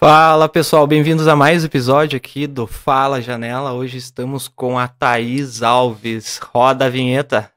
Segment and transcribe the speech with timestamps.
[0.00, 3.72] Fala pessoal, bem-vindos a mais um episódio aqui do Fala Janela.
[3.72, 6.38] Hoje estamos com a Thaís Alves.
[6.38, 7.52] Roda a vinheta.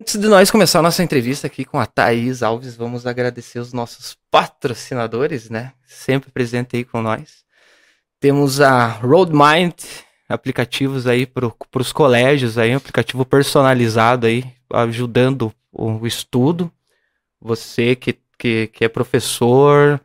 [0.00, 3.72] Antes de nós começar a nossa entrevista aqui com a Thaís Alves, vamos agradecer os
[3.72, 5.72] nossos patrocinadores, né?
[5.84, 7.44] Sempre presente aí com nós.
[8.20, 9.74] Temos a RoadMind,
[10.30, 16.70] aplicativos aí para os colégios aí, um aplicativo personalizado aí, ajudando o estudo.
[17.40, 20.00] Você que, que, que é professor,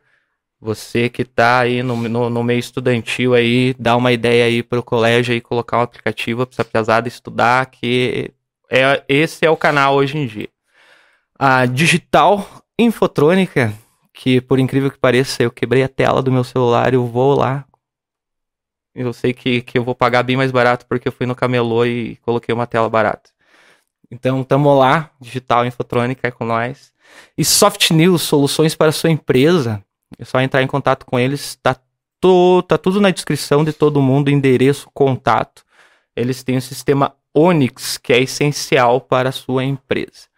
[0.60, 4.80] você que está aí no, no, no, meio estudantil aí, dá uma ideia aí para
[4.80, 8.32] o colégio aí colocar um aplicativo para essa pesada estudar, que
[8.70, 10.48] é, esse é o canal hoje em dia.
[11.38, 13.72] A Digital Infotrônica,
[14.12, 17.64] que por incrível que pareça, eu quebrei a tela do meu celular, eu vou lá.
[18.96, 21.84] Eu sei que, que eu vou pagar bem mais barato porque eu fui no camelô
[21.84, 23.28] e coloquei uma tela barata.
[24.10, 26.92] Então, tamo lá, Digital Infotrônica é com nós.
[27.36, 29.84] E Soft News, soluções para sua empresa.
[30.18, 31.76] É só entrar em contato com eles, tá,
[32.20, 35.62] to, tá tudo na descrição de todo mundo, endereço, contato.
[36.14, 40.28] Eles têm o sistema Onix, que é essencial para a sua empresa.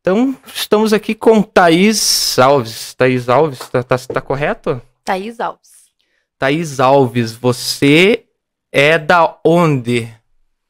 [0.00, 2.94] Então, estamos aqui com Thaís Alves.
[2.94, 4.80] Thaís Alves, tá, tá, tá correto?
[5.04, 5.81] Thaís Alves.
[6.42, 8.24] Thaís Alves, você
[8.72, 10.12] é da onde?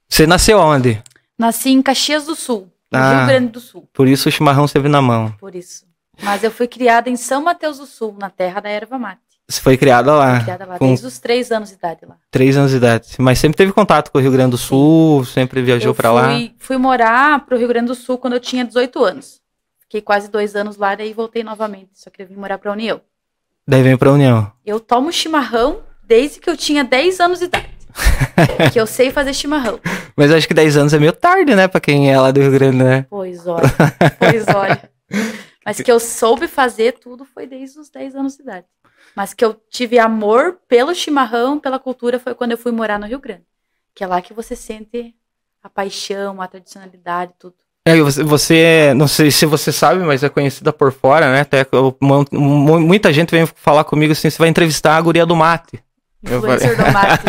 [0.06, 1.02] Você nasceu onde?
[1.38, 3.16] Nasci em Caxias do Sul, no Ah.
[3.20, 3.88] Rio Grande do Sul.
[3.90, 5.32] Por isso o chimarrão sempre na mão.
[5.40, 5.86] Por isso.
[6.22, 9.22] Mas eu fui criada em São Mateus do Sul, na terra da erva mate.
[9.48, 12.18] Você foi criada lá, Criada lá com desde os três anos de idade lá.
[12.30, 13.08] três anos de idade.
[13.18, 16.34] Mas sempre teve contato com o Rio Grande do Sul, sempre viajou pra lá.
[16.34, 19.40] fui, fui morar pro Rio Grande do Sul quando eu tinha 18 anos.
[19.80, 21.92] Fiquei quase dois anos lá, daí voltei novamente.
[21.94, 23.00] Só que eu vim morar pra União.
[23.66, 24.52] Daí vem pra União.
[24.64, 27.70] Eu tomo chimarrão desde que eu tinha 10 anos de idade.
[28.72, 29.78] que eu sei fazer chimarrão.
[30.16, 31.68] Mas eu acho que 10 anos é meio tarde, né?
[31.68, 33.06] Pra quem é lá do Rio Grande, né?
[33.08, 33.68] Pois olha,
[34.18, 34.90] pois olha.
[35.64, 38.66] Mas que eu soube fazer tudo foi desde os 10 anos de idade.
[39.14, 43.06] Mas que eu tive amor pelo chimarrão, pela cultura, foi quando eu fui morar no
[43.06, 43.44] Rio Grande.
[43.94, 45.14] Que é lá que você sente
[45.62, 47.54] a paixão, a tradicionalidade, tudo.
[47.84, 51.40] É, você, você, não sei se você sabe, mas é conhecida por fora, né?
[51.40, 55.26] Até eu- mu- mu- muita gente vem falar comigo assim, você vai entrevistar a guria
[55.26, 55.80] do mate.
[56.22, 57.24] Eu Influencer do mate.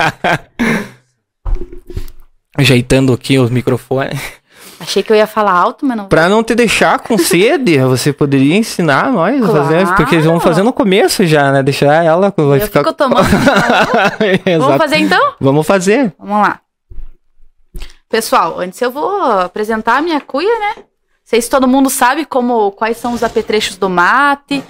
[2.55, 4.19] Ajeitando aqui os microfones.
[4.79, 6.05] Achei que eu ia falar alto, mas não.
[6.05, 9.95] Pra não te deixar com sede, você poderia ensinar nós a fazer, Claro.
[9.95, 11.63] porque eles vão fazer no começo já, né?
[11.63, 12.79] Deixar ela, vai eu ficar...
[12.81, 14.59] fico tomando chimarrão.
[14.59, 15.33] Vamos fazer então?
[15.39, 16.13] Vamos fazer.
[16.19, 16.59] Vamos lá.
[18.13, 20.73] Pessoal, antes eu vou apresentar a minha cuia, né?
[20.77, 20.85] Não
[21.23, 24.63] sei se todo mundo sabe como, quais são os apetrechos do mate.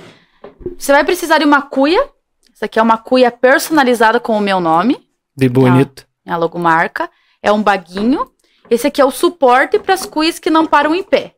[0.77, 2.09] Você vai precisar de uma cuia.
[2.55, 4.97] Essa aqui é uma cuia personalizada com o meu nome,
[5.35, 6.07] De bonito.
[6.25, 7.11] minha logomarca.
[7.41, 8.31] É um baguinho.
[8.69, 11.35] Esse aqui é o suporte para as cuias que não param em pé,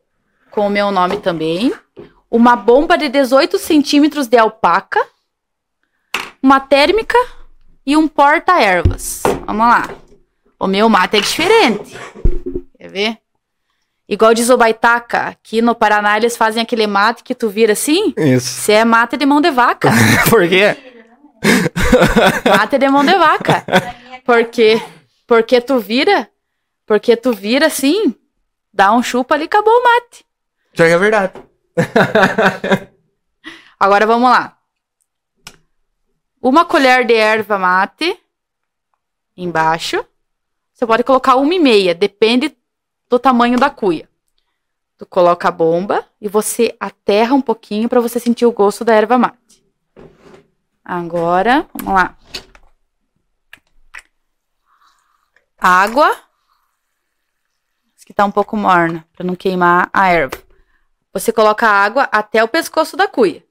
[0.52, 1.74] com o meu nome também.
[2.30, 5.04] Uma bomba de 18 centímetros de alpaca.
[6.40, 7.18] Uma térmica
[7.84, 9.24] e um porta-ervas.
[9.44, 10.05] Vamos lá.
[10.58, 11.96] O meu mate é diferente.
[12.78, 13.18] Quer ver?
[14.08, 18.14] Igual diz o Baitaca, aqui no Paraná eles fazem aquele mate que tu vira assim.
[18.16, 18.62] Isso.
[18.62, 19.90] Você é mate de mão de vaca.
[20.30, 20.76] Por quê?
[22.48, 23.64] Mate de mão de vaca.
[24.24, 24.80] Porque,
[25.26, 26.28] porque tu vira,
[26.86, 28.14] porque tu vira assim,
[28.72, 30.24] dá um chupa ali, acabou o mate.
[30.72, 31.32] Já é verdade.
[33.78, 34.56] Agora vamos lá.
[36.40, 38.16] Uma colher de erva mate
[39.36, 40.04] embaixo.
[40.76, 42.54] Você pode colocar uma e meia, depende
[43.08, 44.06] do tamanho da cuia.
[44.98, 48.92] Tu coloca a bomba e você aterra um pouquinho para você sentir o gosto da
[48.92, 49.64] erva mate.
[50.84, 52.14] Agora, vamos lá.
[55.58, 56.14] Água.
[58.04, 60.36] Que tá um pouco morna, para não queimar a erva.
[61.10, 63.42] Você coloca a água até o pescoço da cuia.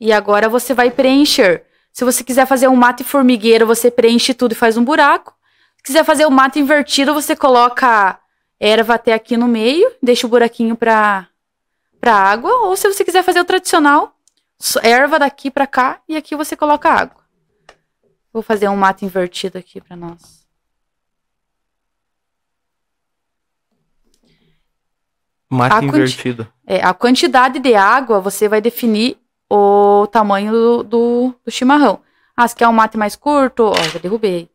[0.00, 1.64] E agora você vai preencher.
[1.92, 5.33] Se você quiser fazer um mate formigueiro, você preenche tudo e faz um buraco.
[5.84, 8.18] Se quiser fazer o mate invertido, você coloca
[8.58, 11.28] erva até aqui no meio, deixa o buraquinho para
[12.00, 14.14] para água, ou se você quiser fazer o tradicional,
[14.82, 17.22] erva daqui para cá e aqui você coloca água.
[18.32, 20.46] Vou fazer um mate invertido aqui para nós.
[25.50, 26.48] Mate A invertido.
[26.66, 29.18] É, a quantidade de água você vai definir
[29.50, 32.00] o tamanho do, do, do chimarrão.
[32.34, 33.64] Ah, você quer um mate mais curto?
[33.64, 34.53] Ó, já derrubei.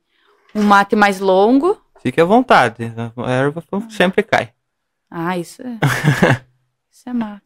[0.54, 1.80] Um mate mais longo.
[2.02, 2.94] Fique à vontade.
[3.18, 4.54] A erva sempre cai.
[5.10, 5.80] Ah, isso é.
[6.90, 7.44] isso é mato.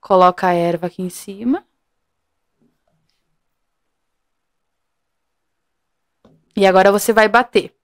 [0.00, 1.64] Coloca a erva aqui em cima.
[6.56, 7.74] E agora você vai bater.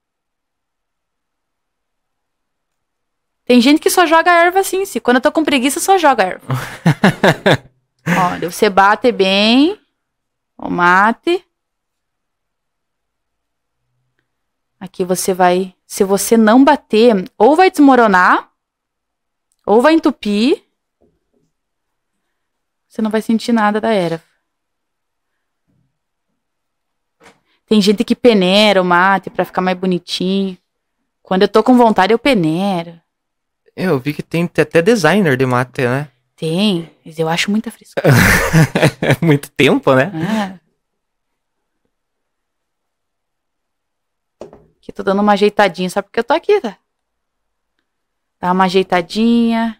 [3.45, 6.23] Tem gente que só joga erva assim, se quando eu tô com preguiça, só joga
[6.23, 6.47] erva.
[8.31, 9.79] Olha, você bate bem
[10.57, 11.43] o mate.
[14.83, 18.51] Aqui você vai, se você não bater, ou vai desmoronar,
[19.65, 20.61] ou vai entupir.
[22.85, 24.21] Você não vai sentir nada da erva.
[27.65, 30.57] Tem gente que peneira o mate pra ficar mais bonitinho.
[31.21, 32.99] Quando eu tô com vontade, eu peneiro.
[33.77, 36.09] Eu vi que tem até designer de mate, né?
[36.35, 38.05] Tem, mas eu acho muita frescura.
[39.01, 40.11] É muito tempo, né?
[40.13, 40.62] Ah.
[44.83, 46.75] Aqui tô dando uma ajeitadinha, só porque eu tô aqui, tá?
[48.37, 49.79] Dá uma ajeitadinha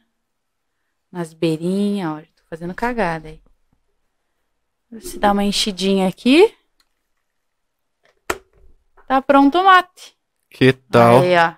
[1.12, 3.42] nas beirinhas, olha, tô fazendo cagada aí.
[5.02, 6.56] Se dá uma enchidinha aqui.
[9.06, 10.16] Tá pronto o mate.
[10.50, 11.22] Que tal?
[11.22, 11.52] Aí, ó.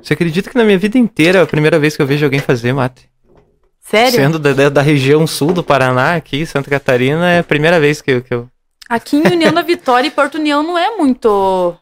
[0.00, 2.38] Você acredita que na minha vida inteira é a primeira vez que eu vejo alguém
[2.38, 3.10] fazer mate?
[3.80, 4.12] Sério?
[4.20, 8.00] Sendo da, da- da região sul do Paraná, aqui, Santa Catarina, é a primeira vez
[8.00, 8.22] que eu.
[8.22, 8.48] Que eu...
[8.88, 11.76] Aqui em União da Vitória e Porto União não é muito.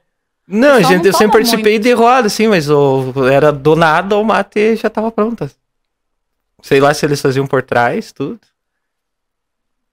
[0.49, 4.25] Não, gente, não eu sempre participei de roda, assim, mas o, era do nada o
[4.25, 5.51] mate já tava pronta.
[6.63, 8.39] Sei lá se eles faziam por trás, tudo.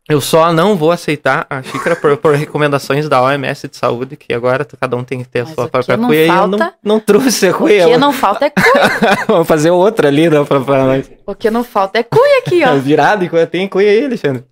[0.09, 4.33] Eu só não vou aceitar a xícara por, por recomendações da OMS de saúde, que
[4.33, 6.57] agora cada um tem que ter a Mas sua o própria cuia e eu não,
[6.59, 7.85] falta- não trouxe a O cuia.
[7.87, 8.65] que não falta é cuia.
[9.27, 11.09] Vamos fazer outra ali, não, pra, pra nós.
[11.25, 12.75] O que não falta é cuia aqui, ó.
[12.79, 14.43] Virado, e cuia- tem cuia aí, Alexandre.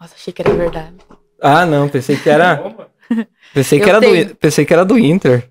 [0.00, 0.94] Nossa, achei que era verdade.
[1.40, 2.62] Ah, não, pensei que era.
[3.54, 5.48] Pensei que, Eu era do, pensei que era do Inter.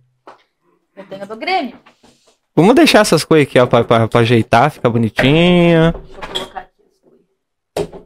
[0.95, 1.75] Eu tenho do Grêmio.
[2.55, 5.93] Vamos deixar essas coisas aqui, ó, pra, pra, pra ajeitar, ficar bonitinha.
[5.93, 6.83] Deixa eu colocar aqui
[7.75, 8.01] as cuias.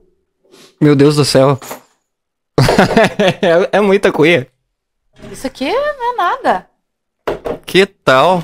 [0.82, 1.60] Meu Deus do céu.
[3.42, 4.48] é, é muita cuia.
[5.32, 6.68] Isso aqui não é nada.
[7.66, 8.44] Que tal?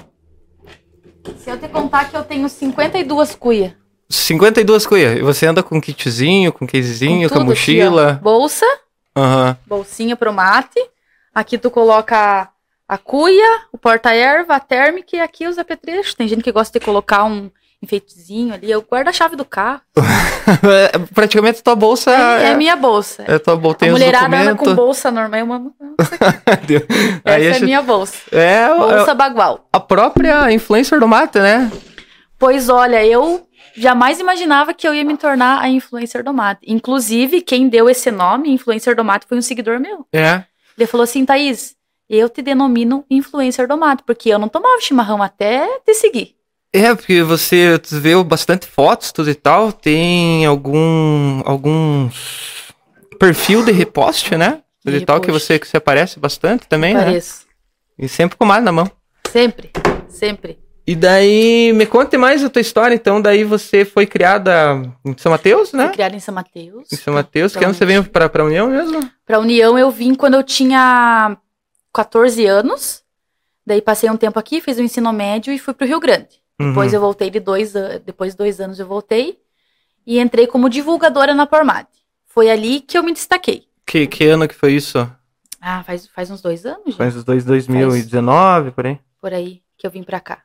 [1.37, 3.73] Se eu te contar que eu tenho 52 cuias.
[4.09, 5.13] 52 cuia.
[5.13, 8.19] E você anda com kitzinho, com casezinho, com, a tudo aqui, mochila.
[8.21, 8.65] Bolsa,
[9.15, 9.57] Aham.
[9.65, 10.79] bolsinha pro mate.
[11.33, 12.49] Aqui tu coloca
[12.87, 16.13] a cuia, o porta-erva, a térmica e aqui os apetrechos.
[16.13, 17.49] Tem gente que gosta de colocar um
[17.83, 18.71] enfeitezinho ali.
[18.71, 19.81] Eu guardo a chave do carro.
[19.97, 23.23] É, Praticamente tua bolsa É, é, é minha bolsa.
[23.27, 23.79] é tua bolsa.
[23.79, 25.39] Tem a mulherada anda com bolsa normal.
[25.41, 25.75] Amo-
[27.23, 28.17] Essa é gente- minha bolsa.
[28.31, 29.67] É, Bolsa bagual.
[29.71, 31.71] a própria influencer do mate, né?
[32.39, 36.61] Pois olha, eu jamais imaginava que eu ia me tornar a influencer do mate.
[36.65, 40.05] Inclusive, quem deu esse nome, influencer do mate, foi um seguidor meu.
[40.11, 40.43] É.
[40.77, 41.75] Ele falou assim, Thaís,
[42.09, 46.35] eu te denomino influencer do mate, porque eu não tomava chimarrão até te seguir.
[46.73, 52.73] É, porque você vê bastante fotos, tudo e tal, tem algum alguns
[53.17, 54.61] perfil de reposte, né?
[54.83, 57.05] Tudo De e tal, que você, que você aparece bastante também, né?
[57.05, 57.45] Pareço.
[57.97, 58.91] E sempre com mar na mão.
[59.31, 59.71] Sempre,
[60.09, 60.64] sempre.
[60.87, 65.31] E daí, me conte mais a tua história, então, daí você foi criada em São
[65.31, 65.85] Mateus, né?
[65.85, 66.91] Fui criada em São Mateus.
[66.93, 68.99] Em São Mateus, que ano você veio pra, pra União mesmo?
[69.25, 71.35] Pra União eu vim quando eu tinha
[71.91, 73.03] 14 anos.
[73.65, 76.27] Daí passei um tempo aqui, fiz o ensino médio e fui pro Rio Grande.
[76.59, 76.97] Depois Uhum.
[76.97, 79.39] eu voltei de dois anos, depois de dois anos eu voltei
[80.05, 81.89] e entrei como divulgadora na Pormate.
[82.27, 83.63] Foi ali que eu me destaquei.
[83.87, 85.09] Que, que ano que foi isso?
[85.59, 88.99] Ah, faz, faz uns dois anos já, Faz os dois 2019, por aí?
[89.19, 90.43] por aí, que eu vim pra cá.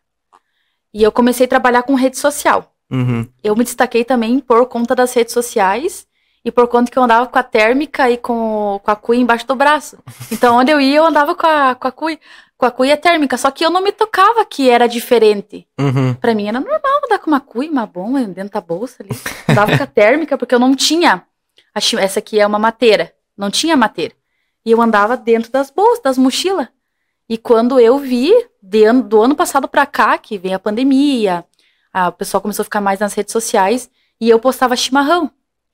[0.92, 2.72] E eu comecei a trabalhar com rede social.
[2.90, 3.26] Uhum.
[3.42, 6.06] Eu me destaquei também por conta das redes sociais
[6.44, 9.46] e por conta que eu andava com a térmica e com, com a cuia embaixo
[9.46, 9.98] do braço.
[10.32, 12.18] Então, onde eu ia, eu andava com a, com a cuia,
[12.56, 15.66] com a cuia térmica, só que eu não me tocava que era diferente.
[15.78, 16.14] Uhum.
[16.14, 19.10] Pra mim era normal andar com uma cuia, uma bomba dentro da bolsa ali.
[19.48, 21.22] Andava com a térmica, porque eu não tinha.
[21.74, 23.12] Essa aqui é uma mateira.
[23.36, 24.14] Não tinha mateira.
[24.64, 26.68] E eu andava dentro das bolsas, das mochilas.
[27.30, 28.32] E quando eu vi,
[28.84, 31.44] ano- do ano passado pra cá, que vem a pandemia,
[31.92, 33.88] a, o pessoal começou a ficar mais nas redes sociais,
[34.20, 35.30] e eu postava chimarrão.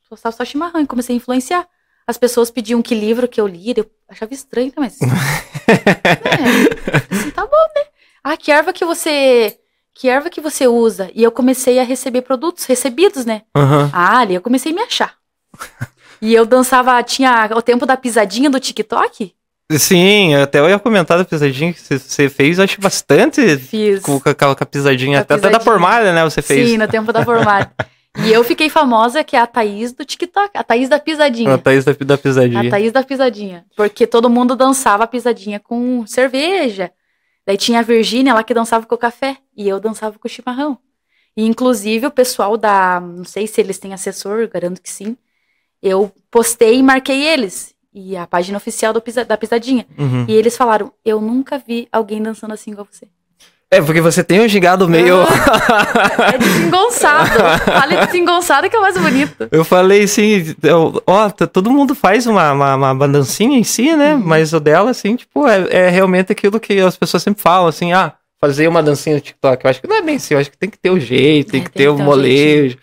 [0.06, 1.66] Postava só chimarrão e comecei a influenciar.
[2.06, 4.98] As pessoas pediam que livro que eu lia, eu achava estranho, né, mas.
[5.66, 7.84] é, assim, tá bom, né?
[8.22, 9.58] Ah, que erva que você.
[9.94, 11.10] Que erva que você usa?
[11.14, 13.42] E eu comecei a receber produtos recebidos, né?
[13.56, 13.90] Uhum.
[13.94, 15.14] Ah, ali eu comecei a me achar.
[16.20, 19.34] E eu dançava, tinha o tempo da pisadinha do TikTok?
[19.72, 24.00] Sim, até eu ia comentar da pisadinha que você- fez, eu acho bastante Fiz.
[24.00, 26.68] com, com aquela com a pisadinha, até, até da formalha, né, você fez.
[26.68, 27.72] Sim, no tempo da formada.
[28.24, 31.54] e eu fiquei famosa, que é a Thaís do TikTok, a Thaís da pisadinha.
[31.54, 32.60] A Thaís da, da pisadinha.
[32.60, 33.64] A Thaís da pisadinha.
[33.76, 36.92] Porque todo mundo dançava a pisadinha com cerveja.
[37.44, 39.36] Daí tinha a Virgínia lá que dançava com o café.
[39.56, 40.78] E eu dançava com o chimarrão.
[41.36, 43.00] E inclusive o pessoal da.
[43.00, 45.16] Não sei se eles têm assessor, garanto que sim.
[45.82, 47.75] Eu postei e marquei eles.
[47.96, 49.86] E a página oficial Pisa- da Pisadinha.
[49.98, 50.26] Uhum.
[50.28, 53.08] E eles falaram: Eu nunca vi alguém dançando assim igual você.
[53.68, 55.16] É, porque você tem um gingado meio.
[56.32, 57.30] É desengonçado.
[57.64, 59.48] Fale desengonçado que é o mais bonito.
[59.50, 64.14] Eu falei assim, eu- ó, todo mundo faz uma, uma, uma dancinha em si, né?
[64.14, 64.22] Uhum.
[64.24, 67.92] Mas o dela, assim, tipo, é, é realmente aquilo que as pessoas sempre falam, assim,
[67.92, 69.64] ah, fazer uma dancinha no TikTok.
[69.64, 71.50] Eu acho que não é bem assim, eu acho que tem que ter o jeito,
[71.52, 72.76] tem É, que tem ter o um molejo.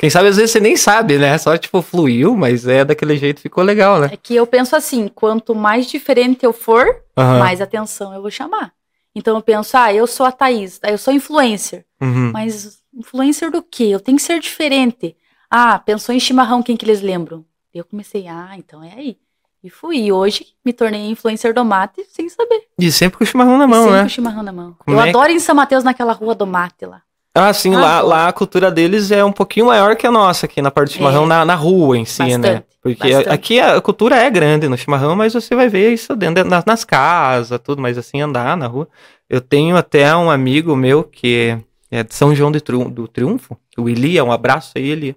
[0.00, 1.36] Quem sabe às vezes você nem sabe, né?
[1.36, 4.08] Só, tipo, fluiu, mas é daquele jeito, ficou legal, né?
[4.10, 7.38] É que eu penso assim: quanto mais diferente eu for, Aham.
[7.38, 8.72] mais atenção eu vou chamar.
[9.14, 11.84] Então eu penso, ah, eu sou a Thaís, eu sou influencer.
[12.00, 12.30] Uhum.
[12.32, 13.84] Mas influencer do quê?
[13.84, 15.14] Eu tenho que ser diferente.
[15.50, 17.44] Ah, pensou em chimarrão, quem que eles lembram?
[17.74, 19.18] Eu comecei, ah, então é aí.
[19.62, 19.98] E fui.
[19.98, 22.68] E hoje me tornei influencer do mate sem saber.
[22.78, 24.02] E sempre com o chimarrão na mão, sempre né?
[24.04, 24.74] com chimarrão na mão.
[24.78, 27.02] Como eu é adoro em São Mateus naquela rua do mate lá.
[27.34, 28.06] Ah, sim, Ah, lá, pô.
[28.08, 30.96] lá a cultura deles é um pouquinho maior que a nossa aqui na parte de
[30.96, 31.26] chimarrão, É.
[31.28, 32.28] na, na rua em si, né?
[32.36, 33.28] Bastante, Porque bastante.
[33.28, 36.84] aqui a cultura é grande no chimarrão, mas você vai ver isso dentro nas, nas
[36.84, 38.88] casas, tudo, mas assim, andar na rua.
[39.28, 41.56] Eu tenho até um amigo meu que
[41.90, 45.16] é de São João de Triun- do Triunfo, o Ilia, um abraço aí, Ilia.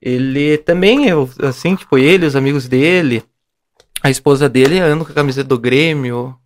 [0.00, 3.22] Ele também, eu, assim, tipo, ele, os amigos dele,
[4.02, 6.36] a esposa dele andam com a camiseta do Grêmio,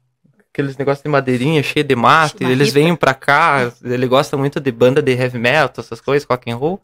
[0.59, 4.73] aqueles negócios de madeirinha cheio de mato, eles vêm pra cá, ele gosta muito de
[4.73, 6.81] banda de heavy metal, essas coisas, rock and roll.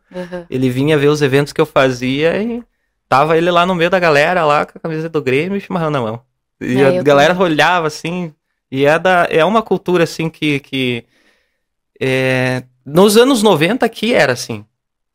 [0.49, 2.63] Ele vinha ver os eventos que eu fazia e
[3.09, 5.91] tava ele lá no meio da galera, lá com a camisa do Grêmio e chimarrão
[5.91, 6.21] na mão.
[6.61, 7.53] E É, a galera também.
[7.53, 8.33] olhava assim,
[8.71, 10.61] e é, da, é uma cultura assim que.
[10.61, 11.05] que
[12.01, 14.65] é, nos anos 90 aqui era assim,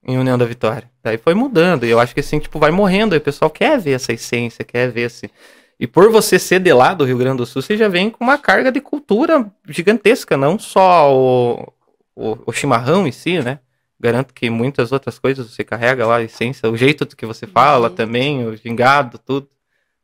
[0.06, 0.90] em União da Vitória.
[1.04, 3.80] Daí foi mudando, e eu acho que assim, tipo, vai morrendo, e o pessoal quer
[3.80, 5.30] ver essa essência, quer ver esse.
[5.80, 8.24] E por você ser de lá do Rio Grande do Sul, você já vem com
[8.24, 11.74] uma carga de cultura gigantesca, não só o,
[12.16, 13.60] o, o chimarrão em si, né?
[14.00, 17.90] Garanto que muitas outras coisas você carrega lá, a essência, o jeito que você fala
[17.90, 17.96] Uhum.
[17.96, 19.48] também, o gingado, tudo.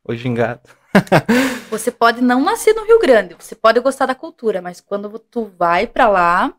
[0.04, 0.60] O gingado.
[1.70, 5.50] Você pode não nascer no Rio Grande, você pode gostar da cultura, mas quando tu
[5.58, 6.54] vai pra lá,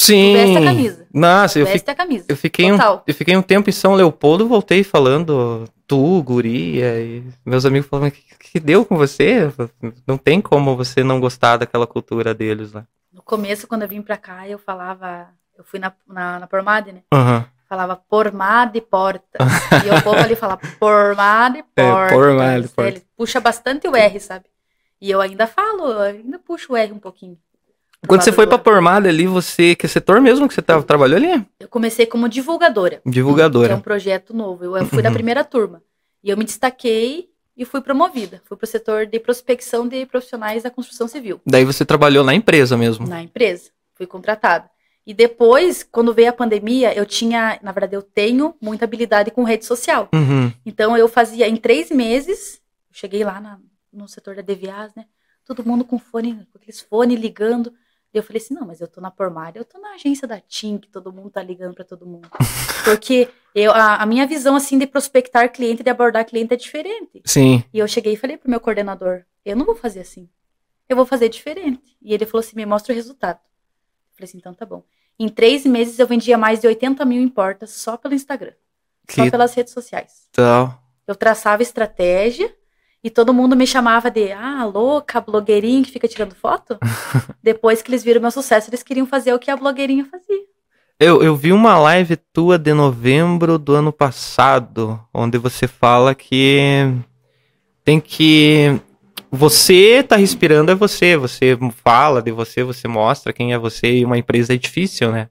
[0.00, 0.32] Sim.
[0.34, 1.06] veste a camisa.
[1.12, 2.24] Nossa, eu, fi- veste a camisa.
[2.28, 7.24] eu fiquei um, eu fiquei um tempo em São Leopoldo, voltei falando tu, guria, e
[7.44, 9.50] meus amigos falavam, o que, que deu com você?
[10.06, 12.86] Não tem como você não gostar daquela cultura deles lá.
[13.12, 15.28] No começo, quando eu vim pra cá, eu falava.
[15.56, 17.00] Eu fui na, na, na Pormade, né?
[17.12, 17.44] Aham.
[17.68, 19.38] Falava Pormade Porta.
[19.84, 22.14] e o povo ali fala Pormade É, Porta.
[22.14, 22.90] Pormade Eles- Porta.
[22.90, 24.44] Ele puxa bastante o R, sabe?
[25.00, 27.36] E eu ainda falo, eu ainda puxo o R um pouquinho.
[28.06, 31.44] Quando você foi pra Pormada ali, você, que setor mesmo que você tava, trabalhou ali?
[31.58, 33.00] Eu comecei como divulgadora.
[33.02, 33.74] Que é Divulgadora.
[33.74, 34.64] um projeto novo.
[34.64, 35.14] Eu, eu fui da Uhum.
[35.14, 35.82] primeira turma.
[36.22, 38.40] E eu me destaquei e fui promovida.
[38.44, 41.40] Fui pro setor de prospecção de profissionais da construção civil.
[41.44, 43.06] Daí você trabalhou na empresa mesmo.
[43.06, 43.70] na empresa.
[43.94, 44.70] Fui contratada.
[45.04, 49.42] E depois, quando veio a pandemia, eu tinha, na verdade, eu tenho muita habilidade com
[49.42, 50.08] rede social.
[50.14, 50.52] Uhum.
[50.64, 52.60] Então eu fazia em três meses,
[52.92, 53.58] cheguei lá na-
[53.92, 55.06] no setor da DVAs, né?
[55.44, 57.72] Todo mundo com fone, com aqueles fones ligando.
[58.12, 60.40] E eu falei assim, não, mas eu tô na Pormária, eu tô na agência da
[60.40, 62.28] TIM, que todo mundo tá ligando pra todo mundo.
[62.84, 67.20] Porque eu, a, a minha visão, assim, de prospectar cliente, de abordar cliente é diferente.
[67.26, 67.62] Sim.
[67.72, 70.28] E eu cheguei e falei pro meu coordenador, eu não vou fazer assim.
[70.88, 71.96] Eu vou fazer diferente.
[72.00, 73.36] E ele falou assim, me mostra o resultado.
[73.36, 74.82] Eu falei assim, então tá bom.
[75.18, 78.52] Em três meses eu vendia mais de 80 mil em portas só pelo Instagram.
[79.10, 80.28] Só Que pelas redes sociais.
[80.32, 80.82] tal.
[81.06, 82.54] Eu traçava estratégia
[83.02, 86.78] e todo mundo me chamava de, ah, louca, blogueirinha que fica tirando foto.
[87.42, 90.42] Depois que eles viram meu sucesso, eles queriam fazer o que a blogueirinha fazia.
[91.00, 96.92] Eu, eu vi uma live tua de novembro do ano passado, onde você fala que
[97.84, 98.80] tem que.
[99.30, 104.04] Você tá respirando é você, você fala de você, você mostra quem é você e
[104.04, 105.28] uma empresa é difícil, né?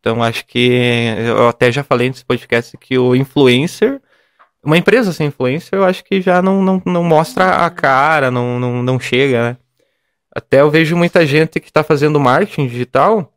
[0.00, 0.70] Então acho que
[1.18, 4.00] eu até já falei nesse podcast que o influencer,
[4.66, 8.58] uma empresa sem influencer, eu acho que já não, não, não mostra a cara, não,
[8.58, 9.56] não, não chega, né?
[10.34, 13.32] Até eu vejo muita gente que tá fazendo marketing digital,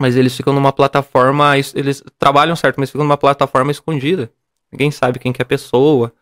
[0.00, 4.30] mas eles ficam numa plataforma, eles trabalham certo, mas ficam numa plataforma escondida.
[4.72, 6.12] Ninguém sabe quem que é a pessoa.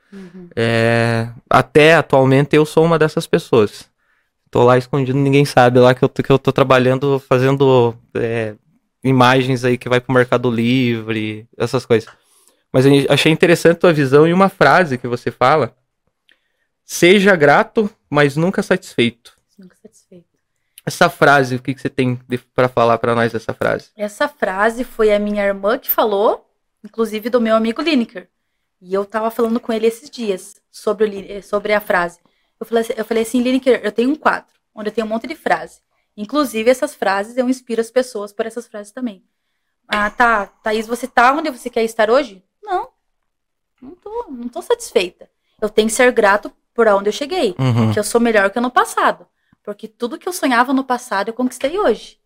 [0.54, 3.88] É, até atualmente eu sou uma dessas pessoas.
[4.50, 8.54] Tô lá escondido, ninguém sabe lá que eu, tô- que eu tô trabalhando, fazendo é,
[9.02, 12.08] imagens aí que vai pro Mercado Livre, essas coisas.
[12.74, 15.76] Mas eu achei interessante a tua visão e uma frase que você fala.
[16.84, 19.32] Seja grato, mas nunca satisfeito.
[19.56, 20.26] Nunca satisfeito.
[20.84, 22.18] Essa frase, o que, que você tem
[22.52, 23.90] pra falar pra nós dessa frase?
[23.96, 26.50] Essa frase foi a minha irmã que falou,
[26.82, 28.28] inclusive do meu amigo Lineker.
[28.82, 32.18] E eu tava falando com ele esses dias sobre, o eh, sobre a frase.
[32.58, 35.10] Eu falei, assim- eu falei assim, Lineker, eu tenho um quadro, onde eu tenho um
[35.10, 35.78] monte de frase.
[36.16, 39.22] Inclusive, essas frases, eu inspiro as pessoas por essas frases também.
[39.86, 42.42] Ah, tá, Thaís, você tá onde você quer estar hoje?
[42.64, 42.88] Não.
[43.80, 45.30] Não tô, não tô satisfeita.
[45.61, 47.54] eu tenho que ser grato por onde eu cheguei.
[47.59, 47.92] Uhum.
[47.92, 49.26] Que eu sou melhor que no passado.
[49.62, 52.21] Porque tudo que eu sonhava no passado eu conquistei hoje.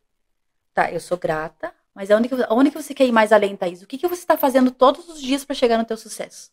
[0.73, 3.83] Tá, eu sou grata, mas aonde que, aonde que você quer ir mais além, Thaís?
[3.83, 6.51] O que, que você está fazendo todos os dias para chegar no teu sucesso?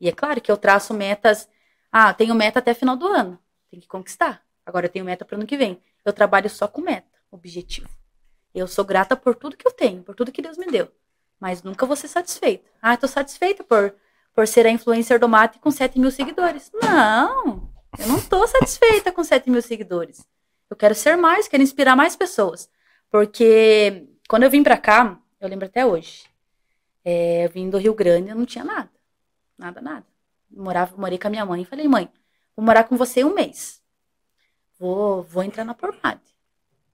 [0.00, 1.48] E é claro que eu traço metas.
[1.92, 3.38] Ah, tenho meta até final do ano.
[3.70, 4.42] Tem que conquistar.
[4.64, 5.80] Agora eu tenho meta para ano que vem.
[6.04, 7.88] Eu trabalho só com meta, objetivo.
[8.54, 10.90] Eu sou grata por tudo que eu tenho, por tudo que Deus me deu.
[11.40, 12.70] Mas nunca vou ser satisfeita.
[12.82, 13.94] Ah, estou satisfeita por,
[14.34, 16.70] por ser a influencer do mate com 7 mil seguidores.
[16.74, 20.24] Não, eu não estou satisfeita com 7 mil seguidores.
[20.68, 22.68] Eu quero ser mais, quero inspirar mais pessoas.
[23.10, 26.24] Porque quando eu vim para cá, eu lembro até hoje,
[27.04, 28.90] é, eu vim do Rio Grande, eu não tinha nada.
[29.58, 30.06] Nada, nada.
[30.50, 32.08] morava, morei com a minha mãe e falei, mãe,
[32.54, 33.82] vou morar com você um mês.
[34.78, 36.20] Vou, vou entrar na Pormade.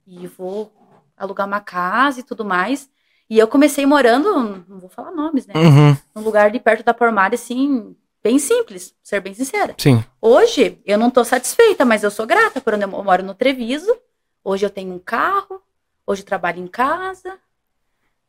[0.07, 0.73] E vou
[1.17, 2.91] alugar uma casa e tudo mais.
[3.29, 5.55] E eu comecei morando, não vou falar nomes, né?
[5.57, 5.97] Uhum.
[6.15, 9.75] Num lugar de perto da Pormade, assim, bem simples, ser bem sincera.
[9.79, 10.05] Sim.
[10.21, 13.97] Hoje, eu não tô satisfeita, mas eu sou grata por onde eu moro no Treviso.
[14.45, 15.61] Hoje eu tenho um carro,
[16.07, 17.39] hoje eu trabalho em casa.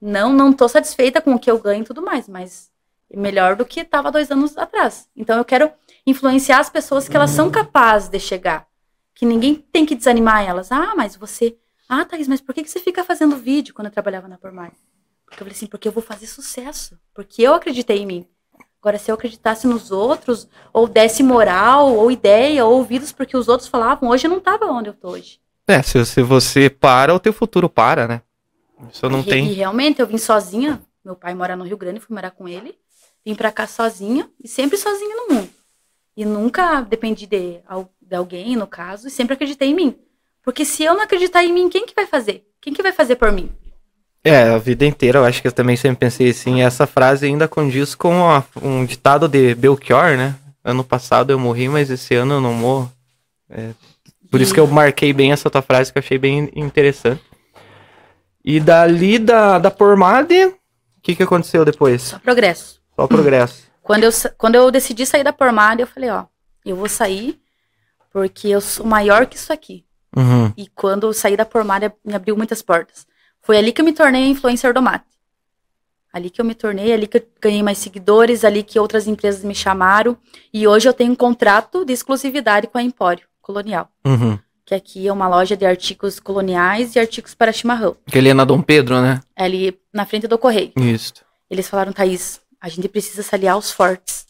[0.01, 2.71] Não, não tô satisfeita com o que eu ganho e tudo mais, mas
[3.13, 5.07] melhor do que estava dois anos atrás.
[5.15, 5.71] Então eu quero
[6.05, 8.67] influenciar as pessoas que elas são capazes de chegar.
[9.13, 10.71] Que ninguém tem que desanimar elas.
[10.71, 11.57] Ah, mas você.
[11.89, 14.71] Ah, Thaís, mas por que que você fica fazendo vídeo quando eu trabalhava na Pormar?
[15.27, 16.97] Porque eu falei assim, porque eu vou fazer sucesso.
[17.13, 18.27] Porque eu acreditei em mim.
[18.81, 23.47] Agora, se eu acreditasse nos outros, ou desse moral, ou ideia, ou ouvidos porque os
[23.47, 25.39] outros falavam, hoje eu não tava onde eu tô hoje.
[25.67, 28.21] É, se, se você para, o teu futuro para, né?
[28.91, 29.47] Isso não e, tem.
[29.47, 30.81] e realmente, eu vim sozinha.
[31.03, 32.77] Meu pai mora no Rio Grande, fui morar com ele.
[33.25, 35.49] Vim pra cá sozinha, e sempre sozinha no mundo.
[36.15, 37.59] E nunca dependi de,
[38.01, 39.99] de alguém, no caso, e sempre acreditei em mim.
[40.41, 42.47] Porque se eu não acreditar em mim, quem que vai fazer?
[42.61, 43.51] Quem que vai fazer por mim?
[44.27, 46.61] É, a vida inteira eu acho que eu também sempre pensei assim.
[46.61, 50.35] Essa frase ainda condiz com a- um ditado de Belchior, né?
[50.63, 52.91] Ano passado eu morri, mas esse ano eu não morro.
[53.49, 53.69] É,
[54.29, 57.21] por isso que eu marquei bem essa tua frase que eu achei bem interessante.
[58.43, 60.55] E dali da, da Pormade, o
[61.01, 62.01] que, que aconteceu depois?
[62.03, 62.81] Só progresso.
[62.95, 63.67] Só progresso.
[63.87, 66.25] Quando eu, quando eu decidi sair da Pormada, eu falei, ó,
[66.65, 67.39] eu vou sair
[68.11, 69.85] porque eu sou maior que isso aqui.
[70.13, 70.51] Uhum.
[70.57, 73.07] E quando eu saí da Pormada, me abriu muitas portas.
[73.47, 75.05] Foi ali que eu me tornei influencer do mate.
[76.11, 79.41] Ali que eu me tornei, ali que eu ganhei mais seguidores, ali que outras empresas
[79.41, 80.17] me chamaram.
[80.53, 84.37] E hoje eu tenho um contrato de exclusividade com a Empório Colonial, Uhum.
[84.65, 87.95] que aqui é uma loja de artigos coloniais e artigos para chimarrão.
[88.05, 89.21] Que ele é na Dom Pedro, né?
[89.33, 90.73] É ali na frente do correio.
[90.75, 91.13] Isso.
[91.49, 94.27] Eles falaram, Thaís, a gente precisa se aliar aos fortes.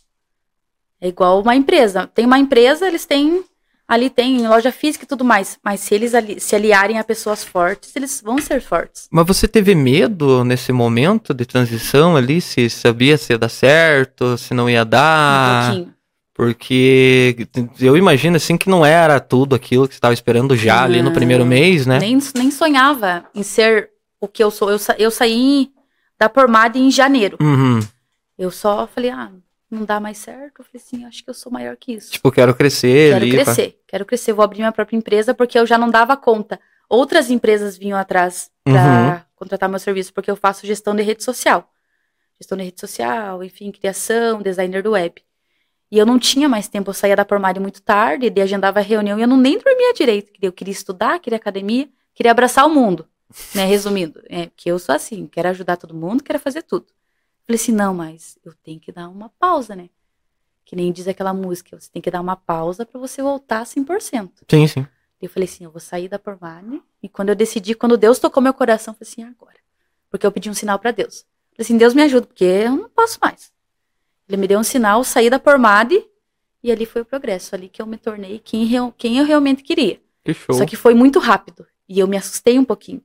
[1.01, 2.06] É igual uma empresa.
[2.13, 3.43] Tem uma empresa, eles têm.
[3.88, 5.58] Ali tem loja física e tudo mais.
[5.63, 9.08] Mas se eles ali- se aliarem a pessoas fortes, eles vão ser fortes.
[9.10, 12.41] Mas você teve medo nesse momento de transição ali?
[12.41, 15.67] Se sabia se ia dar certo, se não ia um dar?
[15.71, 15.93] pouquinho.
[16.34, 17.47] Porque
[17.80, 21.12] eu imagino assim que não era tudo aquilo que você estava esperando já ali no
[21.12, 21.97] primeiro mês, né?
[21.97, 23.89] Nem, nem sonhava em ser
[24.21, 24.69] o que eu sou.
[24.69, 25.69] Eu, sa- eu saí
[26.19, 27.38] da Pormada em janeiro.
[27.41, 27.80] Uhum.
[28.38, 29.32] Eu só falei, ah,
[29.69, 30.60] não dá mais certo.
[30.60, 32.12] Eu falei assim, acho que eu sou maior que isso.
[32.12, 33.34] Tipo, quero crescer Quero ali.
[33.36, 36.60] pra- crescer, quero crescer, vou abrir minha própria empresa porque eu já não dava conta.
[36.89, 38.73] Outras empresas vinham atrás Uhum.
[38.73, 41.69] para contratar meu serviço porque eu faço gestão de rede social.
[42.39, 45.21] Gestão de rede social, enfim, criação, designer do web.
[45.91, 49.17] E eu não tinha mais tempo, eu saía da Pormari muito tarde, daí agendava reunião
[49.17, 50.32] e eu não nem dormia direito.
[50.41, 53.08] Eu queria estudar, queria academia, queria abraçar o mundo,
[53.56, 54.21] né, resumindo.
[54.30, 56.86] É, que eu sou assim, quero ajudar todo mundo, quero fazer tudo.
[57.47, 59.89] Falei assim, não, mas eu tenho que dar uma pausa, né?
[60.65, 64.29] Que nem diz aquela música, você tem que dar uma pausa para você voltar 100%.
[64.49, 64.88] Sim, sim.
[65.21, 66.83] Eu falei assim, eu vou sair da Pormane.
[67.01, 69.55] E quando eu decidi, quando Deus tocou meu coração, eu falei assim, agora.
[70.10, 71.25] Porque eu pedi um sinal para Deus.
[71.53, 73.49] Falei assim, Deus me ajuda, porque eu não posso mais.
[74.27, 76.05] Ele me deu um sinal, saí da Pormade
[76.62, 77.55] e ali foi o progresso.
[77.55, 80.01] Ali que eu me tornei quem, quem eu realmente queria.
[80.21, 80.53] Que show.
[80.53, 81.65] Só que foi muito rápido.
[81.88, 83.01] E eu me assustei um pouquinho.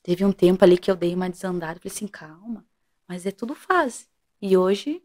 [0.00, 1.80] Teve um tempo ali que eu dei uma desandada.
[1.80, 2.64] Falei assim, calma,
[3.10, 4.04] mas é tudo fase.
[4.40, 5.02] E hoje,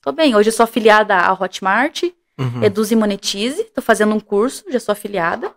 [0.00, 0.36] tô bem.
[0.36, 2.04] Hoje eu sou afiliada à Hotmart,
[2.38, 2.62] Uhum.
[2.62, 3.64] E Monetize.
[3.64, 5.52] Tô fazendo um curso, já sou afiliada.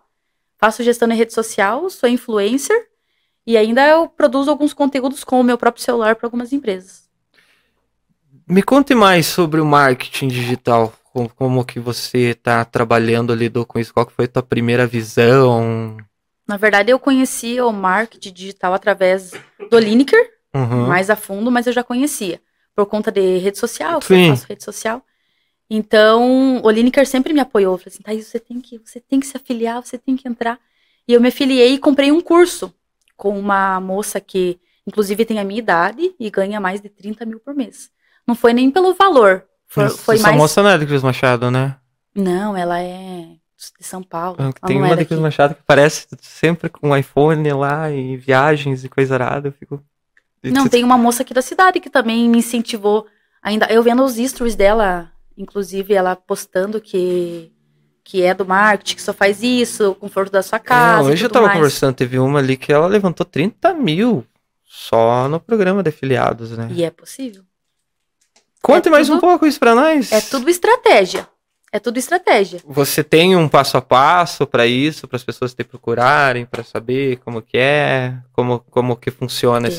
[0.58, 2.76] Faço gestão em rede social, sou influencer.
[3.46, 7.08] E ainda eu produzo alguns conteúdos com o meu próprio celular para algumas empresas.
[8.46, 10.92] Me conte mais sobre o marketing digital.
[11.12, 13.94] Como, como que você está trabalhando, lidou com isso?
[13.94, 15.96] Qual foi a tua primeira visão?
[16.46, 19.30] Na verdade, eu conheci o marketing digital através
[19.70, 20.86] do Lineker, Uhum.
[20.86, 22.40] mais a fundo, mas eu já conhecia.
[22.74, 24.28] Por conta de rede social, que Sim.
[24.28, 25.02] eu faço rede social.
[25.68, 27.78] Então, o Lineker sempre me apoiou.
[27.78, 30.58] Falei assim, Thaís, você tem que, você tem que se afiliar, você tem que entrar.
[31.08, 32.72] E eu me afiliei e comprei um curso
[33.16, 37.40] com uma moça que, inclusive, tem a minha idade e ganha mais de 30 mil
[37.40, 37.90] por mês.
[38.26, 40.36] Não foi nem pelo valor, For- Essa- foi Essa mais.
[40.36, 41.76] moça não é da Cris Machado, né?
[42.14, 43.26] Não, ela é
[43.78, 44.36] de São Paulo.
[44.38, 45.06] Ela Tem uma é daqui.
[45.06, 49.48] Cris Machado que parece sempre com iPhone lá e viagens e coisa arada.
[49.48, 49.82] Eu fico.
[50.52, 53.06] Não, tem uma moça aqui da cidade que também me incentivou.
[53.42, 57.50] Ainda eu vendo os stories dela, inclusive ela postando que
[58.06, 61.08] que é do marketing, que só faz isso, conforto da sua É, casa.
[61.08, 61.56] e hoje eu tava mais.
[61.56, 64.26] conversando, teve uma ali que ela levantou 30 mil
[64.62, 66.68] só no programa de afiliados, né?
[66.70, 67.42] E é possível.
[68.62, 70.12] Conte é mais um tudo- pouco isso pra nós.
[70.12, 71.26] É tudo estratégia.
[71.72, 72.60] É tudo estratégia.
[72.66, 77.16] Você tem um passo a passo pra isso, para as pessoas te procurarem, pra saber
[77.24, 79.76] como que é, como, como que funciona Tem-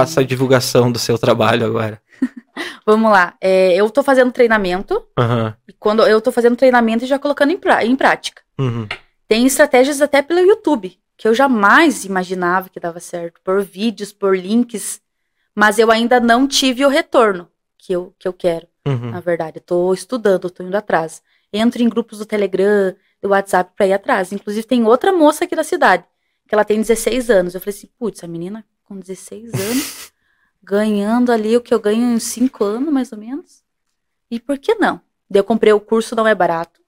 [0.00, 2.00] Faça a divulgação do seu trabalho agora.
[2.86, 3.34] Vamos lá.
[3.40, 5.04] É, eu tô fazendo treinamento.
[5.68, 8.42] E quando eu tô fazendo treinamento e já colocando em, em prática.
[8.58, 8.86] Uhum.
[9.28, 14.36] Tem estratégias até pelo YouTube, que eu jamais imaginava que dava certo, por vídeos, por
[14.36, 15.00] links,
[15.54, 19.10] mas eu ainda não tive o retorno que eu, que eu quero, Uhum.
[19.10, 19.56] na verdade.
[19.58, 21.20] Eu tô estudando, eu tô indo atrás.
[21.52, 24.32] Entro em grupos do Telegram, do WhatsApp pra ir atrás.
[24.32, 26.04] Inclusive, tem outra moça aqui da cidade,
[26.48, 27.54] que ela tem 16 anos.
[27.54, 30.12] Eu falei assim, putz, a menina com 16 anos,
[30.62, 33.62] ganhando ali o que eu ganho em 5 anos, mais ou menos.
[34.30, 35.00] E por que não?
[35.32, 36.80] Eu comprei o curso, não é barato.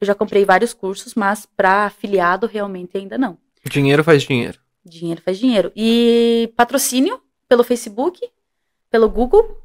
[0.00, 3.38] Eu já comprei vários cursos, mas para afiliado realmente ainda não.
[3.64, 4.60] Dinheiro faz dinheiro.
[4.84, 5.72] Dinheiro faz dinheiro.
[5.74, 8.20] E patrocínio pelo Facebook,
[8.90, 9.60] pelo Google,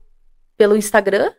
[0.57, 1.31] pelo Instagram.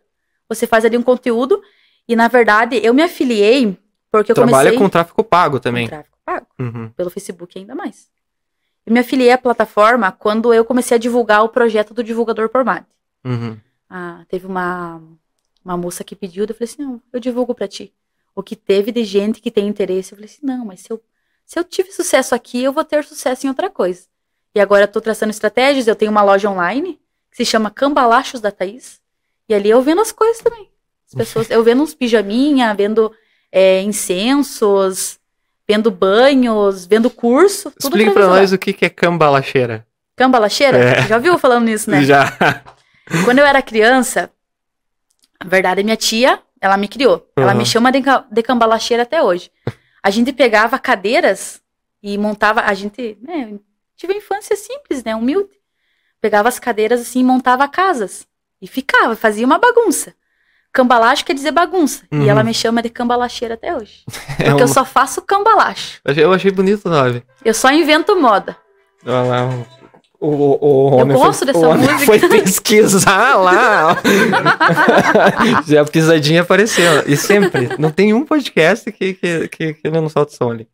[0.47, 1.61] Você faz ali um conteúdo.
[2.07, 3.77] E na verdade, eu me afiliei
[4.11, 5.87] porque eu Trabalha comecei com tráfego pago com também.
[5.87, 6.47] tráfego pago.
[6.59, 6.89] Uhum.
[6.89, 8.11] Pelo Facebook ainda mais.
[8.85, 12.63] Eu me afiliei à plataforma quando eu comecei a divulgar o projeto do divulgador por
[12.63, 12.85] MAD.
[13.23, 13.57] Uhum.
[13.89, 15.01] Ah, teve uma,
[15.63, 17.93] uma moça que pediu, eu falei assim, não, eu divulgo pra ti.
[18.35, 21.01] O que teve de gente que tem interesse, eu falei assim, não, mas se eu,
[21.45, 24.07] se eu tive sucesso aqui, eu vou ter sucesso em outra coisa.
[24.55, 26.99] E agora eu tô traçando estratégias, eu tenho uma loja online,
[27.31, 29.01] que se chama Cambalachos da Thaís,
[29.47, 30.69] e ali eu vendo as coisas também.
[31.07, 33.11] As pessoas, eu vendo uns pijaminha, vendo
[33.51, 35.19] é, incensos,
[35.67, 38.27] vendo banhos, vendo curso, tudo vender lá.
[38.39, 39.85] nós o que é cambalacheira.
[40.15, 40.77] Cambalacheira?
[40.77, 41.07] É.
[41.07, 42.03] Já viu falando nisso, né?
[42.03, 42.25] Já.
[43.25, 44.29] Quando eu era criança,
[45.39, 47.27] a verdade é minha tia, ela me criou.
[47.35, 47.57] Ela Uhum.
[47.57, 49.51] me chama de, de cambalacheira até hoje.
[50.01, 51.61] A gente pegava cadeiras
[52.01, 53.53] e montava, a gente, né,
[53.95, 55.49] tive uma infância simples, né, humilde.
[56.21, 58.25] Pegava as cadeiras assim e montava casas.
[58.61, 60.13] E ficava, fazia uma bagunça.
[60.73, 62.01] Cambalacho quer dizer bagunça.
[62.11, 62.23] Uhum.
[62.23, 64.03] E ela me chama de cambalacheira até hoje.
[64.39, 65.99] É Porque eu uma- só faço cambalacho.
[66.03, 67.23] Eu achei- Eu bonito o nome.
[67.45, 68.57] Eu só invento moda.
[69.05, 69.49] Olha lá.
[70.19, 71.99] O, o, o Eu gosto foi, dessa o música.
[71.99, 73.97] foi pesquisar lá.
[75.67, 77.03] Já a pisadinha apareceu.
[77.05, 77.69] E sempre.
[77.77, 80.67] Não tem um podcast que, que, que, que não solta o som ali.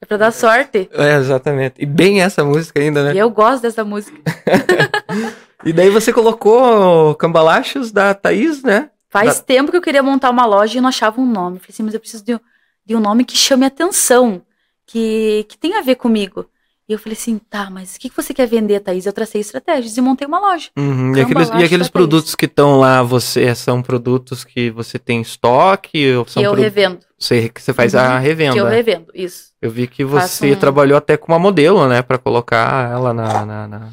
[0.00, 0.88] É pra dar sorte.
[0.92, 1.76] É, exatamente.
[1.78, 3.14] E bem essa música ainda, né?
[3.14, 4.16] E eu gosto dessa música.
[5.64, 8.88] E daí você colocou Cambalachos da Thaís, né?
[9.24, 11.58] Faz tempo que eu queria montar uma loja e não achava um nome.
[11.58, 12.40] Falei assim, mas eu preciso de, um-
[12.84, 14.42] de um nome que chame atenção,
[14.86, 16.46] que, que tenha a ver comigo.
[16.88, 19.06] E eu falei assim, tá, mas o que, que você quer vender, Thaís?
[19.06, 20.68] Eu tracei estratégias e montei uma loja.
[20.78, 21.16] Uhum.
[21.16, 25.18] E aqueles, e aqueles da produtos que estão lá, você são produtos que você tem
[25.18, 26.12] em estoque?
[26.14, 27.00] Ou Que são eu produ- revendo.
[27.18, 28.20] Você, que você faz a Uhum.
[28.20, 28.52] revenda.
[28.52, 29.46] Que eu revendo, isso.
[29.60, 32.02] Eu vi que você um- trabalhou até com uma modelo, né?
[32.02, 33.90] Pra colocar ela na, na, na-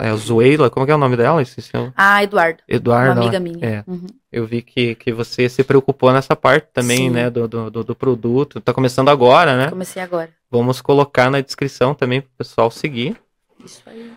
[0.00, 1.40] é a Zoeila, como que é o nome dela?
[1.40, 3.12] Esqueci Ah, Eduardo, Eduardo.
[3.12, 3.58] uma amiga ela- minha.
[3.64, 4.06] É, Uhum.
[4.32, 7.10] eu vi que, que você se preocupou nessa parte também, Sim.
[7.10, 7.30] né?
[7.30, 8.60] Do, do, do, produto.
[8.60, 9.70] Tá começando agora, né?
[9.70, 10.30] Comecei agora.
[10.50, 13.16] Vamos colocar na descrição também pro pessoal seguir.
[13.64, 14.12] Isso aí.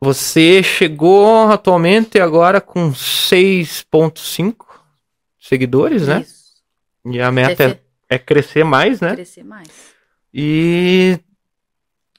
[0.00, 4.66] Você chegou atualmente agora com 6.5
[5.40, 6.20] seguidores, né?
[6.22, 6.42] Isso.
[7.06, 9.14] E a meta é, Crescer- é crescer mais, né?
[9.14, 9.68] Crescer mais.
[10.32, 11.18] E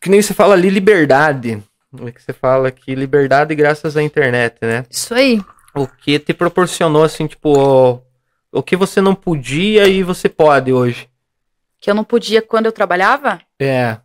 [0.01, 1.61] que nem você fala ali, liberdade.
[2.05, 4.85] É que você fala que liberdade graças à internet, né?
[4.89, 5.41] Isso aí.
[5.75, 8.01] O que te proporcionou, assim, tipo, o,
[8.51, 11.09] o que você não podia e você pode hoje.
[11.79, 13.39] Que eu não podia quando eu trabalhava?
[13.59, 13.97] É.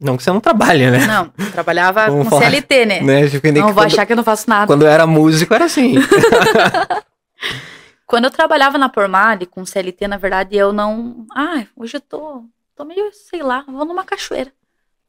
[0.00, 1.06] Não que você não trabalha, né?
[1.06, 2.50] Não, eu trabalhava Vamos com falar.
[2.50, 3.00] CLT, né?
[3.00, 3.28] né?
[3.28, 4.66] Tipo, Não vou quando, achar que eu não faço nada.
[4.66, 5.94] quando eu era músico era assim.
[8.12, 11.26] Quando eu trabalhava na Pormale com CLT, na verdade, eu não.
[11.34, 12.44] Ah, hoje eu tô,
[12.76, 14.52] tô meio, sei lá, vou numa cachoeira.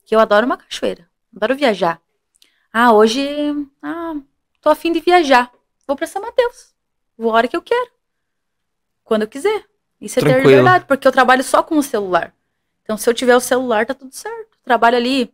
[0.06, 1.06] Que eu adoro uma cachoeira.
[1.36, 2.00] Adoro viajar.
[2.74, 3.24] Ah, hoje.
[3.82, 4.16] Ah,
[4.60, 5.52] tô afim de viajar.
[5.88, 6.74] Vou pra São Mateus.
[7.16, 7.92] Vou a hora que eu quero.
[9.04, 9.66] Quando eu quiser.
[10.02, 10.50] Isso é ter Tranquilo.
[10.50, 12.36] liberdade, porque eu trabalho só com o celular.
[12.82, 14.58] Então, se eu tiver o celular, tá tudo certo.
[14.64, 15.34] Trabalho ali,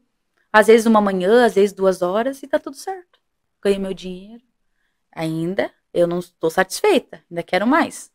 [0.53, 3.19] às vezes uma manhã, às vezes duas horas, e tá tudo certo.
[3.61, 4.43] Ganho meu dinheiro.
[5.11, 8.11] Ainda eu não estou satisfeita, ainda quero mais.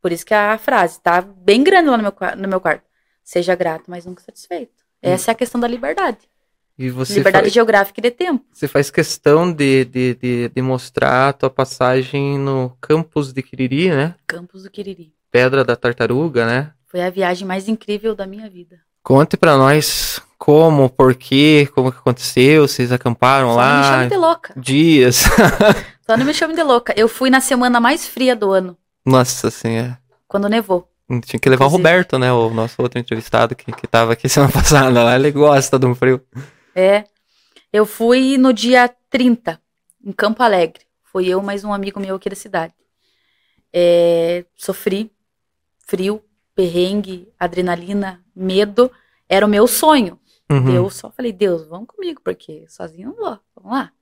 [0.00, 2.84] Por isso que a frase tá bem grande lá no meu, no meu quarto.
[3.22, 4.82] Seja grato, mas nunca satisfeito.
[5.00, 6.28] Essa é a questão da liberdade.
[6.78, 8.44] E você Liberdade faz, geográfica e de tempo.
[8.52, 13.90] você faz questão de, de, de, de mostrar a tua passagem no campus de Quiriri,
[13.90, 14.14] né?
[14.26, 15.12] Campos do Quiriri.
[15.30, 16.72] Pedra da Tartaruga, né?
[16.86, 18.78] Foi a viagem mais incrível da minha vida.
[19.02, 23.92] Conte pra nós como, por quê, como que aconteceu, vocês acamparam Só não me lá,
[23.98, 24.54] chame de louca.
[24.56, 25.24] dias.
[26.06, 26.92] Só não me chame de louca.
[26.96, 29.98] Eu fui na semana mais fria do ano, Nossa senhora.
[30.26, 30.88] quando nevou.
[31.26, 31.88] Tinha que levar o Inclusive.
[31.88, 32.32] Roberto, né?
[32.32, 35.14] O nosso outro entrevistado que, que tava aqui semana passada lá.
[35.14, 36.20] Ele gosta do frio.
[36.74, 37.04] É.
[37.72, 39.60] Eu fui no dia 30,
[40.04, 40.84] em Campo Alegre.
[41.04, 42.74] Foi eu mais um amigo meu aqui da cidade.
[43.72, 45.10] É, sofri
[45.86, 46.22] frio,
[46.54, 48.90] perrengue, adrenalina, medo.
[49.28, 50.18] Era o meu sonho.
[50.50, 50.74] Uhum.
[50.74, 53.38] Eu só falei, Deus, vamos comigo, porque sozinho não vou.
[53.56, 53.92] Vamos lá.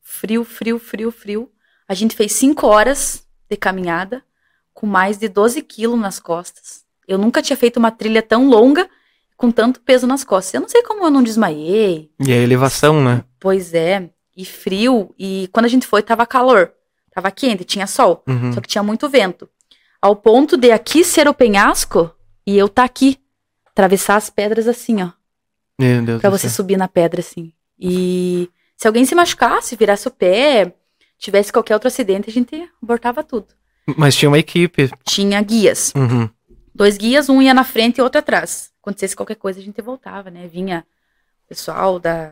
[0.00, 1.52] Frio, frio, frio, frio.
[1.86, 4.24] A gente fez cinco horas de caminhada,
[4.72, 6.84] com mais de 12 quilos nas costas.
[7.06, 8.88] Eu nunca tinha feito uma trilha tão longa,
[9.44, 10.54] com tanto peso nas costas.
[10.54, 12.10] Eu não sei como eu não desmaiei.
[12.18, 13.24] E a elevação, né?
[13.38, 14.08] Pois é.
[14.34, 15.14] E frio.
[15.18, 16.72] E quando a gente foi, tava calor.
[17.14, 18.22] Tava quente, tinha sol.
[18.26, 18.52] Uhum.
[18.54, 19.46] Só que tinha muito vento.
[20.00, 22.10] Ao ponto de aqui ser o penhasco
[22.46, 23.18] e eu tá aqui.
[23.66, 25.10] Atravessar as pedras assim, ó.
[25.78, 26.56] Meu Deus Pra você céu.
[26.56, 27.52] subir na pedra, assim.
[27.78, 30.72] E se alguém se machucasse, virasse o pé,
[31.18, 33.48] tivesse qualquer outro acidente, a gente abortava tudo.
[33.96, 34.90] Mas tinha uma equipe.
[35.04, 35.92] Tinha guias.
[35.94, 36.30] Uhum.
[36.74, 38.72] Dois guias, um ia na frente e outro atrás.
[38.84, 40.46] Acontecesse qualquer coisa, a gente voltava, né?
[40.46, 40.84] Vinha
[41.46, 42.30] o pessoal da,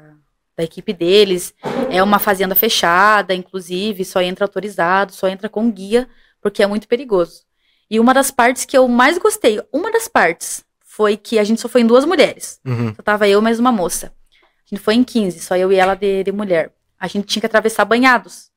[0.55, 1.55] da equipe deles.
[1.91, 6.07] É uma fazenda fechada, inclusive, só entra autorizado, só entra com guia,
[6.43, 7.45] porque é muito perigoso.
[7.89, 11.59] E uma das partes que eu mais gostei, uma das partes, foi que a gente
[11.59, 12.61] só foi em duas mulheres.
[12.67, 12.95] Uhum.
[12.95, 14.13] Só tava eu e mais uma moça.
[14.43, 16.71] A gente foi em 15, só eu e ela de, de mulher.
[17.01, 18.52] A gente tinha que atravessar banhados.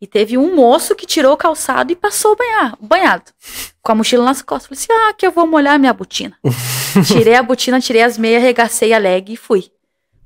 [0.00, 3.24] E teve um moço que tirou o calçado e passou o banha- o banhado.
[3.82, 4.66] Com a mochila nas costas.
[4.68, 6.36] Falei assim: ah, que eu vou molhar minha botina.
[7.06, 9.70] tirei a botina, tirei as meias, arregacei a leg e fui.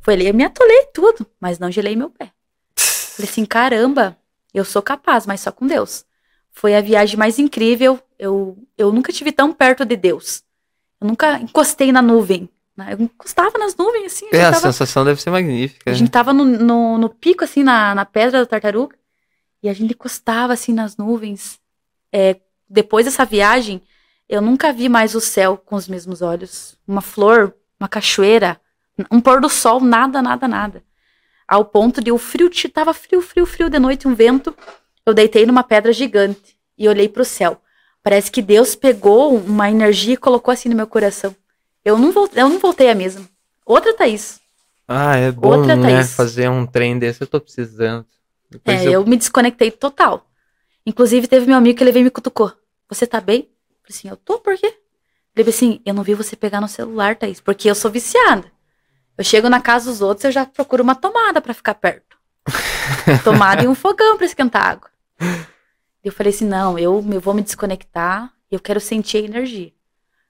[0.00, 2.30] Foi ali, eu me atolei tudo, mas não gelei meu pé.
[2.76, 4.16] Falei assim: caramba,
[4.52, 6.04] eu sou capaz, mas só com Deus.
[6.52, 7.98] Foi a viagem mais incrível.
[8.16, 10.42] Eu, eu nunca tive tão perto de Deus.
[11.00, 12.48] Eu nunca encostei na nuvem.
[12.76, 12.94] né?
[12.96, 14.26] Eu encostava nas nuvens, assim.
[14.32, 15.90] É, já a tava- sensação deve ser magnífica.
[15.90, 18.96] a gente tava no, no, no pico, assim, na, na pedra da tartaruga.
[19.64, 21.58] E a gente encostava, assim, nas nuvens.
[22.12, 22.36] É,
[22.68, 23.80] depois dessa viagem,
[24.28, 26.76] eu nunca vi mais o céu com os mesmos olhos.
[26.86, 28.60] Uma flor, uma cachoeira,
[29.10, 30.84] um pôr do sol, nada, nada, nada.
[31.48, 34.54] Ao ponto de o frio, tava frio, frio, frio de noite, um vento.
[35.06, 37.58] Eu deitei numa pedra gigante e olhei pro céu.
[38.02, 41.34] Parece que Deus pegou uma energia e colocou assim no meu coração.
[41.82, 43.26] Eu não voltei, eu não voltei a mesma.
[43.64, 44.40] Outra Thaís.
[44.86, 45.88] Ah, é bom, Outra, né?
[45.88, 46.12] Thaís.
[46.12, 48.04] Fazer um trem desse, eu tô precisando.
[48.54, 49.04] Depois É, eu...
[49.04, 50.26] me desconectei total.
[50.86, 52.52] Inclusive, teve meu amigo que ele veio e me cutucou.
[52.88, 53.40] Você tá bem?
[53.40, 53.46] Eu
[53.82, 54.66] falei assim, eu tô, por quê?
[55.36, 58.50] Ele falou assim, eu não vi você pegar no celular, Thaís, porque eu sou viciada.
[59.16, 62.16] Eu chego na casa dos outros, eu já procuro uma tomada pra ficar perto.
[63.24, 64.90] tomada e um fogão pra esquentar água.
[65.20, 69.72] E eu falei assim, não, eu, eu vou me desconectar, eu quero sentir a energia.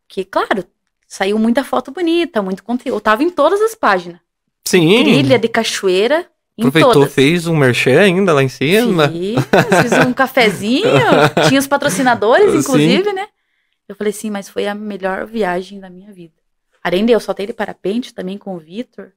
[0.06, 0.64] Porque, claro,
[1.06, 2.96] saiu muita foto bonita, muito conteúdo.
[2.96, 4.20] Eu tava em todas as páginas.
[4.66, 5.02] Sim.
[5.02, 6.26] Trilha de cachoeira,
[6.58, 7.12] Aproveitou, todas.
[7.12, 9.08] fez um merchan ainda lá em cima.
[9.08, 9.44] Fiz,
[9.82, 10.84] fiz um cafezinho,
[11.48, 12.58] tinha os patrocinadores, Sim.
[12.58, 13.26] inclusive, né?
[13.88, 16.34] Eu falei assim, mas foi a melhor viagem da minha vida.
[16.82, 19.12] Além de eu soltei de parapente também com o Vitor.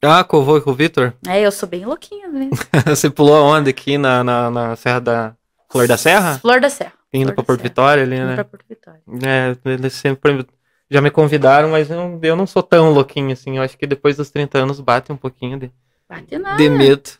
[0.00, 1.14] Ah, com o com o Vitor?
[1.26, 2.50] É, eu sou bem louquinha, né?
[2.86, 5.36] Você pulou aonde aqui na, na, na Serra da
[5.70, 6.38] Flor da Serra?
[6.38, 6.92] Flor da Serra.
[7.12, 7.68] Indo Flor pra Porto Serra.
[7.68, 8.34] Vitória ali, Indo né?
[8.34, 9.00] pra Porto Vitória.
[9.24, 10.46] É, eles sempre
[10.90, 13.56] já me convidaram, mas eu, eu não sou tão louquinho assim.
[13.56, 15.72] Eu acho que depois dos 30 anos bate um pouquinho de,
[16.14, 16.56] Bate nada.
[16.56, 17.10] de medo.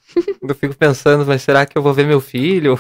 [0.43, 2.79] eu fico pensando, mas será que eu vou ver meu filho?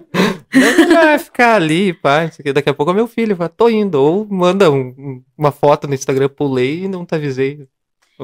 [0.54, 2.30] Não vai ficar ali, pá.
[2.44, 2.52] não.
[2.52, 3.96] Daqui a pouco é meu filho, fala, tô indo.
[4.00, 7.68] Ou manda um- um- uma foto no Instagram, pulei e não te avisei.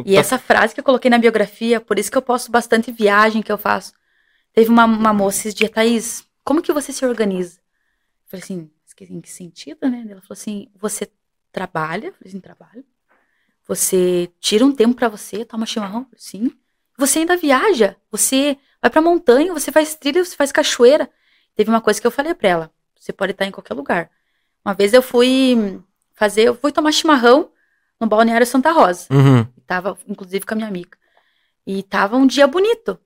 [0.04, 2.90] E Tá- essa frase que eu coloquei na biografia, por isso que eu posto bastante
[2.90, 3.92] viagem que eu faço.
[4.52, 7.56] Teve uma, uma moça esses dias, Thaís, como que você se organiza?
[7.58, 10.00] Eu falei assim, "Mas que- em que sentido, né?
[10.08, 11.10] Ela falou assim, você
[11.50, 12.06] trabalha?
[12.08, 12.84] Eu falei assim, trabalho.
[13.68, 16.06] Você tira um tempo pra você, toma chimarrão?
[16.16, 16.50] Sim.
[17.02, 21.10] Você ainda viaja, você vai pra montanha, você faz trilha, você faz cachoeira.
[21.56, 24.08] Teve uma coisa que eu falei pra ela, você pode estar em qualquer lugar.
[24.64, 25.82] Uma vez eu fui
[26.14, 27.50] fazer, eu fui tomar chimarrão
[27.98, 29.08] no balneário Santa Rosa.
[29.10, 29.44] Uhum.
[29.66, 30.96] Tava, inclusive, com a minha amiga.
[31.66, 32.96] E tava um dia bonito.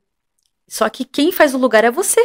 [0.69, 2.21] Só que quem faz o lugar é você.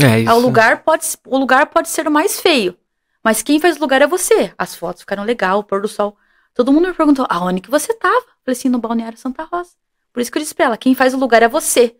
[0.00, 0.32] É isso.
[0.32, 2.78] O lugar pode, o lugar pode ser o mais feio.
[3.24, 4.54] Mas quem faz o lugar é você.
[4.56, 6.16] As fotos ficaram legal, o pôr do sol.
[6.54, 8.14] Todo mundo me perguntou, aonde que você tava?
[8.14, 9.72] Eu Falei assim, no Balneário Santa Rosa.
[10.12, 11.96] Por isso que eu disse pra ela, quem faz o lugar é você.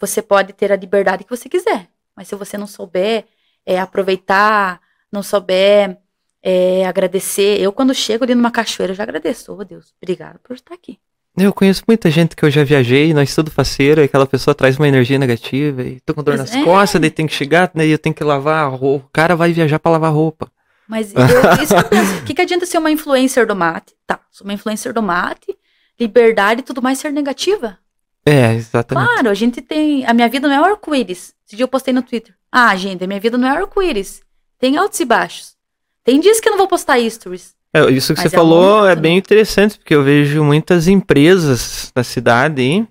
[0.00, 1.88] Você pode ter a liberdade que você quiser.
[2.16, 3.26] Mas se você não souber
[3.64, 5.98] é, aproveitar, não souber
[6.42, 7.60] é, agradecer.
[7.60, 9.52] Eu, quando chego ali numa cachoeira, eu já agradeço.
[9.52, 10.98] Ô, Deus, obrigada por estar aqui.
[11.36, 14.76] Eu conheço muita gente que eu já viajei, nós tudo faceiro, e aquela pessoa traz
[14.76, 16.64] uma energia negativa, e tô com dor Mas nas é.
[16.64, 19.06] costas, daí tem que chegar, daí eu tenho que lavar a roupa.
[19.06, 20.50] O cara vai viajar pra lavar roupa.
[20.88, 21.20] Mas eu,
[21.62, 22.18] isso que eu penso.
[22.18, 23.94] O que, que adianta ser uma influencer do mate?
[24.06, 25.56] Tá, sou uma influencer do mate,
[25.98, 27.78] liberdade e tudo mais ser negativa?
[28.24, 29.06] É, exatamente.
[29.06, 30.04] Claro, a gente tem.
[30.06, 31.34] A minha vida não é arco-íris.
[31.46, 32.34] Esse dia eu postei no Twitter.
[32.52, 34.20] Ah, gente, a minha vida não é arco-íris.
[34.58, 35.56] Tem altos e baixos.
[36.04, 37.54] Tem dias que eu não vou postar stories.
[37.72, 39.00] É, isso que você é falou é né?
[39.00, 42.86] bem interessante, porque eu vejo muitas empresas na cidade aí,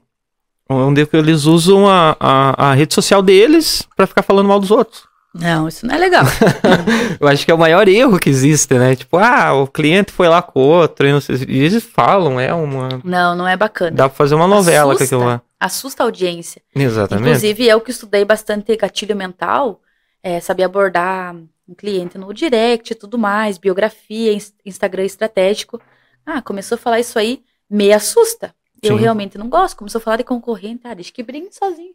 [0.70, 5.07] onde eles usam a, a, a rede social deles pra ficar falando mal dos outros.
[5.40, 6.24] Não, isso não é legal.
[7.20, 8.96] Eu acho que é o maior erro que existe, né?
[8.96, 12.90] Tipo, ah, o cliente foi lá com outro, e não sei, eles falam, é uma.
[13.04, 13.92] não, não é bacana.
[13.92, 15.16] Dá pra fazer uma novela com Assusta.
[15.16, 15.42] aquilo lá.
[15.60, 16.62] Assusta a audiência.
[16.76, 17.28] Exatamente.
[17.28, 19.82] Inclusive, eu que estudei bastante gatilho mental,
[20.22, 21.36] é, sabia abordar
[21.68, 25.82] um cliente no direct e tudo mais, biografia, ins- Instagram estratégico.
[26.26, 28.54] Ah, começou a falar isso aí, me assusta.
[28.82, 29.02] Eu Sim.
[29.02, 29.76] realmente não gosto.
[29.76, 31.94] Começou a falar de concorrente, ah, deixa que brigue sozinho.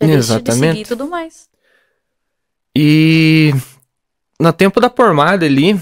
[0.00, 0.68] Já deixa de Exatamente.
[0.72, 1.49] seguir e tudo mais.
[2.76, 3.52] E
[4.38, 5.78] no tempo da formada ali,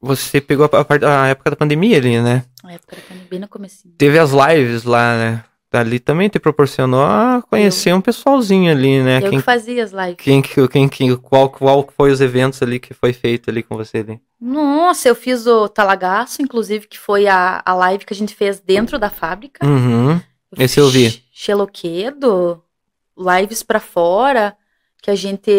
[0.00, 2.44] você pegou a, parte- a época da pandemia ali, né?
[2.62, 3.94] Na época era quando- bem no comecinho.
[3.96, 5.44] Teve as lives lá, né?
[5.72, 9.18] Ali também te proporcionou a conhecer um pessoalzinho ali, né?
[9.18, 10.16] eu Quem, que fazia as lives.
[10.18, 13.76] quem, que- quem, quem, qual, qual foi os eventos ali que foi feito ali com
[13.76, 14.20] você ali?
[14.40, 18.58] Nossa, eu fiz o Talagaço, inclusive, que foi a, a live que a gente fez
[18.58, 19.64] dentro da fábrica.
[19.64, 20.20] Uhum.
[20.58, 21.22] Esse eu vi.
[21.32, 22.60] Xeloquedo,
[23.16, 24.56] lives pra fora,
[25.02, 25.50] que a gente.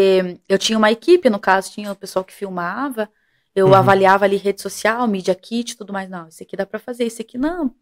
[0.47, 3.09] Eu tinha uma equipe, no caso, tinha o pessoal que filmava.
[3.55, 3.73] Eu Uhum.
[3.75, 6.09] avaliava ali rede social, media kit e tudo mais.
[6.09, 7.73] Não, esse aqui dá pra fazer, esse aqui não.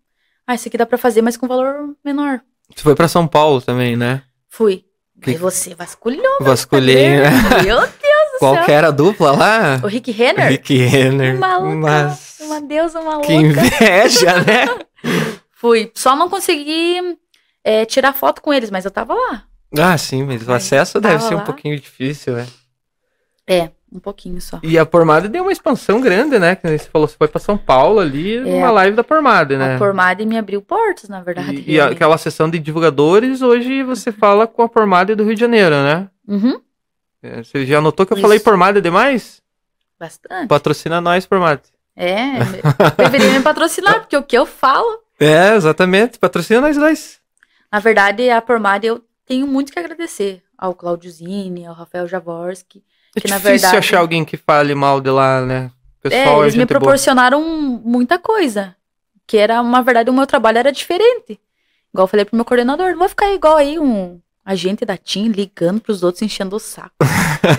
[0.47, 2.41] Ah, esse aqui dá pra fazer, mas com valor menor.
[2.75, 4.23] Você foi pra São Paulo também, né?
[4.47, 4.83] Fui.
[5.21, 6.37] Que- Aí você vasculhou.
[6.39, 7.29] Vasculhei, né?
[7.63, 7.89] Meu Deus
[8.33, 8.65] do Qual céu.
[8.65, 9.79] que era a dupla lá?
[9.83, 10.47] O Rick Renner?
[10.49, 11.37] Rick Renner.
[11.37, 11.75] Maluca.
[11.75, 13.27] Mas Uma deusa maluca.
[13.27, 14.65] que inveja, né?
[15.51, 15.91] Fui.
[15.93, 17.17] Só não consegui
[17.63, 19.43] é, tirar foto com eles, mas eu tava lá.
[19.77, 21.43] Ah, sim, mas o acesso deve ser um lá.
[21.43, 22.47] pouquinho difícil, né?
[23.47, 24.59] É, um pouquinho só.
[24.63, 26.55] E a Pormada deu uma expansão grande, né?
[26.55, 29.73] Que você falou, você foi pra São Paulo ali, numa live da Pormada, né?
[29.73, 29.75] É.
[29.75, 31.63] A Pormade me abriu portas, na verdade.
[31.67, 35.41] E, e aquela sessão de divulgadores, hoje você fala com a Pormada do Rio de
[35.41, 36.07] Janeiro, né?
[36.27, 36.59] Uhum,
[37.23, 38.21] É, Você já notou que eu Isso.
[38.21, 39.41] falei Pormada demais?
[39.99, 40.47] bastante.
[40.47, 41.61] Patrocina nós, Pormada.
[41.95, 42.39] É,
[42.97, 44.99] deveria me patrocinar, porque o que eu falo.
[45.19, 46.17] É, exatamente.
[46.17, 47.19] Patrocina nós dois.
[47.71, 52.83] Na verdade, a Pormade eu tenho muito que agradecer ao Claudio Zini, ao Rafael Javorski.
[53.15, 55.71] É Que, na difícil verdade- achar alguém que fale mal de lá, né?
[56.03, 56.79] O É, Pessoal, é, eles me gente boa.
[56.79, 57.41] proporcionaram
[57.83, 58.75] muita coisa.
[59.27, 61.39] Que era, na verdade, o meu trabalho era diferente.
[61.93, 65.27] Igual eu falei pro meu coordenador, não vou ficar igual aí um agente da TIM
[65.29, 66.95] ligando pros outros enchendo o saco.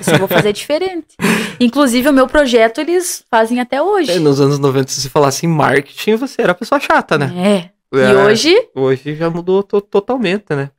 [0.01, 1.15] Isso eu vou fazer diferente.
[1.61, 4.11] Inclusive, o meu projeto eles fazem até hoje.
[4.11, 7.33] É, nos anos 90, se você falasse em marketing, você era a pessoa chata, né?
[7.37, 7.71] É.
[7.97, 10.71] E É, hoje, Hoje já mudou to- totalmente, né?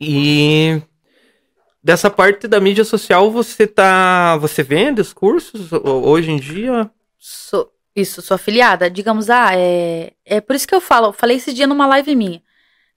[0.00, 0.80] E
[1.82, 4.36] dessa parte da mídia social, você tá.
[4.38, 6.90] Você vende os cursos ho- hoje em dia?
[7.18, 8.90] sou, isso, sou afiliada.
[8.90, 12.14] Digamos, ah, é, é por isso que eu falo, eu falei esse dia numa live
[12.14, 12.42] minha.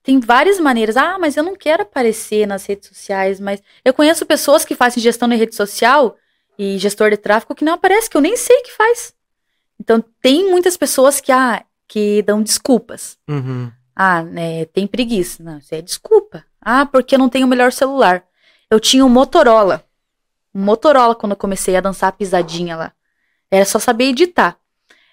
[0.04, 0.96] Tem várias maneiras.
[0.98, 5.04] Ah, mas eu não quero aparecer nas redes sociais, mas eu conheço pessoas que fazem
[5.04, 6.16] gestão na rede social
[6.58, 9.14] e gestor de tráfego que não aparece, que eu nem sei que faz.
[9.80, 13.18] Então, tem muitas pessoas que, ah, que dão desculpas.
[13.30, 13.72] Uhum.
[13.96, 15.44] Ah, né, tem preguiça.
[15.44, 16.44] Não, isso é desculpa.
[16.70, 18.26] Ah, porque eu não tenho o melhor celular.
[18.70, 19.86] Eu tinha um Motorola.
[20.54, 22.92] Um Motorola quando eu comecei a dançar a pisadinha lá.
[23.50, 24.58] Era só saber editar.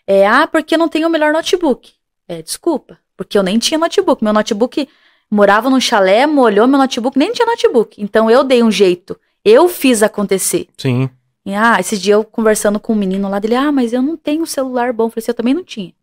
[0.04, 1.92] É, ah, porque eu não tenho o melhor notebook.
[2.26, 2.98] É, desculpa.
[3.16, 4.24] Porque eu nem tinha notebook.
[4.24, 4.88] Meu notebook
[5.30, 8.02] morava num chalé, molhou meu notebook, nem tinha notebook.
[8.02, 9.16] Então eu dei um jeito.
[9.44, 10.66] Eu fiz acontecer.
[10.76, 11.08] Sim.
[11.46, 14.16] E, ah, esses dias eu conversando com um menino lá dele, ah, mas eu não
[14.16, 15.04] tenho celular bom.
[15.04, 15.94] Eu falei assim, eu também não tinha.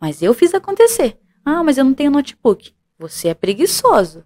[0.00, 1.16] Mas eu fiz acontecer.
[1.44, 2.72] Ah, mas eu não tenho notebook.
[3.00, 4.22] Você é preguiçoso.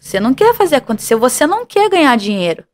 [0.00, 2.64] Você não quer fazer acontecer, você não quer ganhar dinheiro.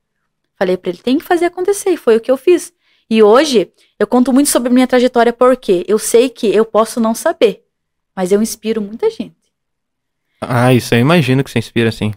[0.56, 1.90] Falei pra ele, tem que fazer acontecer.
[1.90, 2.72] E foi o que eu fiz.
[3.10, 7.16] E hoje, eu conto muito sobre minha trajetória porque eu sei que eu posso não
[7.16, 7.64] saber.
[8.14, 9.34] Mas eu inspiro muita gente.
[10.40, 12.14] Ah, isso eu imagino que você inspira assim.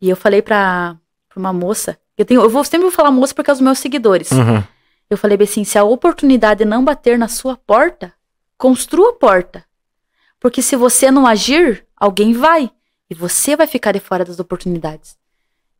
[0.00, 0.96] E eu falei pra,
[1.28, 3.78] pra uma moça, eu, tenho, eu vou sempre vou falar moça porque é os meus
[3.78, 4.32] seguidores.
[4.32, 4.60] Uhum.
[5.08, 8.12] Eu falei assim: se a oportunidade não bater na sua porta,
[8.58, 9.64] construa a porta.
[10.40, 12.68] Porque se você não agir, alguém vai.
[13.08, 15.16] E você vai ficar de fora das oportunidades.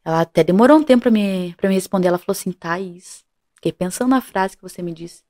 [0.05, 2.09] Ela até demorou um tempo pra me, pra me responder.
[2.09, 3.25] Ela falou assim: Thaís,
[3.57, 5.23] fiquei pensando na frase que você me disse.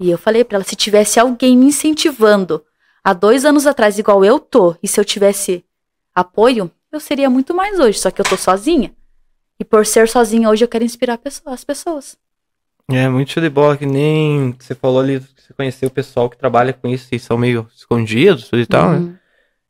[0.00, 2.64] E eu falei pra ela: se tivesse alguém me incentivando
[3.04, 5.64] há dois anos atrás, igual eu tô, e se eu tivesse
[6.14, 7.98] apoio, eu seria muito mais hoje.
[7.98, 8.94] Só que eu tô sozinha.
[9.58, 12.16] E por ser sozinha hoje, eu quero inspirar as pessoas.
[12.90, 16.28] É muito show de bola, que nem você falou ali, que você conheceu o pessoal
[16.28, 19.18] que trabalha com isso e são meio escondidos e tal, né?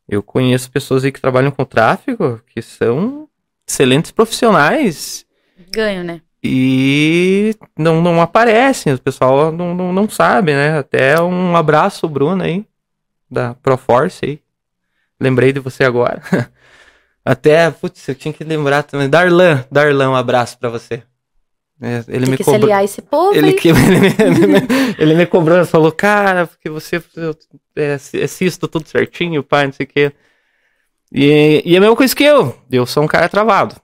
[0.08, 3.28] Eu conheço pessoas aí que trabalham com tráfego que são
[3.66, 5.24] excelentes profissionais
[5.70, 6.20] Ganho, né?
[6.42, 10.78] e não, não aparecem, o pessoal não, não, não sabe, né?
[10.78, 12.66] Até um abraço, Bruno, aí,
[13.30, 14.40] da Proforce aí.
[15.20, 16.20] Lembrei de você agora.
[17.24, 19.08] Até, putz, eu tinha que lembrar também.
[19.08, 21.04] Darlan, Darlan, um abraço pra você.
[21.80, 22.64] É, ele Tem me que se cobrou.
[22.64, 24.60] aliar esse povo Ele, que, ele, me, ele, me,
[24.98, 27.02] ele me cobrou, ele falou, cara, porque você
[27.74, 30.12] é, assisto tudo certinho, pai, não sei o quê.
[31.12, 32.56] E, e é a mesma coisa que eu.
[32.70, 33.76] Eu sou um cara travado.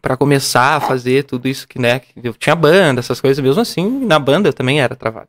[0.00, 3.60] Pra começar a fazer tudo isso que, né, que eu tinha banda, essas coisas, mesmo
[3.60, 5.28] assim, na banda eu também era travado.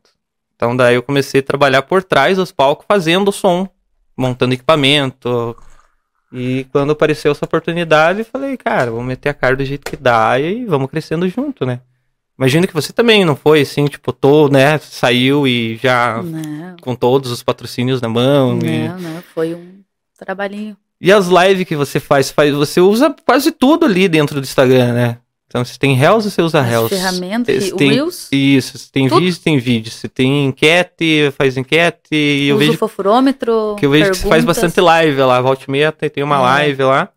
[0.56, 3.68] Então daí eu comecei a trabalhar por trás dos palcos, fazendo som,
[4.16, 5.54] montando equipamento.
[6.32, 10.38] E quando apareceu essa oportunidade, falei, cara, vamos meter a cara do jeito que dá
[10.40, 11.80] e vamos crescendo junto, né?
[12.38, 16.94] Imagino que você também não foi assim, tipo, tô, né, saiu e já Não, com
[16.94, 18.58] todos os patrocínios na mão.
[18.60, 19.22] E, não, não.
[19.34, 19.82] Foi um
[20.18, 20.76] trabalhinho.
[21.00, 24.92] e as lives que você faz, faz, você usa quase tudo ali dentro do Instagram,
[24.92, 25.18] né?
[25.52, 26.88] Então, se tem Reels, você usa As Reels.
[26.88, 29.20] ferramentas, o tem- Reels, Isso, se tem Tudo.
[29.20, 29.92] vídeo, tem vídeo.
[29.92, 32.08] Se tem enquete, faz enquete.
[32.14, 34.56] E eu vejo fofurômetro, que eu vejo que você faz perguntas.
[34.62, 35.42] bastante live lá.
[35.42, 36.40] Volte meia, tem uma É.
[36.40, 37.10] live lá.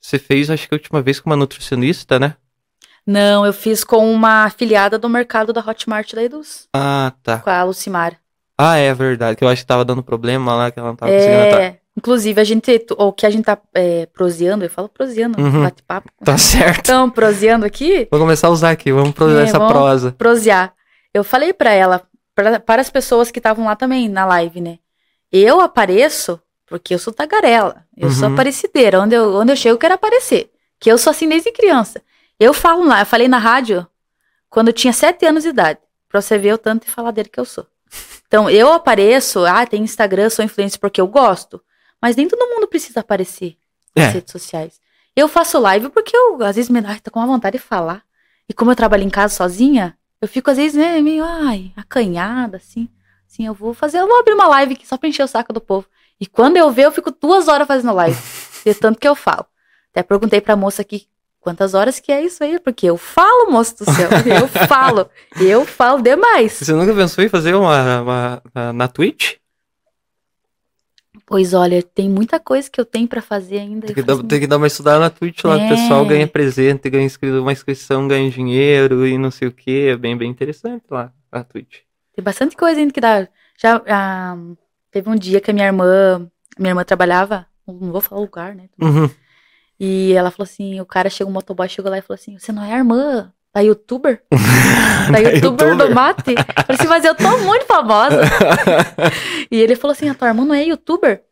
[0.00, 2.34] Você fez, acho que a última vez com uma nutricionista, né?
[3.06, 7.38] Não, eu fiz com uma afiliada do mercado da Hotmart da Eduz, Ah, tá.
[7.40, 8.16] com a Lucimar.
[8.58, 9.36] Ah, é verdade.
[9.36, 11.76] Que eu acho que tava dando problema lá, que ela não tava conseguindo entrar.
[11.96, 15.62] Inclusive, a gente, o que a gente tá é, proseando, eu falo proseando, Uhum.
[15.62, 16.10] bate-papo.
[16.22, 16.80] Tá certo.
[16.80, 18.92] Então, proseando aqui, Vou começar a usar aqui.
[18.92, 20.12] Vamos prosar É, essa vamos- prosa.
[20.12, 20.74] prosear.
[21.14, 22.02] Eu falei pra ela,
[22.34, 24.78] pra- para as pessoas que estavam lá também na live, né?
[25.32, 27.84] Eu apareço porque eu sou tagarela.
[27.96, 28.34] Eu sou Uhum.
[28.34, 29.00] aparecideira.
[29.00, 30.50] Onde eu, onde eu chego, eu quero aparecer.
[30.78, 32.02] Que eu sou assim desde criança.
[32.38, 33.86] Eu falo lá, eu falei na rádio
[34.50, 35.78] quando eu tinha sete anos de idade.
[36.10, 37.66] Pra você ver o tanto de faladeira que eu sou.
[38.26, 41.60] Então, eu apareço, ah, tem Instagram, sou influencer porque eu gosto.
[42.00, 43.56] Mas nem todo mundo precisa aparecer
[43.94, 44.10] nas É.
[44.10, 44.80] redes sociais.
[45.14, 48.02] Eu faço live porque eu, às vezes, me dá, tô com uma vontade de falar.
[48.48, 52.58] E como eu trabalho em casa sozinha, eu fico, às vezes, né, meio, ai, acanhada,
[52.58, 52.88] assim.
[53.28, 55.52] Assim, eu vou fazer, eu vou abrir uma live aqui só pra encher o saco
[55.52, 55.86] do povo.
[56.20, 58.16] E quando eu ver, eu fico duas horas fazendo live.
[58.64, 59.46] de tanto que eu falo.
[59.92, 61.06] Até perguntei pra moça aqui
[61.40, 64.08] quantas horas que é isso aí, porque eu falo, moço do céu.
[64.26, 65.08] Eu falo.
[65.40, 66.52] Eu falo demais.
[66.54, 69.34] Você nunca pensou em fazer uma, uma- uma- na Twitch?
[71.26, 73.88] Pois olha, tem muita coisa que eu tenho pra fazer ainda.
[73.88, 75.56] Tem que, dar, tem que dar uma estudada na Twitch lá.
[75.56, 75.68] O É.
[75.68, 79.88] pessoal ganha presente, ganha inscri- uma inscrição, ganha dinheiro e não sei o que.
[79.88, 81.78] É bem, bem interessante lá a Twitch.
[82.14, 83.26] Tem bastante coisa ainda que dá.
[83.60, 84.36] Já ah,
[84.92, 88.54] teve um dia que a minha irmã, minha irmã trabalhava, não vou falar o lugar,
[88.54, 88.68] né?
[88.80, 89.10] Uhum.
[89.80, 92.52] E ela falou assim, o cara chegou, um motoboy chegou lá e falou assim, você
[92.52, 94.22] não é a irmã da youtuber?
[95.10, 96.32] Da youtuber do mate?
[96.32, 98.20] Eu falei assim, mas eu tô muito famosa.
[99.50, 101.22] E ele falou assim, a tua irmã não é youtuber?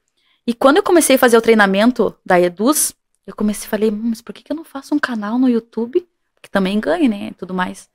[0.47, 2.95] E quando eu comecei a fazer o treinamento da Eduz,
[3.27, 5.49] eu comecei a falei, hum, mas por que, que eu não faço um canal no
[5.49, 6.07] YouTube?
[6.41, 7.29] Que também ganha, né?
[7.31, 7.89] e Tudo mais.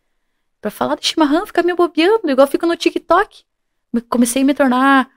[0.62, 3.44] Pra falar de chimarrão, ficar me bobeando, igual eu fico no TikTok.
[3.94, 5.08] Me- Comecei a me tornar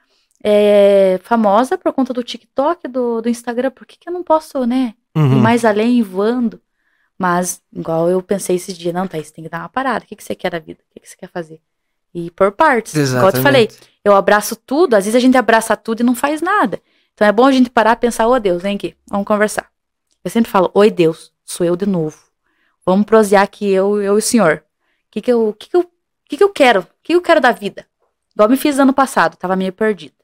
[0.43, 3.71] é, famosa por conta do TikTok, do, do Instagram.
[3.73, 4.95] Por que, que eu não posso, né?
[5.17, 5.41] ir Uhum.
[5.41, 6.61] mais além voando?
[7.23, 10.05] Mas, igual eu pensei esses dias, não, Thaís, tem que dar uma parada.
[10.05, 10.81] O que, que você quer da vida?
[10.91, 11.61] O que, que você quer fazer?
[12.13, 12.95] E por partes.
[12.97, 13.69] Igual eu te falei,
[14.05, 16.83] eu abraço tudo, às vezes a gente abraça tudo e não faz nada.
[17.15, 19.71] Então é bom a gente parar e pensar, ô Deus, vem aqui, vamos conversar.
[20.25, 22.19] Eu sempre falo, oi Deus, sou eu de novo.
[22.85, 24.65] Vamos prosear aqui, eu, eu e o senhor.
[25.07, 25.89] O que que eu, o que que eu,
[26.29, 26.81] que que eu quero?
[26.81, 27.87] O que eu quero da vida?
[28.35, 30.17] Igual me fiz ano passado, tava meio perdida.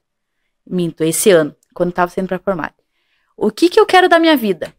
[0.67, 2.73] Minto, esse ano, quando tava sendo pra formar.
[3.37, 4.73] O que que eu quero da minha vida?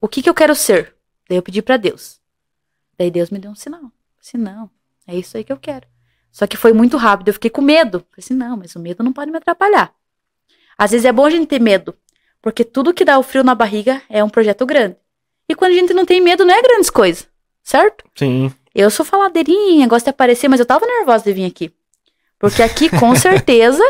[0.00, 0.93] O que que eu quero ser?
[1.28, 2.20] Daí eu pedi pra Deus.
[2.98, 3.90] Daí Deus me deu um sinal.
[4.20, 4.70] Se não,
[5.06, 5.86] é isso aí que eu quero.
[6.30, 7.98] Só que foi muito rápido, eu fiquei com medo.
[8.10, 9.94] Falei assim, não, mas o medo não pode me atrapalhar.
[10.76, 11.94] Às vezes é bom a gente ter medo,
[12.42, 14.96] porque tudo que dá o frio na barriga é um projeto grande.
[15.48, 17.28] E quando a gente não tem medo, não é grandes coisas,
[17.62, 18.04] certo?
[18.16, 18.52] Sim.
[18.74, 21.72] Eu sou faladeirinha, gosto de aparecer, mas eu tava nervosa de vir aqui.
[22.38, 23.84] Porque aqui, com certeza,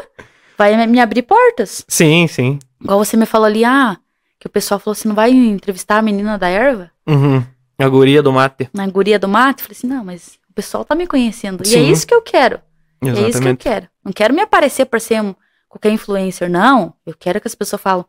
[0.59, 1.85] vai me abrir portas.
[1.89, 2.59] Sim, sim.
[2.81, 3.97] Igual você me falou ali, ah,
[4.45, 6.91] que o pessoal falou assim, não vai entrevistar a menina da erva?
[7.07, 7.43] Uhum.
[7.79, 8.69] A guria do mate.
[8.75, 9.61] Na guria do mato?
[9.61, 11.63] Eu falei assim, não, mas o pessoal tá me conhecendo.
[11.67, 11.91] E é Sim.
[11.91, 12.61] isso que eu quero.
[13.03, 13.59] É isso que eu Exatamente.
[13.63, 13.89] quero.
[14.05, 15.35] Não quero me aparecer por ser um,
[15.67, 16.93] qualquer influencer, não.
[17.07, 18.05] Eu quero que as pessoas falem,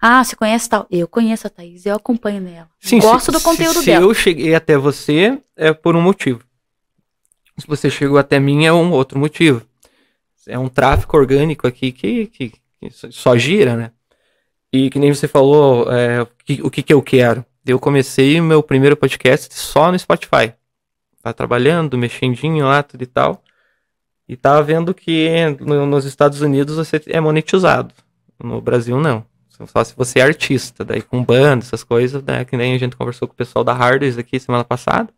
[0.00, 0.88] ah, você conhece tal?
[0.90, 2.68] Eu conheço a Thaís, eu acompanho nela.
[2.80, 4.00] Sim, Gosto se- do conteúdo se, dela.
[4.04, 6.40] Se eu cheguei até você, é por um motivo.
[7.58, 9.62] Se você chegou até mim, é um outro motivo.
[10.48, 13.92] É um tráfico orgânico aqui que, que, que só gira, né?
[14.72, 17.44] E que nem você falou, é, o, que, o que eu quero.
[17.64, 20.52] Eu comecei meu primeiro podcast só no Spotify.
[21.22, 23.42] Tá trabalhando, mexendinho lá, tudo e tal.
[24.28, 25.28] E tava vendo que
[25.60, 27.92] no- nos Estados Unidos você é monetizado.
[28.42, 29.24] No Brasil, não.
[29.66, 32.44] Só se você é artista, daí com banda, essas coisas, né?
[32.44, 35.08] Que nem a gente conversou com o pessoal da Hardwares aqui semana passada.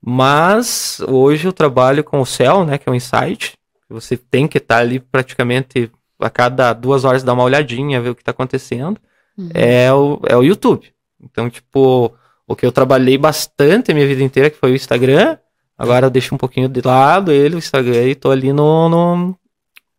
[0.00, 2.78] Mas hoje eu trabalho com o Cell, né?
[2.78, 3.54] Que é um insight.
[3.88, 8.14] Você tem que estar ali praticamente a cada duas horas dar uma olhadinha, ver o
[8.14, 8.98] que está acontecendo.
[9.36, 9.50] Uhum.
[9.52, 10.92] É, o, é o YouTube.
[11.20, 12.12] Então, tipo,
[12.46, 15.38] o que eu trabalhei bastante a minha vida inteira, que foi o Instagram.
[15.76, 19.38] Agora eu deixo um pouquinho de lado ele, o Instagram, e tô ali no, no,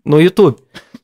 [0.04, 0.58] no YouTube.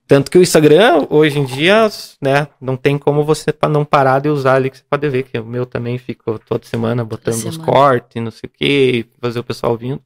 [0.07, 1.89] Tanto que o Instagram, hoje em dia,
[2.21, 5.37] né, não tem como você não parar de usar ali, que você pode ver, que
[5.39, 7.49] o meu também fica toda semana botando semana.
[7.49, 10.01] os cortes, não sei o que, fazer o pessoal vindo.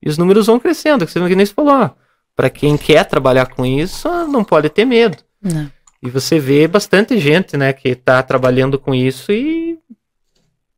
[0.00, 1.94] E os números vão crescendo, que você nem se falou.
[2.34, 5.18] Para quem quer trabalhar com isso, não pode ter medo.
[5.40, 5.70] Não.
[6.02, 9.78] E você vê bastante gente, né, que tá trabalhando com isso e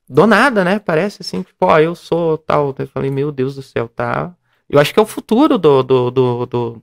[0.09, 0.79] do nada, né?
[0.79, 2.75] Parece assim, tipo, ó, eu sou tal.
[2.79, 4.35] Eu falei, meu Deus do céu, tá.
[4.69, 6.83] Eu acho que é o futuro do, do, do, do,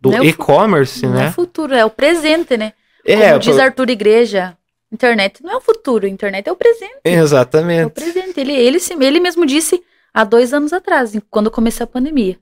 [0.00, 1.12] do é e-commerce, né?
[1.12, 2.72] Não é o futuro, é o presente, né?
[3.04, 4.56] É, Como diz Arthur Igreja,
[4.90, 7.00] internet não é o futuro, internet é o presente.
[7.04, 7.82] Exatamente.
[7.82, 8.40] É o presente.
[8.40, 9.82] Ele, ele, ele mesmo disse
[10.12, 12.38] há dois anos atrás, quando comecei a pandemia.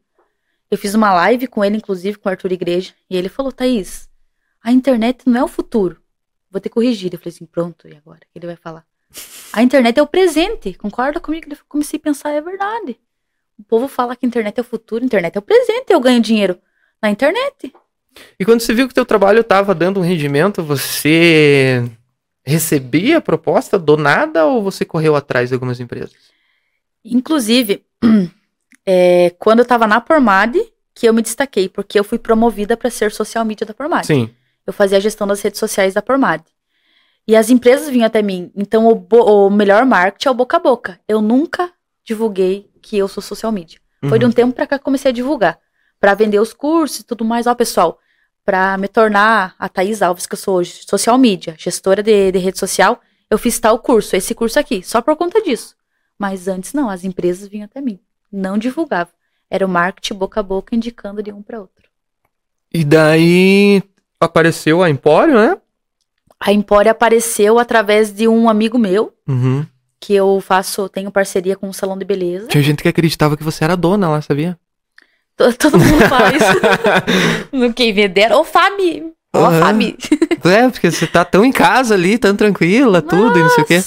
[0.71, 4.09] Eu fiz uma live com ele, inclusive, com o Arthur Igreja, e ele falou, Thaís,
[4.63, 6.01] a internet não é o futuro.
[6.51, 7.13] Vou ter que corrigir.
[7.13, 8.19] Eu falei assim, pronto, e agora?
[8.19, 8.85] O que ele vai falar?
[9.53, 10.75] A internet é o presente.
[10.75, 11.49] Concorda comigo?
[11.51, 12.97] Eu comecei a pensar, é verdade.
[13.59, 16.01] O povo fala que a internet é o futuro, a internet é o presente, eu
[16.01, 16.57] ganho dinheiro
[17.03, 17.73] na internet.
[18.39, 21.85] E quando você viu que o teu trabalho estava dando um rendimento, você
[22.43, 26.17] recebia a proposta do nada ou você correu atrás de algumas empresas?
[27.05, 27.85] Inclusive,
[28.87, 30.57] é, quando eu estava na Pormad,
[30.95, 34.05] que eu me destaquei, porque eu fui promovida para ser social media da Pormad.
[34.05, 34.31] Sim.
[34.67, 36.43] Eu fazia a gestão das redes sociais da Pormad.
[37.27, 38.51] E as empresas vinham até mim.
[38.57, 41.01] Então, o, o, melhor marketing é o boca a boca.
[41.07, 41.73] Eu nunca
[42.05, 43.79] divulguei que eu sou social media.
[44.09, 44.35] Foi de um uhum.
[44.35, 45.59] tempo para cá que comecei a divulgar
[46.01, 47.47] para vender os cursos e tudo mais.
[47.47, 47.99] Ó, pessoal,
[48.45, 52.39] para me tornar a Thaís Alves, que eu sou hoje, social media, gestora de, de
[52.39, 53.01] rede social,
[53.31, 55.77] eu fiz tal curso, esse curso aqui, só por conta disso.
[56.19, 58.01] Mas antes não, as empresas vinham até mim.
[58.33, 59.11] Não divulgava.
[59.51, 61.89] Era o marketing boca a boca indicando de um para outro.
[62.73, 63.83] E daí
[64.21, 65.57] apareceu a Empório, né?
[66.39, 69.13] A Empório apareceu através de um amigo meu.
[69.29, 69.67] Uhum.
[69.99, 72.47] Que eu faço, tenho parceria com um salão de beleza.
[72.47, 74.57] Tinha gente que acreditava que você era dona lá, sabia?
[75.37, 76.43] Todo mundo faz.
[77.53, 78.33] no quem vender.
[78.33, 79.13] Ô, Fabi!
[79.35, 79.61] Ó, uhum.
[79.61, 79.97] Fabi.
[80.45, 83.39] É, porque você tá tão em casa ali, tão tranquila, tudo, Nossa.
[83.39, 83.83] e não sei o quê.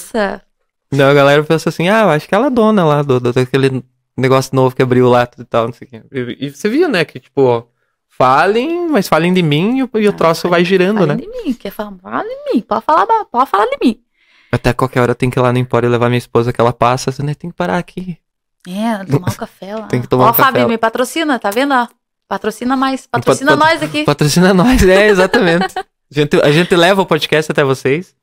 [0.92, 3.32] Não, a galera pensa assim, ah, eu acho que ela é dona lá do, do,
[3.32, 3.82] daquele
[4.16, 6.02] negócio novo que abriu lá e tal, não sei o quê.
[6.12, 7.64] E, e, você viu, né, que tipo, ó,
[8.08, 11.22] falem, mas falem de mim e, o, e o ah, troço vai girando, falem né?
[11.22, 14.00] de mim, quer falar, fala de mim, pode falar, pode falar de mim.
[14.52, 17.10] Até qualquer hora tem que ir lá no Empório levar minha esposa que ela passa,
[17.10, 18.18] você né, tem que parar aqui.
[18.68, 19.86] É, tomar um café lá.
[19.88, 20.66] Tem que tomar Ó, um Fábio, café.
[20.68, 21.74] me patrocina, tá vendo?
[21.74, 21.88] Ó,
[22.28, 23.06] patrocina mais.
[23.06, 24.04] Patrocina pat nós aqui.
[24.04, 25.74] Patrocina nós, é, exatamente.
[25.78, 28.14] a, gente, a gente leva o podcast até vocês.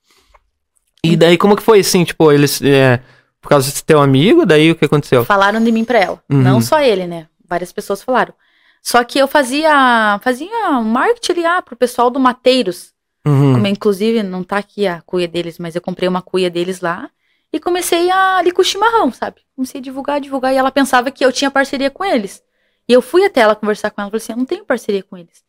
[1.03, 2.03] E daí, como que foi assim?
[2.03, 2.61] Tipo, eles.
[2.61, 3.01] É,
[3.41, 5.25] por causa de teu amigo, daí o que aconteceu?
[5.25, 6.23] Falaram de mim pra ela.
[6.29, 6.41] Uhum.
[6.41, 7.27] Não só ele, né?
[7.47, 8.33] Várias pessoas falaram.
[8.81, 10.19] Só que eu fazia.
[10.23, 12.93] Fazia marketing ah, pro pessoal do Mateiros.
[13.25, 13.53] Uhum.
[13.53, 17.09] Como, inclusive, não tá aqui a cuia deles, mas eu comprei uma cuia deles lá.
[17.53, 19.41] E comecei a ali com o chimarrão, sabe?
[19.55, 20.53] Comecei a divulgar, divulgar.
[20.53, 22.41] E ela pensava que eu tinha parceria com eles.
[22.87, 24.09] E eu fui até ela conversar com ela.
[24.09, 25.43] Falei assim: eu não tenho parceria com eles.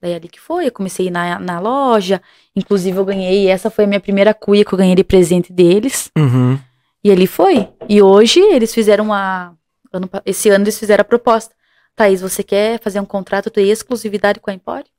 [0.00, 0.66] Daí ali que foi.
[0.66, 2.20] Eu comecei na, na loja.
[2.54, 3.48] Inclusive, eu ganhei.
[3.48, 6.10] Essa foi a minha primeira cuia que eu ganhei de presente deles.
[6.16, 6.58] Uhum.
[7.06, 7.68] E ali foi.
[7.88, 9.54] E hoje eles fizeram uma.
[9.92, 11.54] Ano, esse ano eles fizeram a proposta.
[11.94, 14.90] Thaís, você quer fazer um contrato de exclusividade com a Empório?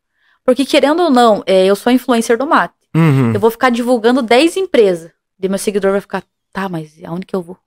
[0.45, 2.73] Porque, querendo ou não, é, eu sou influencer do mate.
[2.95, 3.33] Uhum.
[3.33, 5.11] Eu vou ficar divulgando 10 empresas.
[5.37, 7.57] E meu seguidor vai ficar, Tá, mas aonde que eu vou?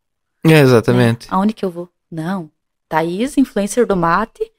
[0.43, 1.26] É, exatamente.
[1.26, 1.36] Né?
[1.36, 1.91] Aonde que eu vou?
[2.11, 2.51] Não.
[2.88, 4.51] Thaís, influencer do mate,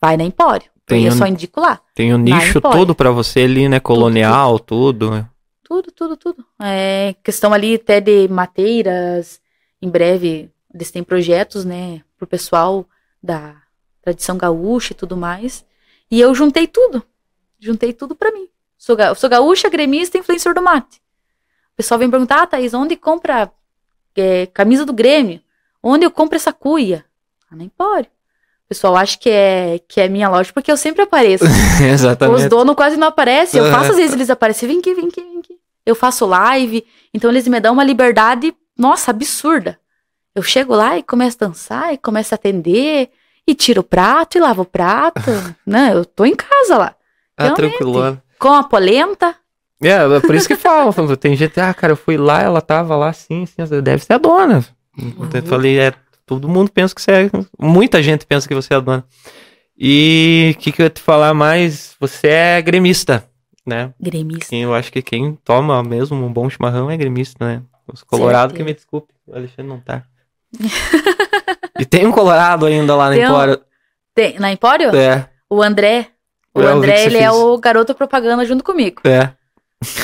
[0.00, 0.68] vai na Empório.
[0.84, 1.78] Tem eu um, só indico lá.
[1.94, 3.78] Tem o um nicho todo para você ali, né?
[3.78, 5.06] Colonial, tudo.
[5.06, 5.28] Tudo, né?
[5.68, 6.16] Tudo, tudo.
[6.16, 6.46] tudo.
[6.58, 9.40] É questão ali até de mateiras.
[9.82, 12.02] Em breve, eles têm projetos, né?
[12.16, 12.86] Pro pessoal
[13.22, 13.54] da
[14.02, 15.64] tradição gaúcha e tudo mais.
[16.10, 17.04] E eu juntei tudo.
[17.60, 18.48] Juntei tudo para mim.
[18.78, 20.98] Sou, ga sou gaúcha, gremista e influencer do mate.
[21.74, 23.52] O pessoal vem perguntar, ah, Thaís, onde compra
[24.16, 25.40] é, camisa do Grêmio.
[25.82, 27.04] Onde eu compro essa cuia?
[27.50, 28.08] Ah, no Empório.
[28.64, 31.44] O pessoal acha que é, que é minha loja porque eu sempre apareço.
[31.82, 32.42] Exatamente.
[32.42, 33.60] Os donos quase não aparecem.
[33.60, 34.68] Eu faço, às vezes eles aparecem.
[34.68, 35.57] Vem aqui, vem aqui, vem aqui.
[35.88, 36.84] Eu faço live.
[37.14, 39.78] Então eles me dão uma liberdade, nossa, absurda.
[40.34, 43.08] Eu chego lá e começo a dançar e começo a atender.
[43.46, 45.30] E tiro o prato e lavo o prato.
[45.64, 46.94] Não, eu tô em casa lá.
[47.38, 48.20] Ah, tranquilo.
[48.38, 49.34] Com a polenta.
[49.82, 50.92] É, é por isso que falam.
[51.16, 54.18] Tem gente, ah, cara, eu fui lá, ela tava lá assim, assim, deve ser a
[54.18, 54.62] dona.
[54.98, 55.14] Uhum.
[55.32, 55.94] Eu falei, é,
[56.26, 57.30] todo mundo pensa que você é.
[57.58, 59.04] Muita gente pensa que você é a dona.
[59.78, 61.96] E o que, que eu ia te falar mais?
[61.98, 63.24] Você é gremista.
[63.68, 63.92] Né?
[64.00, 64.46] Gremista.
[64.50, 67.62] Quem- eu acho que quem toma mesmo um bom chimarrão é gremista, né?
[67.92, 70.02] Os colorados que me desculpe, o Alexandre não tá.
[71.78, 73.60] e tem um colorado ainda lá na Tem um- Empório.
[74.14, 74.94] Tem, na Empório?
[74.96, 76.08] É, O André.
[76.54, 79.00] O É, eu André, ele é o garoto propaganda junto comigo.
[79.04, 79.32] é.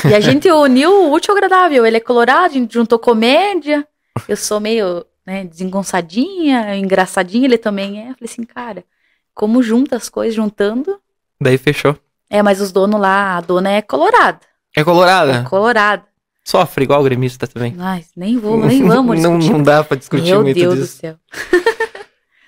[0.08, 1.84] E a gente uniu o útil ao agradável.
[1.84, 3.84] Ele é colorado, a gente juntou comédia.
[4.28, 8.10] Eu sou meio, né, desengonçadinha, engraçadinha, ele também é.
[8.10, 8.84] Eu falei assim, cara,
[9.34, 10.96] como junta as coisas, juntando.
[11.40, 11.96] Daí fechou.
[12.36, 14.40] É, mas os donos lá, a dona é colorada.
[14.76, 15.44] É É colorada?
[15.48, 16.02] colorada.
[16.44, 17.72] Sofre igual o gremista também.
[17.76, 19.52] Mas nem vou, nem vamos não, discutir.
[19.56, 20.98] não dá pra discutir Meu muito Deus do disso.
[20.98, 21.14] céu.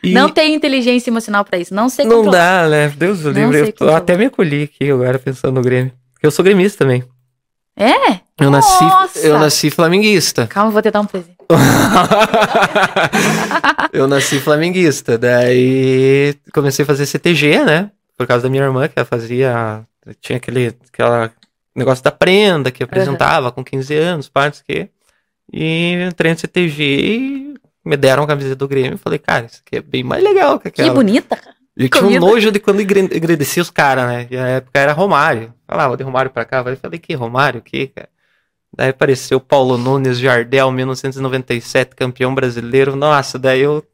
[0.04, 1.74] E Não tem inteligência emocional pra isso.
[1.74, 2.64] Não sei não controlar.
[2.64, 2.88] dá, né?
[2.96, 3.74] Deus do livre.
[3.80, 5.92] Eu até me acolhi aqui agora pensando no Grêmio.
[6.12, 7.02] Porque eu sou gremista também.
[7.76, 8.20] É?
[8.40, 9.18] Eu nasci, Nossa!
[9.18, 10.46] eu nasci flamenguista.
[10.46, 11.34] Calma, vou tentar um presente.
[13.92, 15.18] eu nasci flamenguista.
[15.18, 17.90] Daí comecei a fazer CTG, né?
[18.16, 19.86] Por causa da minha irmã, que ela fazia.
[20.20, 21.30] Tinha aquele aquela
[21.74, 24.88] negócio da prenda que apresentava com 15 anos, partes que.
[25.52, 27.54] E entrei no CTG e
[27.84, 28.94] me deram a camiseta do Grêmio.
[28.94, 30.94] e Falei, cara, isso aqui é bem mais legal que Que aquela.
[30.94, 31.54] bonita, cara.
[31.76, 34.26] E tinha um nojo de quando agradecia os caras, né?
[34.30, 35.52] E na época era Romário.
[35.68, 36.64] Falava de Romário pra cá.
[36.66, 37.60] Eu falei, que Romário?
[37.60, 38.08] Que, cara?
[38.74, 42.96] Daí apareceu Paulo Nunes, Jardel, 1997, campeão brasileiro.
[42.96, 43.84] Nossa, daí eu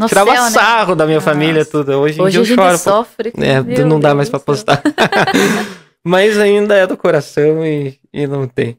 [0.00, 0.50] No tirava céu, né?
[0.50, 1.30] sarro da minha Nossa.
[1.30, 1.92] família, tudo.
[1.92, 2.78] Hoje Hoje a gente choro.
[2.78, 3.32] sofre.
[3.36, 4.40] É, Meu não dá Deus mais céu.
[4.40, 4.82] postar.
[6.02, 8.78] Mas ainda é do coração e, e não tem.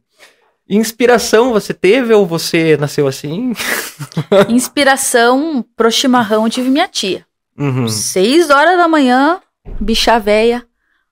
[0.67, 3.53] Inspiração você teve ou você nasceu assim?
[4.49, 7.25] Inspiração pro chimarrão eu tive minha tia.
[7.57, 7.87] Uhum.
[7.87, 9.39] Seis horas da manhã,
[9.79, 10.65] bicha véia,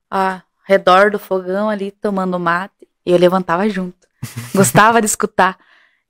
[0.10, 2.88] ao redor do fogão ali, tomando mate.
[3.06, 3.96] E eu levantava junto.
[4.56, 5.58] Gostava de escutar.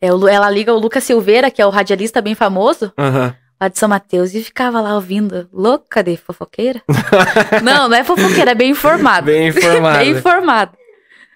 [0.01, 3.35] É, ela liga o Lucas Silveira, que é o radialista bem famoso, Aham.
[3.59, 6.81] Lá de São Mateus, e ficava lá ouvindo, louca de fofoqueira.
[7.63, 9.25] não, não é fofoqueira, é bem informada.
[9.25, 9.97] Bem informado.
[9.97, 10.71] Bem informada.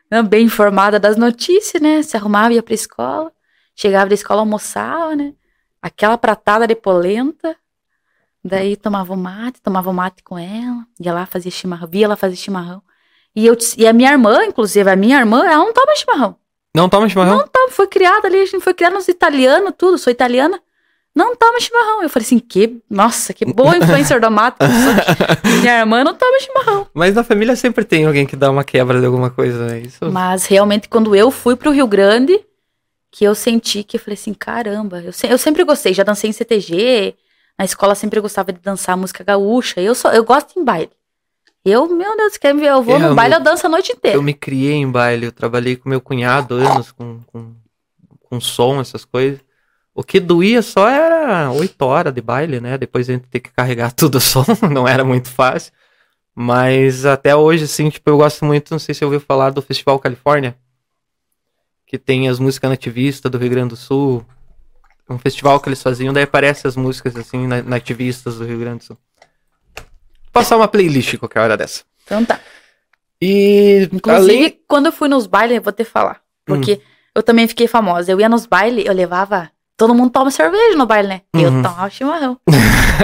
[0.09, 2.01] Não, bem informada das notícias, né?
[2.03, 3.31] Se arrumava, ia pra escola.
[3.75, 5.33] Chegava da escola, almoçava, né?
[5.81, 7.55] Aquela pratada de polenta.
[8.45, 10.85] Daí tomava o mate, tomava o mate com ela.
[10.99, 11.87] Ia lá, fazia chimarrão.
[11.87, 12.81] Via ela fazer chimarrão.
[13.35, 16.37] E, eu, e a minha irmã, inclusive, a minha irmã, ela não toma chimarrão.
[16.75, 17.37] Não toma chimarrão?
[17.37, 19.97] Não toma, foi criada ali, a gente foi criada nos italianos, tudo.
[19.97, 20.61] Sou italiana.
[21.15, 22.01] Não toma chimarrão.
[22.01, 24.65] Eu falei assim, que, nossa, que boa influencer da mata.
[25.61, 26.87] minha irmã não toma chimarrão.
[26.93, 29.79] Mas na família sempre tem alguém que dá uma quebra de alguma coisa, né?
[29.79, 30.09] Isso.
[30.11, 32.39] Mas realmente, quando eu fui pro Rio Grande,
[33.11, 36.29] que eu senti que eu falei assim, caramba, eu, se- eu sempre gostei, já dancei
[36.29, 37.13] em CTG,
[37.59, 39.79] na escola sempre gostava de dançar música gaúcha.
[39.79, 40.89] Eu só, eu gosto em baile.
[41.63, 42.69] Eu, meu Deus, quer ver?
[42.71, 44.17] Eu vou É, no eu baile, me- eu danço a noite inteira.
[44.17, 47.53] Eu me criei em baile, eu trabalhei com meu cunhado anos com, com,
[48.19, 49.39] com som, essas coisas.
[49.95, 52.77] O que doía só era oito horas de baile, né?
[52.77, 55.71] Depois a gente ter que carregar tudo o som, não era muito fácil.
[56.35, 59.61] Mas até hoje, assim, tipo, eu gosto muito, não sei se você ouviu falar do
[59.61, 60.55] Festival Califórnia,
[61.85, 64.25] que tem as músicas nativistas do Rio Grande do Sul.
[65.07, 68.79] Um festival que eles faziam, daí aparecem as músicas, assim, na- nativistas do Rio Grande
[68.79, 68.97] do Sul.
[69.75, 69.85] Vou
[70.31, 71.83] passar uma playlist qualquer hora dessa.
[72.03, 72.39] Então tá.
[73.21, 74.47] E Inclusive, além...
[74.47, 74.57] Hum.
[74.67, 76.19] quando eu fui nos bailes, eu vou te falar.
[76.43, 76.81] Porque
[77.13, 78.11] eu também fiquei famosa.
[78.11, 79.51] Eu ia nos bailes, eu levava.
[79.83, 81.21] Todo mundo toma cerveja no baile, né?
[81.33, 81.61] Eu Uhum.
[81.61, 82.37] tomava chimarrão.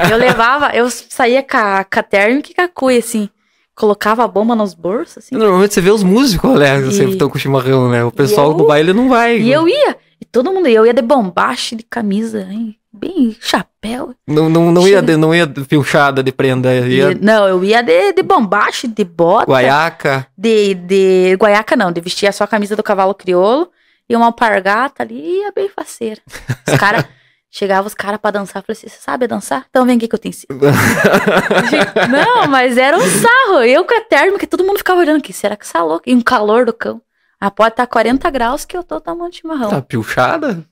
[0.09, 3.27] eu levava, eu saía com a, com a térmica e com a cuia, assim.
[3.75, 5.35] Colocava a bomba nos bolsos, assim.
[5.35, 6.79] Normalmente você vê os músicos, né?
[6.79, 8.01] E- Sempre estão com chimarrão, né?
[8.05, 9.39] O pessoal eu- do baile não vai.
[9.39, 9.97] E eu ia.
[10.21, 10.77] E todo mundo ia.
[10.77, 12.77] Eu ia de bombache, de camisa, hein?
[12.91, 14.15] bem chapéu.
[14.27, 17.83] Não, não, não, ia, de, não ia de pilchada de prenda, ia não, eu ia
[17.83, 19.45] de, de bombache, de bota.
[19.51, 20.25] guaiaca.
[20.37, 23.69] De, de guaiaca não, de vestir só a camisa do cavalo crioulo
[24.09, 26.19] e uma alpargata ali, e ia bem faceira.
[26.67, 27.05] Os caras,
[27.51, 29.65] chegava os caras pra dançar, eu falei assim, você sabe dançar?
[29.69, 30.59] Então vem aqui que eu te ensino.
[32.09, 35.55] não, mas era um sarro, eu com a térmica, todo mundo ficava olhando, que será
[35.55, 36.03] que é louco?
[36.07, 37.01] E um calor do cão.
[37.39, 39.69] Ah, pode estar 40 graus que eu tô tomando chimarrão.
[39.69, 40.65] Tá pilchada?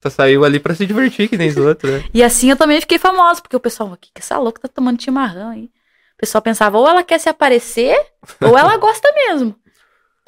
[0.00, 2.04] Tu saiu ali pra se divertir, que nem os outros, né?
[2.12, 4.68] E assim eu também fiquei famosa, porque o pessoal, o que que essa louca tá
[4.68, 5.64] tomando chimarrão aí?
[5.64, 7.96] O pessoal pensava, ou ela quer se aparecer,
[8.40, 9.54] ou ela gosta mesmo.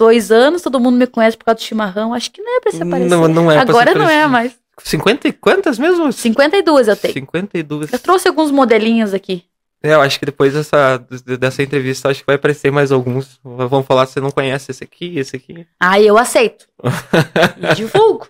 [0.00, 2.72] Dois anos, todo mundo me conhece por causa do chimarrão, acho que não é pra
[2.72, 3.10] se aparecer.
[3.10, 4.58] Não, não é Agora não é mais.
[4.82, 6.10] 50 e quantas mesmo?
[6.10, 7.12] 52 eu tenho.
[7.12, 7.92] 52.
[7.92, 9.44] Eu trouxe alguns modelinhos aqui.
[9.82, 11.04] É, eu acho que depois dessa,
[11.38, 13.38] dessa entrevista, acho que vai aparecer mais alguns.
[13.44, 15.66] Vão falar se você não conhece esse aqui, esse aqui.
[15.78, 16.66] Aí eu aceito.
[17.60, 18.26] e divulgo.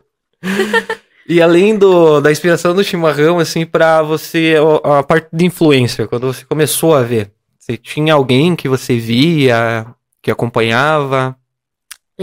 [1.29, 6.27] E além do, da inspiração do chimarrão, assim, pra você, a parte de influência, quando
[6.27, 9.87] você começou a ver, você tinha alguém que você via,
[10.21, 11.37] que acompanhava?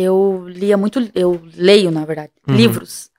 [0.04, 2.56] Eu lia muito, eu leio, na verdade, Uhum.
[2.56, 3.10] livros.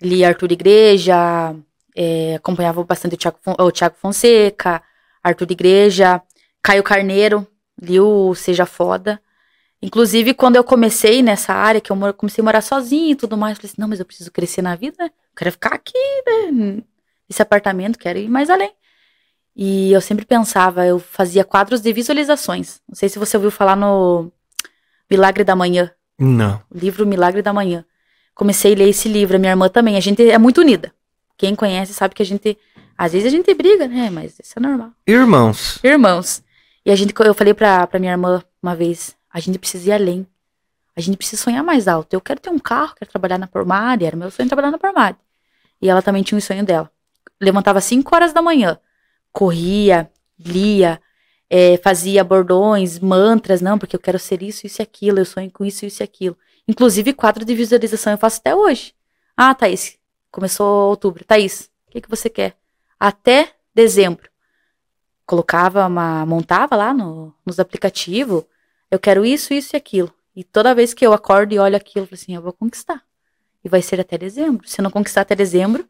[0.00, 1.54] Li Arthur Igreja,
[1.96, 4.82] é, acompanhava bastante o Thiago, Fon- o Thiago Fonseca,
[5.22, 6.22] Arthur Igreja,
[6.62, 7.46] Caio Carneiro,
[7.80, 9.20] li o Seja Foda.
[9.80, 13.56] Inclusive, quando eu comecei nessa área, que eu comecei a morar sozinha e tudo mais,
[13.56, 15.06] falei assim, não, mas eu preciso crescer na vida, né?
[15.06, 15.92] Eu quero ficar aqui,
[16.26, 16.82] né?
[17.28, 18.72] Nesse apartamento, quero ir mais além.
[19.54, 22.80] E eu sempre pensava, eu fazia quadros de visualizações.
[22.88, 24.32] Não sei se você ouviu falar no
[25.10, 26.60] Milagre da Manhã, Não.
[26.70, 27.84] o livro Milagre da Manhã.
[28.34, 29.96] Comecei a ler esse livro, a minha irmã também.
[29.96, 30.92] A gente é muito unida.
[31.36, 32.58] Quem conhece sabe que a gente.
[32.96, 34.10] Às vezes a gente briga, né?
[34.10, 34.90] Mas isso é normal.
[35.06, 35.78] Irmãos.
[35.84, 36.42] Irmãos.
[36.84, 39.92] E a gente, eu falei pra, pra minha irmã uma vez: a gente precisa ir
[39.92, 40.26] além.
[40.96, 42.12] A gente precisa sonhar mais alto.
[42.12, 44.04] Eu quero ter um carro, quero trabalhar na Pormari.
[44.04, 45.16] Era meu sonho trabalhar na Pormari.
[45.80, 46.90] E ela também tinha um sonho dela.
[47.40, 48.78] Levantava 5 horas da manhã,
[49.32, 51.00] corria, lia,
[51.50, 55.50] eh, fazia bordões, mantras, não, porque eu quero ser isso, isso e aquilo, eu sonho
[55.50, 56.36] com isso, isso e aquilo.
[56.66, 58.94] Inclusive, quadro de visualização eu faço até hoje.
[59.36, 59.98] Ah, Thaís,
[60.30, 61.24] começou outubro.
[61.24, 62.56] Thaís, o que, que você quer?
[63.00, 64.28] Até dezembro.
[65.24, 66.26] Colocava uma.
[66.26, 68.44] montava lá no, nos aplicativos.
[68.90, 70.12] Eu quero isso, isso e aquilo.
[70.34, 73.02] E toda vez que eu acordo e olho aquilo, eu falo assim, eu vou conquistar.
[73.64, 74.68] E vai ser até dezembro.
[74.68, 75.88] Se eu não conquistar até dezembro,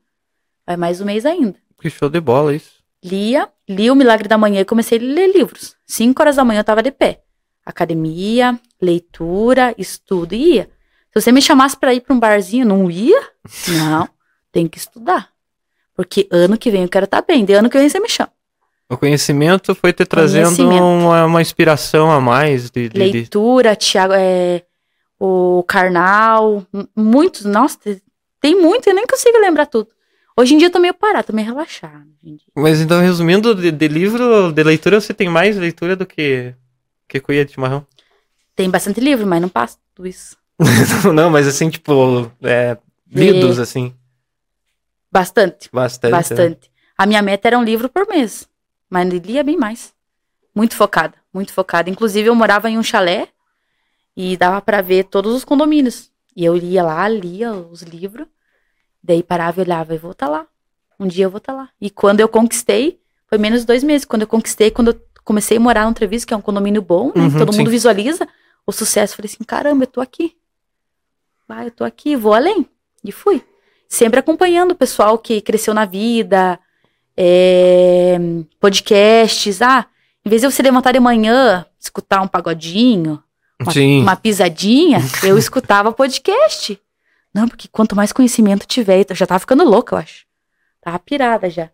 [0.66, 1.56] vai mais um mês ainda.
[1.80, 2.77] Que show de bola isso.
[3.04, 5.76] Lia, li o Milagre da Manhã e comecei a ler livros.
[5.86, 7.22] Cinco horas da manhã eu tava de pé.
[7.64, 10.70] Academia, leitura, estudo e ia.
[11.12, 13.20] Se você me chamasse pra ir pra um barzinho, não ia?
[13.68, 14.08] Não,
[14.52, 15.28] tem que estudar.
[15.94, 17.44] Porque ano que vem eu quero estar bem.
[17.44, 18.32] De ano que vem você me chama.
[18.90, 24.62] O conhecimento foi te trazendo uma, uma inspiração a mais de, de- Leitura, Tiago, é,
[25.20, 28.02] o Karnal, m- muitos, nossa, te-
[28.40, 29.88] tem muito, eu nem consigo lembrar tudo.
[30.38, 31.52] Hoje em dia eu tô meio parada, tô meio
[32.22, 32.38] dia.
[32.54, 36.54] Mas então, resumindo, de, de livro, de leitura, você tem mais leitura do que,
[37.08, 37.84] que cuia de chimarrão?
[38.54, 40.36] Tem bastante livro, mas não passa tudo isso.
[41.12, 42.78] não, mas assim, tipo, é,
[43.10, 43.92] lidos, assim,
[45.10, 45.68] Bastante.
[45.72, 46.12] bastante.
[46.12, 46.70] Bastante.
[46.96, 48.48] A minha meta era um livro por mês.
[48.88, 49.92] Mas lia bem mais.
[50.54, 51.90] Muito focada, muito focada.
[51.90, 53.26] Inclusive, eu morava em um chalé
[54.16, 56.12] e dava pra ver todos os condomínios.
[56.36, 58.28] E eu lia lá, lia os livros.
[59.02, 60.46] Daí parava e olhava, eu vou estar lá.
[60.98, 61.68] Um dia eu vou estar lá.
[61.80, 64.04] E quando eu conquistei, foi menos de dois meses.
[64.04, 67.12] Quando eu conquistei, quando eu comecei a morar no Treviso, que é um condomínio bom,
[67.14, 67.24] né?
[67.24, 67.58] Uhum, todo sim.
[67.58, 68.26] mundo visualiza
[68.66, 69.16] o sucesso.
[69.16, 70.36] Falei assim, caramba, eu tô aqui.
[71.46, 72.66] Vai, eu tô aqui, vou além.
[73.04, 73.42] E fui
[73.88, 76.58] sempre acompanhando o pessoal que cresceu na vida,
[77.16, 78.18] é,
[78.60, 79.62] podcasts.
[79.62, 79.86] Ah,
[80.24, 83.22] em vez de eu se levantar de manhã, escutar um pagodinho,
[83.60, 83.72] uma,
[84.02, 86.78] uma pisadinha, eu escutava podcast.
[87.38, 90.24] Não, porque quanto mais conhecimento tiver, eu já tava ficando louca, eu acho.
[90.80, 91.70] Tava pirada já.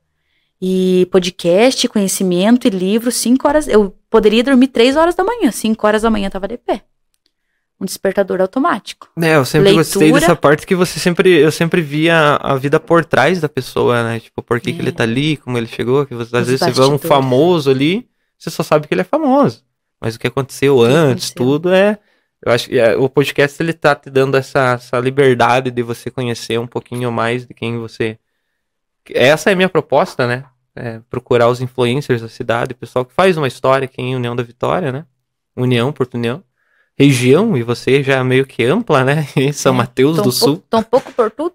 [0.60, 3.66] E podcast, conhecimento e livro, cinco horas.
[3.68, 6.82] Eu poderia dormir três horas da manhã, cinco horas da manhã eu tava de pé.
[7.80, 9.08] Um despertador automático.
[9.20, 10.20] É, eu sempre gostei Leitura.
[10.20, 14.20] dessa parte que você sempre, eu sempre via a vida por trás da pessoa, né?
[14.20, 14.82] Tipo, por que, que É.
[14.82, 17.08] ele tá ali, como ele chegou, que você, às Os vezes você vê um bastidores.
[17.08, 18.08] famoso ali,
[18.38, 19.62] você só sabe que ele é famoso.
[20.00, 21.34] Mas o que aconteceu que antes, aconteceu?
[21.36, 21.98] tudo é.
[22.45, 26.11] Eu acho que é, o podcast ele tá te dando essa, essa liberdade de você
[26.11, 28.18] conhecer um pouquinho mais de quem você.
[29.11, 30.45] Essa é a minha proposta, né?
[30.76, 34.36] É procurar os influencers da cidade, o pessoal que faz uma história aqui em União
[34.36, 35.07] da Vitória, né?
[35.57, 36.45] União, Porto União.
[36.97, 39.26] Região, e você já é meio que ampla, né?
[39.34, 40.62] Em São É, Mateus do Sul.
[40.72, 41.55] um pouco por tudo.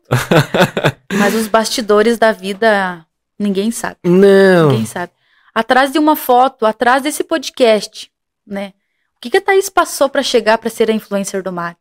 [1.13, 3.05] Mas os bastidores da vida,
[3.37, 3.97] ninguém sabe.
[4.03, 4.71] Não.
[4.71, 5.11] Ninguém sabe.
[5.53, 8.11] Atrás de uma foto, atrás desse podcast,
[8.45, 8.73] né?
[9.19, 11.77] O que, que a Thaís passou pra chegar pra ser a influencer do mate?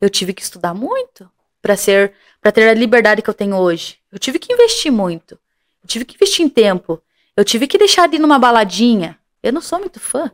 [0.00, 1.30] Eu tive que estudar muito
[1.62, 3.98] pra ser, para ter a liberdade que eu tenho hoje.
[4.10, 5.38] Eu tive que investir muito.
[5.84, 7.00] Eu tive que investir em tempo.
[7.36, 9.16] Eu tive que deixar de ir numa baladinha.
[9.40, 10.32] Eu não sou muito fã.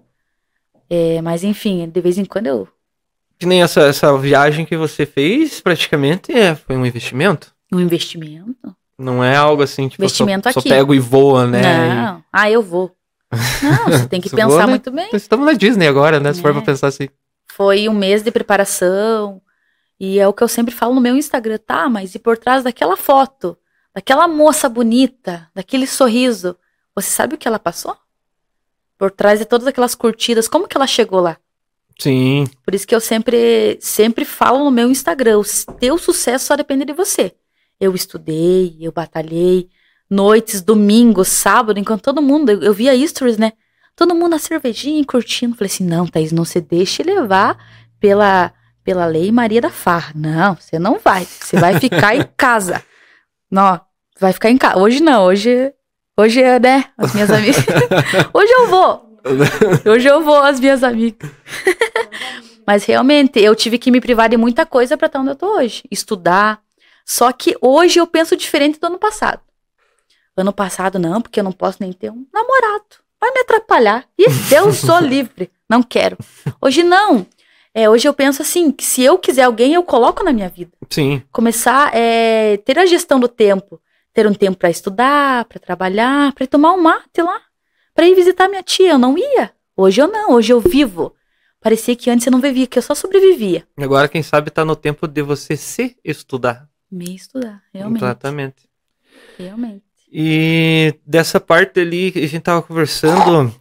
[0.89, 2.67] É, mas enfim, de vez em quando eu
[3.39, 7.55] Que nem essa, essa viagem que você fez, praticamente, é, foi um investimento.
[7.71, 8.75] um investimento.
[8.99, 10.71] Não é algo assim, tipo, Investimento só, só aqui.
[10.71, 11.61] pego e voa, né?
[11.95, 12.25] Não.
[12.33, 12.97] Ah, eu vou.
[13.63, 14.71] Não, você tem que pensar né?
[14.71, 15.09] muito bem.
[15.13, 16.33] Estamos na Disney agora, né?
[16.33, 16.53] Se for É.
[16.55, 17.09] pra pensar assim.
[17.53, 19.41] Foi um mês de preparação.
[19.99, 21.89] E é o que eu sempre falo no meu Instagram, tá?
[21.89, 23.57] Mas e por trás daquela foto,
[23.95, 26.57] daquela moça bonita, daquele sorriso,
[26.95, 27.97] você sabe o que ela passou?
[28.99, 31.39] Por trás de todas aquelas curtidas, como que ela chegou lá?
[31.99, 32.47] Sim.
[32.63, 36.85] Por isso que eu sempre, sempre falo no meu Instagram, o teu sucesso só depende
[36.85, 37.35] de você.
[37.81, 39.69] Eu estudei, eu batalhei,
[40.09, 43.53] noites, domingos, sábado, enquanto todo mundo, eu, eu via stories, né?
[43.95, 45.57] Todo mundo na cervejinha, curtindo.
[45.57, 47.57] Falei assim, não, Thaís, não se deixe levar
[47.99, 48.53] pela,
[48.85, 50.13] pela lei Maria da Farra.
[50.15, 51.25] Não, você não vai.
[51.25, 52.83] Você vai ficar em casa.
[53.51, 53.81] Não,
[54.21, 54.79] vai ficar em casa.
[54.79, 55.73] Hoje não, hoje,
[56.17, 57.57] hoje é, né, as minhas amigas.
[58.35, 59.07] hoje eu vou.
[59.91, 61.31] Hoje eu vou, as minhas amigas.
[62.67, 65.57] Mas realmente, eu tive que me privar de muita coisa pra estar onde eu tô
[65.57, 65.85] hoje.
[65.91, 66.61] Estudar.
[67.05, 69.41] Só que hoje eu penso diferente do ano passado.
[70.37, 72.85] Ano passado, não, porque eu não posso nem ter um namorado.
[73.21, 74.05] Vai me atrapalhar.
[74.19, 75.51] E Deus sou livre.
[75.69, 76.19] Não quero.
[76.61, 77.27] Hoje não.
[77.75, 80.73] É, hoje eu penso assim, que se eu quiser alguém, eu coloco na minha vida.
[80.91, 81.23] Sim.
[81.33, 83.81] Começar é ter a gestão do tempo,
[84.15, 87.41] ter um tempo para estudar, para trabalhar, para tomar um mate lá,
[87.95, 88.93] para ir visitar minha tia.
[88.93, 89.53] Eu não ia.
[89.77, 91.15] Hoje eu não, hoje eu vivo.
[91.61, 93.67] Parecia que antes eu não vivia, que eu só sobrevivia.
[93.77, 96.69] Agora, quem sabe, tá no tempo de você se estudar.
[96.91, 98.03] Me estudar, realmente.
[98.05, 98.69] Exatamente.
[99.39, 99.86] Realmente.
[100.13, 103.55] E dessa parte ali que a gente tava conversando,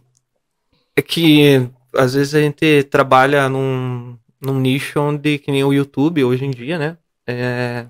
[0.96, 6.24] é que às vezes a gente trabalha num, num nicho onde, que nem o YouTube
[6.24, 6.96] hoje em dia, né?
[7.26, 7.86] É,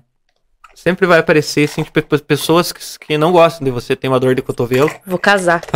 [0.73, 4.19] sempre vai aparecer, assim, tipo, pe- pessoas que, que não gostam de você, tem uma
[4.19, 4.89] dor de cotovelo.
[5.05, 5.61] Vou casar.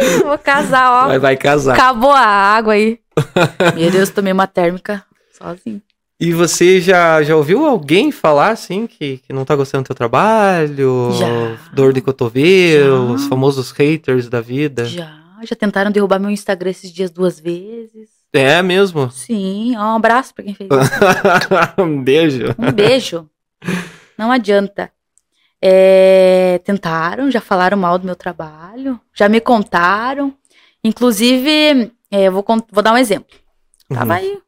[0.00, 1.08] Ih, vou casar, ó.
[1.08, 1.74] Vai, vai casar.
[1.74, 3.00] Acabou a água aí.
[3.74, 5.04] Meu Deus, tomei uma térmica
[5.36, 5.82] sozinho.
[6.20, 9.96] E você já, já ouviu alguém falar, assim, que, que não tá gostando do teu
[9.96, 11.10] trabalho?
[11.12, 11.58] Já.
[11.72, 13.14] Dor de cotovelo, Já.
[13.14, 14.84] os famosos haters da vida.
[14.84, 18.10] Já, já tentaram derrubar meu Instagram esses dias duas vezes.
[18.32, 19.10] É mesmo?
[19.10, 20.92] Sim, um abraço pra quem fez isso.
[21.82, 22.54] um beijo.
[22.58, 23.28] Um beijo.
[24.16, 24.90] Não adianta.
[25.60, 30.34] É, tentaram, já falaram mal do meu trabalho, já me contaram.
[30.82, 33.36] Inclusive, é, eu vou, vou dar um exemplo.
[33.88, 34.43] Tava aí, Eu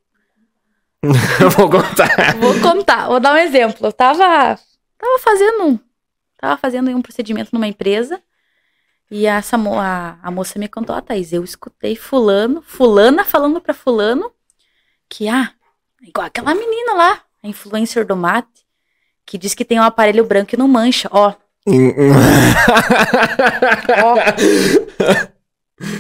[1.56, 2.36] vou contar.
[2.38, 3.86] vou contar, vou dar um exemplo.
[3.86, 4.58] Eu tava,
[4.98, 5.78] tava fazendo um,
[6.38, 8.20] tava fazendo um procedimento numa empresa
[9.10, 13.60] e essa mo- a, a moça me contou, ó, Thaís, eu escutei fulano, fulana falando
[13.60, 14.30] pra fulano
[15.08, 15.50] que, ah,
[16.02, 18.66] igual aquela menina lá, a influencer do mate,
[19.24, 21.34] que diz que tem um aparelho branco e não mancha, ó,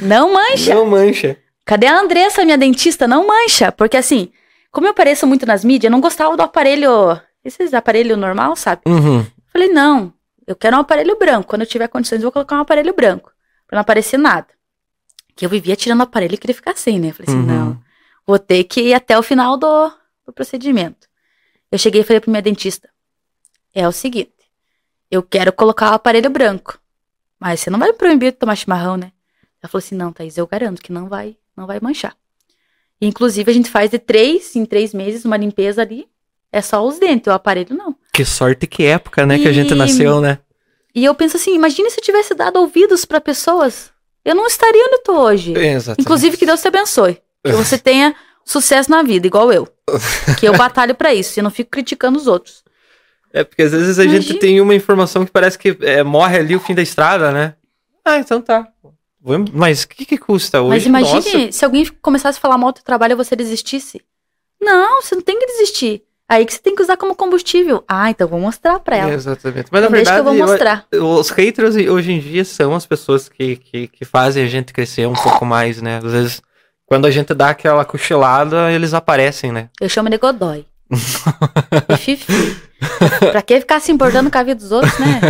[0.02, 0.74] não mancha.
[0.74, 1.36] Não mancha.
[1.64, 3.06] Cadê a Andressa, minha dentista?
[3.08, 3.72] Não mancha.
[3.72, 4.30] Porque assim,
[4.76, 7.18] como eu apareço muito nas mídias, eu não gostava do aparelho.
[7.42, 8.82] Esses aparelho normal, sabe?
[8.86, 9.24] Uhum.
[9.50, 10.12] Falei, não,
[10.46, 11.48] eu quero um aparelho branco.
[11.48, 13.32] Quando eu tiver condições, eu vou colocar um aparelho branco.
[13.66, 14.48] Pra não aparecer nada.
[15.34, 17.10] Que eu vivia tirando o aparelho e queria ficar sem, né?
[17.10, 17.46] Falei assim, Uhum.
[17.46, 17.82] não,
[18.26, 19.90] vou ter que ir até o final do,
[20.26, 21.08] do procedimento.
[21.72, 22.90] Eu cheguei e falei pro minha dentista:
[23.74, 24.34] é o seguinte,
[25.10, 26.78] eu quero colocar o aparelho branco.
[27.40, 29.10] Mas você não vai me proibir de tomar chimarrão, né?
[29.62, 32.14] Ela falou assim: não, Thaís, eu garanto que não vai, não vai manchar.
[33.00, 36.06] E, inclusive, a gente faz de três em três meses uma limpeza ali.
[36.52, 37.94] É só os dentes, o aparelho não.
[38.12, 40.38] Que sorte, que época, né, que a gente E- nasceu, né?
[40.94, 43.90] E eu penso assim, imagine se eu tivesse dado ouvidos pra pessoas.
[44.24, 45.52] Eu não estaria onde eu tô hoje.
[45.52, 46.00] Exatamente.
[46.00, 47.20] Inclusive, que Deus te abençoe.
[47.44, 49.68] Que você tenha sucesso na vida, igual eu.
[50.40, 51.38] Que eu batalho pra isso.
[51.38, 52.64] E eu não fico criticando os outros.
[53.32, 54.38] É porque às vezes a gente Imagina.
[54.40, 57.54] tem uma informação que parece que é, morre ali o fim da estrada, né?
[58.02, 58.66] Ah, então tá.
[59.52, 60.70] Mas o que, que custa hoje?
[60.70, 64.00] Mas imagine Nossa, se alguém começasse a falar mal do trabalho e você desistisse.
[64.60, 66.02] Não, você não tem que desistir.
[66.28, 67.84] Aí que você tem que usar como combustível.
[67.86, 69.12] Ah, então vou mostrar pra ela.
[69.12, 69.68] Exatamente.
[69.70, 70.86] Mas na Então verdade, que eu vou mostrar.
[70.92, 75.06] os haters hoje em dia são as pessoas que, que, que fazem a gente crescer
[75.06, 75.98] um pouco mais, né?
[76.04, 76.42] Às vezes,
[76.84, 79.68] quando a gente dá aquela cochilada, eles aparecem, né?
[79.80, 80.66] Eu chamo de Godoy.
[80.90, 82.26] e fifi.
[83.30, 85.20] pra que ficar se importando com a vida dos outros, né?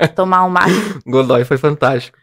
[0.00, 0.72] Ah, tomar um mate.
[1.06, 2.18] Godoy foi fantástico.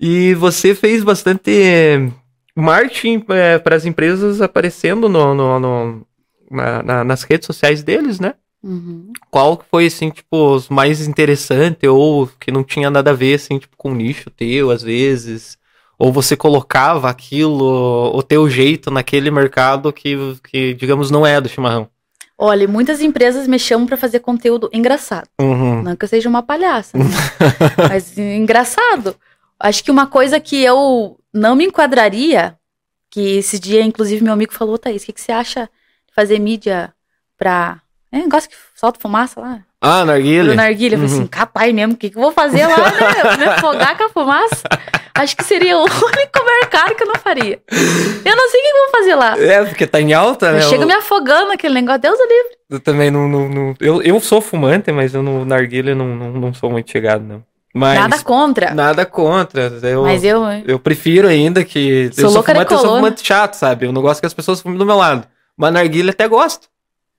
[0.00, 2.10] E você fez bastante eh,
[2.54, 6.06] marketing para as empresas aparecendo no, no- no-
[6.50, 8.34] na- na- nas redes sociais deles, né?
[8.62, 9.12] Uhum.
[9.30, 13.34] Qual que foi, assim, tipo, os mais interessante ou que não tinha nada a ver,
[13.34, 15.56] assim, tipo, com o nicho teu, às vezes?
[15.98, 20.16] Ou você colocava aquilo, o teu jeito naquele mercado que,
[20.50, 21.88] que digamos, não é do chimarrão?
[22.38, 25.26] Olha, muitas empresas me chamam pra fazer conteúdo engraçado.
[25.40, 25.82] Uhum.
[25.82, 27.04] Não que eu seja uma palhaça, né?
[27.88, 29.16] mas engraçado.
[29.58, 32.56] Acho que uma coisa que eu não me enquadraria,
[33.10, 35.64] que esse dia, inclusive, meu amigo falou, Thaís, o que, que você acha
[36.06, 36.92] de fazer mídia
[37.38, 37.80] pra.
[38.12, 39.60] É, negócio que solta fumaça lá.
[39.80, 40.54] Ah, narguilha?
[40.54, 40.94] Narguilha.
[40.94, 41.20] Eu falei Uhum.
[41.20, 43.36] assim, capaz mesmo, o que, que eu vou fazer lá, né?
[43.38, 44.62] Me afogar com a fumaça?
[45.14, 47.60] Acho que seria o único mercado que eu não faria.
[48.24, 49.38] Eu não sei o que eu vou fazer lá.
[49.38, 50.58] É, porque tá em alta, né?
[50.58, 52.56] Eu chego me afogando naquele negócio, Deus o livre.
[52.70, 53.28] Eu também não.
[53.28, 56.90] não, não- eu, eu sou fumante, mas eu no narguilha não, não, não sou muito
[56.90, 57.42] chegado, não.
[57.78, 58.74] Mas Nada contra.
[58.74, 59.62] nada contra.
[59.82, 60.42] Eu, Mas eu.
[60.66, 62.10] eu prefiro ainda que.
[62.14, 63.84] Sou eu sou fumante, eu sou fumante chato, sabe?
[63.86, 65.26] Eu não gosto que as pessoas fumem do meu lado.
[65.56, 66.68] Mas narguilha até gosto.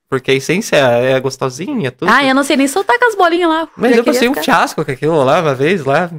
[0.08, 2.08] Porque a essência é gostosinha, tudo.
[2.10, 3.68] Ah, eu não sei nem soltar com as bolinhas lá.
[3.76, 6.10] Mas eu passei um ficar- fiasco com aquilo lá uma vez lá.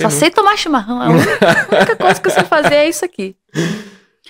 [0.00, 1.00] Só sei tomar chimarrão.
[1.00, 3.36] A única, a única coisa que eu sei fazer é isso aqui.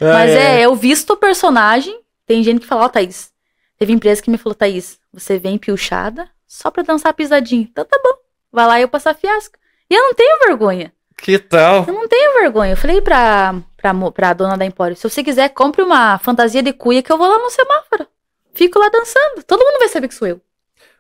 [0.00, 1.98] Ah, Mas é, eu visto o personagem.
[2.26, 3.30] Tem gente que fala, ó, Thaís.
[3.78, 7.62] Teve empresa que me falou, Thaís, você vem piochada só pra dançar pisadinho.
[7.70, 8.25] Então tá bom.
[8.52, 9.58] Vai lá e eu passar fiasco.
[9.90, 10.92] E eu não tenho vergonha.
[11.18, 11.84] Que tal?
[11.86, 12.72] Eu não tenho vergonha.
[12.72, 16.72] Eu falei pra, pra, pra dona da Empório, se você quiser, compre uma fantasia de
[16.72, 18.06] cuia que eu vou lá no semáforo.
[18.54, 19.42] Fico lá dançando.
[19.46, 20.40] Todo mundo vai saber que sou eu.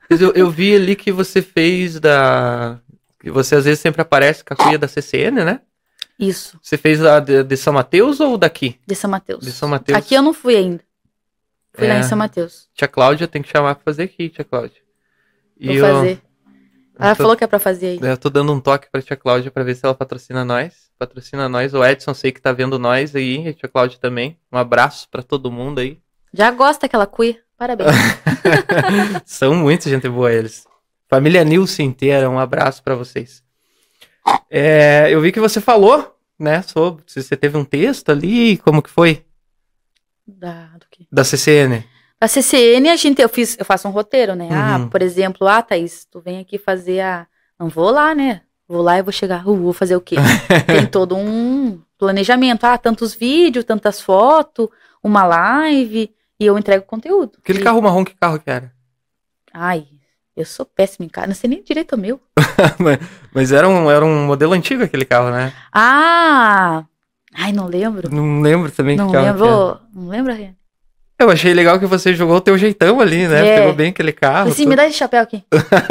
[0.08, 2.78] Mas eu, eu vi ali que você fez da.
[3.20, 5.60] Que você às vezes sempre aparece com a cuia da CCN, né?
[6.18, 8.80] Isso, Você fez a de, de São Mateus ou daqui?
[8.86, 9.44] de São Mateus.
[9.44, 9.98] De São Mateus.
[9.98, 10.82] Aqui eu não fui ainda.
[11.74, 11.98] Fui lá É.
[11.98, 12.68] em São Mateus.
[12.74, 14.80] Tia Cláudia tem que chamar pra fazer aqui, tia Cláudia.
[15.60, 16.22] Vou eu- fazer.
[16.98, 17.98] Ela tô- falou que é pra fazer aí.
[18.00, 20.90] Eu tô dando um toque pra tia Cláudia pra ver se ela patrocina nós.
[20.98, 21.74] Patrocina nós.
[21.74, 23.44] O Edson sei que tá vendo nós aí.
[23.44, 24.38] E a tia Cláudia também.
[24.52, 25.98] Um abraço pra todo mundo aí.
[26.32, 27.38] Já gosta daquela cuia.
[27.58, 27.88] Parabéns.
[29.24, 30.66] São muita gente boa eles.
[31.08, 33.42] Família Nilce inteira, um abraço pra vocês.
[34.50, 38.82] É, eu vi que você falou, né, sobre se você teve um texto ali, como
[38.82, 39.24] que foi?
[40.26, 41.06] da, do quê?
[41.10, 41.84] Da CCN.
[42.20, 44.48] A CCN, a gente, eu, fiz, eu faço um roteiro, né?
[44.50, 44.88] Ah, Uhum.
[44.88, 47.26] por exemplo, ah, Thaís, tu vem aqui fazer a.
[47.58, 48.42] Não vou lá, né?
[48.68, 49.46] Vou lá e vou chegar.
[49.46, 50.16] Uh, vou fazer o quê?
[50.66, 52.64] Tem todo um planejamento.
[52.64, 54.68] Ah, tantos vídeos, tantas fotos,
[55.02, 56.10] uma live.
[56.40, 57.32] E eu entrego conteúdo.
[57.38, 58.72] Aquele E- carro marrom, que carro que era?
[59.52, 59.86] Ai,
[60.34, 61.28] eu sou péssima em carro.
[61.28, 62.20] Não sei nem direito o meu.
[63.32, 65.52] mas, era um, era um modelo antigo aquele carro, né?
[65.72, 66.84] Ah!
[67.34, 68.10] Ai, não lembro.
[68.14, 69.50] Não lembro também Não que carro que era.
[69.50, 69.80] lembro.
[69.94, 70.50] Não lembro, Rê.
[71.18, 73.46] Eu achei legal que você jogou o teu jeitão ali, né?
[73.46, 73.58] É.
[73.60, 74.50] Pegou bem aquele carro.
[74.50, 74.70] Assim, tudo.
[74.70, 75.42] me dá esse chapéu aqui.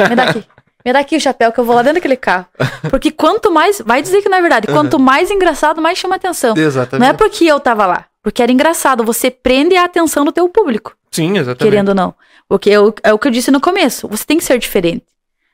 [0.08, 0.44] Me dá aqui.
[0.84, 2.46] Me dá aqui o chapéu que eu vou lá dentro daquele carro.
[2.88, 3.82] Porque quanto mais.
[3.84, 4.68] Vai dizer que não é verdade.
[4.68, 6.56] Quanto mais engraçado, mais chama atenção.
[6.56, 7.00] Exatamente.
[7.00, 8.04] Não é porque eu tava lá.
[8.22, 9.02] Porque era engraçado.
[9.02, 10.96] Você prende a atenção do teu público.
[11.10, 11.58] Sim, exatamente.
[11.58, 12.14] Querendo ou não.
[12.48, 14.06] Porque é o, é o que eu disse no começo.
[14.06, 15.06] Você tem que ser diferente.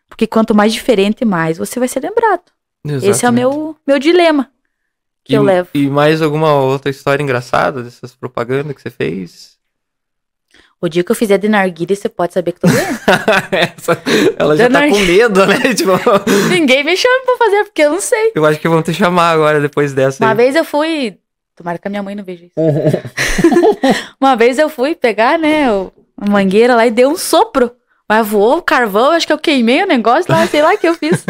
[0.07, 2.43] Porque quanto mais diferente, mais você vai ser lembrado.
[2.85, 3.41] Esse é o Exatamente.
[3.41, 4.51] meu, meu dilema
[5.25, 5.69] que e, eu levo.
[5.75, 9.52] E mais alguma outra história engraçada dessas propagandas que você fez?
[10.83, 12.83] O dia que eu fizer de narguilha, você pode saber que tô doendo.
[13.53, 14.03] Essa-
[14.37, 15.59] ela já tá com medo, né?
[15.75, 15.93] Tipo,
[16.51, 18.33] Ninguém me chama pra fazer, porque eu não sei.
[18.35, 20.25] eu acho que vão te chamar agora depois dessa.
[20.25, 20.37] Uma aí.
[20.37, 21.17] vez eu fui.
[21.55, 22.55] Tomara que a minha mãe não veja isso.
[24.21, 27.71] Uma vez eu fui pegar, né, a mangueira lá e dei um sopro.
[28.09, 30.89] Mas voou o carvão, acho que eu queimei o negócio lá, sei lá o que
[30.89, 31.25] eu fiz.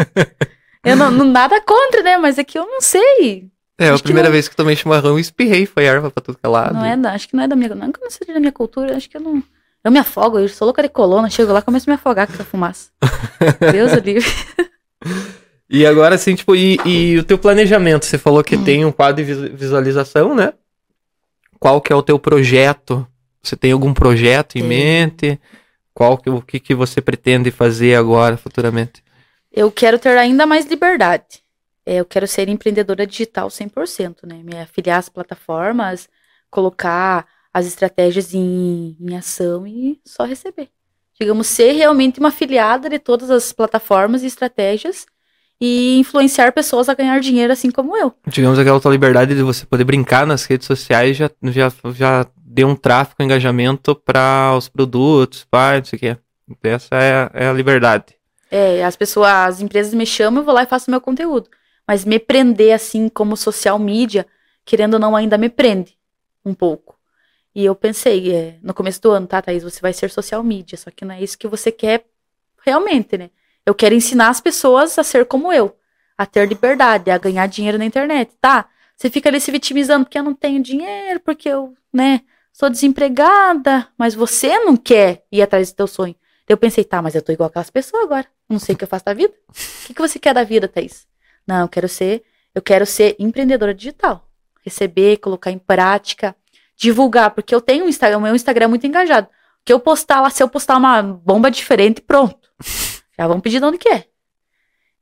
[0.83, 2.17] Eu não, não- nada contra, né?
[2.17, 3.45] Mas é que eu não sei.
[3.83, 6.37] É, a acho que primeira não- vez que tomei chimarrão, espirrei, foi erva pra tudo
[6.37, 6.73] que é lado.
[6.73, 7.73] Não é da, acho que não é da minha.
[7.75, 9.41] Não não seja da minha cultura, acho que eu não.
[9.83, 12.25] Eu me afogo, eu sou louca de coluna, chego lá e começo a me afogar
[12.27, 12.89] com essa fumaça.
[13.71, 14.25] Deus o livre.
[15.69, 18.05] E agora, assim, tipo, e, e o teu planejamento?
[18.05, 18.43] Você falou Hum.
[18.43, 20.53] que tem um quadro de vis- visualização, né?
[21.59, 23.05] Qual que é o teu projeto?
[23.41, 25.39] Você tem algum projeto em mente?
[25.93, 29.03] Qual que, o que, que você pretende fazer agora, futuramente?
[29.51, 31.42] Eu quero ter ainda mais liberdade.
[31.85, 34.41] É, eu quero ser empreendedora digital 100%, né?
[34.43, 36.07] Me afiliar às plataformas,
[36.49, 40.69] colocar as estratégias em, em ação e só receber.
[41.19, 45.05] Digamos, ser realmente uma afiliada de todas as plataformas e estratégias
[45.61, 48.13] e influenciar pessoas a ganhar dinheiro assim como eu.
[48.27, 52.67] Digamos aquela tua liberdade de você poder brincar nas redes sociais já, já, já deu
[52.67, 56.17] um tráfego, um engajamento para os produtos, para não sei o quê.
[56.63, 58.15] Essa é, a- é a liberdade.
[58.49, 61.49] É, as pessoas, as empresas me chamam, eu vou lá e faço meu conteúdo.
[61.87, 64.25] Mas me prender assim como social media,
[64.65, 65.97] querendo ou não, ainda me prende
[66.45, 66.97] um pouco.
[67.55, 70.77] E eu pensei, é, no começo do ano, tá, Thaís, você vai ser social media,
[70.77, 72.05] só que não é isso que você quer
[72.65, 73.29] realmente, né?
[73.65, 75.75] Eu quero ensinar as pessoas a ser como eu,
[76.17, 78.67] a ter liberdade, a ganhar dinheiro na internet, tá?
[78.97, 82.21] Você fica ali se vitimizando porque eu não tenho dinheiro, porque eu, né,
[82.51, 86.15] sou desempregada, mas você não quer ir atrás do teu sonho.
[86.47, 88.27] Eu pensei, tá, mas eu tô igual aquelas pessoas agora.
[88.49, 89.33] Não sei o que eu faço da vida.
[89.49, 91.07] O que, que você quer da vida, Thaís?
[91.47, 92.23] Não, eu quero ser,
[92.53, 94.29] eu quero ser empreendedora digital.
[94.63, 96.35] Receber, colocar em prática,
[96.75, 99.27] divulgar, porque eu tenho um Instagram, o meu Instagram é muito engajado.
[99.65, 102.37] Que eu postar lá, se eu postar uma bomba diferente, pronto.
[103.17, 104.05] Já vão pedir de onde que é.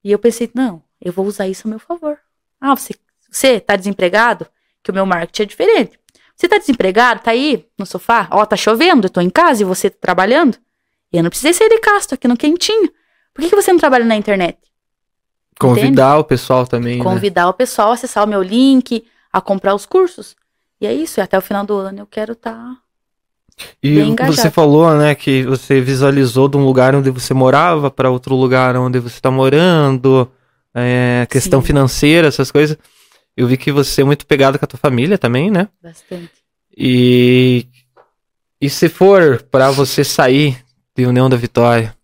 [0.03, 2.19] E eu pensei, não, eu vou usar isso a meu favor.
[2.59, 2.93] Ah, você,
[3.29, 4.47] você tá desempregado?
[4.83, 5.99] Que o meu marketing é diferente.
[6.35, 7.21] Você tá desempregado?
[7.21, 8.27] Tá aí no sofá?
[8.31, 10.57] Ó, tá chovendo, eu tô em casa e você tá trabalhando?
[11.11, 12.91] Eu não precisei sair de casa, tô aqui no quentinho.
[13.33, 14.57] Por que, que você não trabalha na internet?
[15.61, 17.03] Convidar o pessoal também, né?
[17.03, 20.35] Convidar o pessoal a acessar o meu link, a comprar os cursos.
[20.79, 23.71] E é isso, e até o final do ano eu quero tá estar.
[23.83, 24.35] E bem engajado.
[24.35, 28.75] você falou, né, que você visualizou de um lugar onde você morava para outro lugar
[28.75, 30.31] onde você está morando,
[30.73, 31.67] é, questão Sim.
[31.67, 32.77] financeira, essas coisas.
[33.37, 35.67] Eu vi que você é muito pegado com a tua família também, né?
[35.81, 36.31] Bastante.
[36.75, 37.67] E
[38.61, 40.63] e se for para você sair
[40.95, 41.95] de União da Vitória,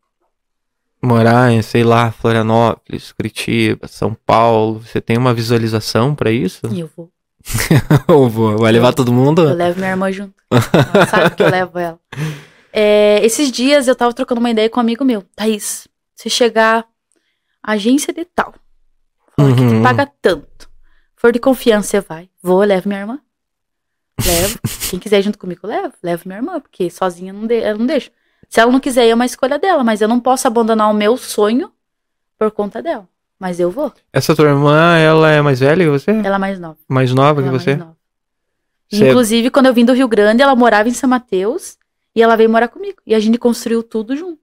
[1.02, 6.62] morar em, sei lá, Florianópolis, Curitiba, São Paulo, você tem uma visualização para isso?
[6.72, 7.12] E eu vou.
[8.08, 9.44] Ou vou- vai levar todo mundo?
[9.44, 10.34] Eu levo minha irmã junto.
[10.52, 12.00] Ela sabe que eu levo ela.
[12.74, 15.24] É, esses dias eu tava trocando uma ideia com um amigo meu.
[15.36, 16.86] Thaís, se chegar
[17.64, 18.54] agência de tal,
[19.40, 19.78] fala que Uhum.
[19.80, 20.70] te paga tanto.
[21.16, 22.30] For de confiança, você vai.
[22.42, 23.20] Vou, eu levo minha irmã.
[24.26, 24.60] Levo.
[24.90, 25.94] Quem quiser junto comigo, eu levo.
[26.04, 28.12] Levo minha irmã, porque sozinha não de, eu não deixo.
[28.50, 31.18] Se ela não quiser, é uma escolha dela, mas eu não posso abandonar o meu
[31.18, 31.72] sonho
[32.38, 33.08] por conta dela.
[33.40, 33.94] Mas eu vou.
[34.12, 36.12] Essa tua irmã, ela é mais velha que você?
[36.12, 36.78] Ela é mais nova.
[36.88, 37.70] Mais nova Ela que é você?
[37.72, 37.98] mais nova.
[38.90, 41.78] Você- Inclusive, quando eu vim do Rio Grande, ela morava em São Mateus
[42.16, 42.98] e ela veio morar comigo.
[43.06, 44.40] E a gente construiu tudo junto.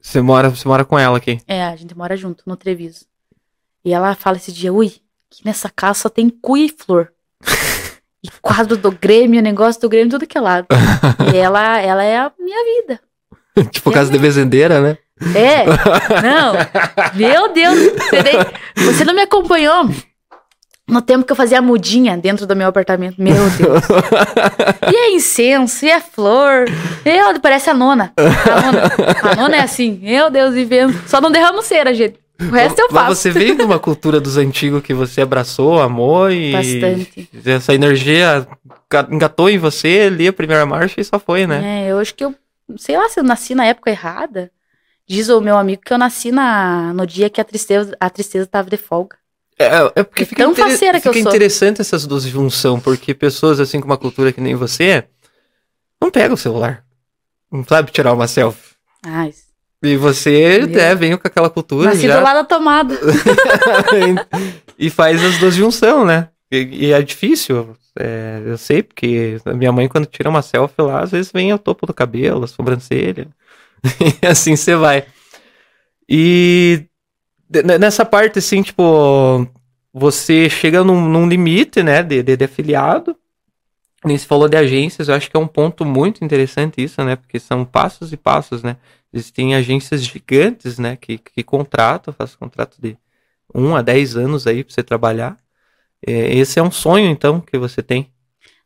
[0.00, 1.40] Você mora, você mora com ela aqui.
[1.46, 3.04] É, a gente mora junto, no Treviso.
[3.84, 4.90] E ela fala esse dia, ui,
[5.28, 7.12] que nessa casa só tem cuia e flor.
[8.22, 10.66] e quadro do Grêmio, negócio do Grêmio, tudo que é lado.
[11.34, 13.00] e ela, ela é a minha vida.
[13.70, 14.98] tipo É casa de bezendeira, né?
[15.34, 15.64] É,
[16.20, 16.54] não.
[17.14, 19.88] Meu Deus, você, nem- você não me acompanhou
[20.88, 23.14] no tempo que eu fazia a mudinha dentro do meu apartamento.
[23.18, 23.82] Meu Deus.
[24.92, 26.66] E é incenso, e é flor.
[27.04, 28.12] Meu, parece a nona.
[28.16, 28.92] A nona,
[29.22, 30.94] a nona é assim, meu Deus, vivendo.
[31.06, 32.18] Só não derramo cera, gente.
[32.40, 33.14] O resto eu Mas faço.
[33.14, 36.50] você veio de uma cultura dos antigos que você abraçou, amou e.
[36.52, 37.28] Bastante.
[37.46, 38.46] Essa energia
[38.90, 41.84] ga- engatou em você ali a primeira marcha e só foi, né?
[41.86, 42.34] É, eu acho que eu,
[42.76, 44.50] sei lá, se eu nasci na época errada.
[45.06, 48.46] Diz o meu amigo que eu nasci na, no dia que a tristeza, a tristeza
[48.46, 49.16] tava de folga.
[49.58, 51.32] É, é porque É fica, tão intere- faceira que eu fica sou.
[51.32, 55.04] interessante essas duas junção, porque pessoas assim com uma cultura que nem você
[56.00, 56.82] não pega o celular.
[57.52, 58.74] Não sabe tirar uma selfie.
[59.82, 60.80] E você Meu.
[60.80, 62.98] é, vem com aquela cultura nasci já do lado da tomada.
[64.78, 66.28] e faz as duas junção, né?
[66.50, 67.76] E, e é difícil.
[67.98, 71.58] É, eu sei, porque minha mãe, quando tira uma selfie lá, às vezes vem ao
[71.58, 73.28] topo do cabelo, a sobrancelha.
[74.22, 75.06] e assim você vai.
[76.08, 76.86] E
[77.78, 79.46] nessa parte, assim, tipo,
[79.92, 83.16] você chega num, num limite, né, de, de, de afiliado.
[84.04, 87.16] Nem se falou de agências, eu acho que é um ponto muito interessante isso, né?
[87.16, 88.76] Porque são passos e passos, né?
[89.10, 90.94] Existem agências gigantes, né?
[90.96, 92.98] Que, que contratam, fazem contrato de
[93.54, 95.38] um a 10 anos aí pra você trabalhar.
[96.06, 98.10] É, esse é um sonho, então, que você tem.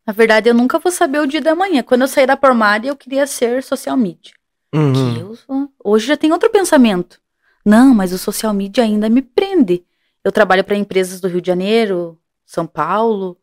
[0.06, 1.82] Na verdade, eu nunca vou saber o dia da manhã.
[1.82, 4.32] Quando eu saí da Pormari, eu queria ser social media.
[4.74, 5.16] Uhum.
[5.48, 7.20] Eu Hoje já tem outro pensamento.
[7.64, 9.84] Não, mas o social media ainda me prende.
[10.24, 13.36] Eu trabalho para empresas do Rio de Janeiro, São Paulo,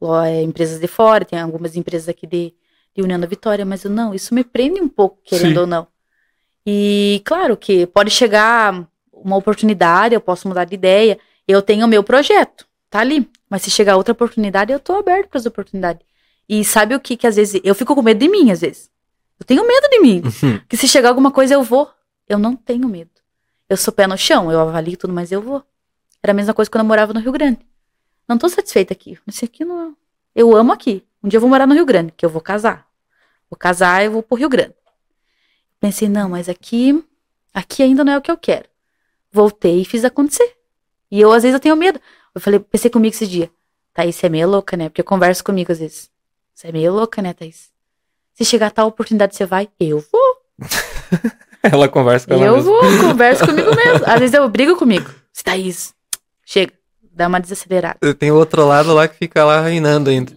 [0.00, 2.54] lo- é, empresas de fora, tem algumas empresas aqui de,
[2.94, 5.58] de União da Vitória, mas eu não, isso me prende um pouco, querendo Sim.
[5.60, 5.86] ou não.
[6.66, 11.18] E claro que pode chegar uma oportunidade, eu posso mudar de ideia.
[11.46, 13.28] Eu tenho o meu projeto, tá ali.
[13.50, 16.06] Mas se chegar outra oportunidade, eu tô aberto para as oportunidades.
[16.48, 18.88] E sabe o que que às vezes eu fico com medo de mim às vezes.
[19.40, 20.22] Eu tenho medo de mim.
[20.24, 20.60] Uhum.
[20.68, 21.90] Que se chegar alguma coisa, eu vou.
[22.28, 23.10] Eu não tenho medo.
[23.68, 25.64] Eu sou pé no chão, eu avalio tudo, mas eu vou.
[26.22, 27.58] Era a mesma coisa quando eu morava no Rio Grande.
[28.28, 29.18] Não tô satisfeita aqui.
[29.26, 29.96] Isso aqui não.
[30.32, 31.04] Eu amo aqui.
[31.20, 32.86] Um dia eu vou morar no Rio Grande, que eu vou casar.
[33.50, 34.74] Vou casar, eu vou pro Rio Grande.
[35.80, 37.04] Pensei, não, mas aqui.
[37.52, 38.68] Aqui ainda não é o que eu quero.
[39.32, 40.56] Voltei e fiz acontecer.
[41.10, 42.00] E eu, às vezes, eu tenho medo.
[42.34, 43.50] Eu falei, pensei comigo esse dia.
[43.92, 44.88] Thaís, você é meio louca, né?
[44.88, 46.10] Porque eu converso comigo às vezes.
[46.54, 47.70] Você é meio louca, né, Thaís?
[48.34, 49.68] Se chegar tal oportunidade, você vai?
[49.78, 50.36] Eu vou.
[51.62, 52.70] Ela conversa com ela Eu mesma.
[52.70, 54.04] vou, converso comigo mesmo.
[54.06, 55.08] Às vezes eu brigo comigo.
[55.32, 55.94] Se Thaís,
[56.44, 56.72] chega,
[57.10, 58.14] dá uma desacelerada.
[58.14, 60.30] Tem outro lado lá que fica lá reinando ainda.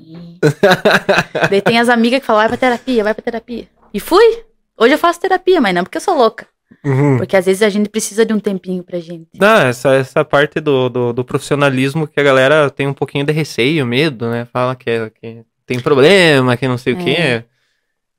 [1.49, 3.67] Daí tem as amigas que falam, vai pra terapia, vai pra terapia.
[3.93, 4.43] E fui.
[4.77, 6.47] Hoje eu faço terapia, mas não porque eu sou louca.
[6.84, 7.18] Uhum.
[7.18, 9.30] Porque às vezes a gente precisa de um tempinho pra gente.
[9.39, 13.32] Não, essa, essa parte do, do, do profissionalismo que a galera tem um pouquinho de
[13.32, 14.45] receio, medo, né?
[14.51, 17.03] Fala que, é- que tem problema, que não sei o É.
[17.03, 17.43] quê.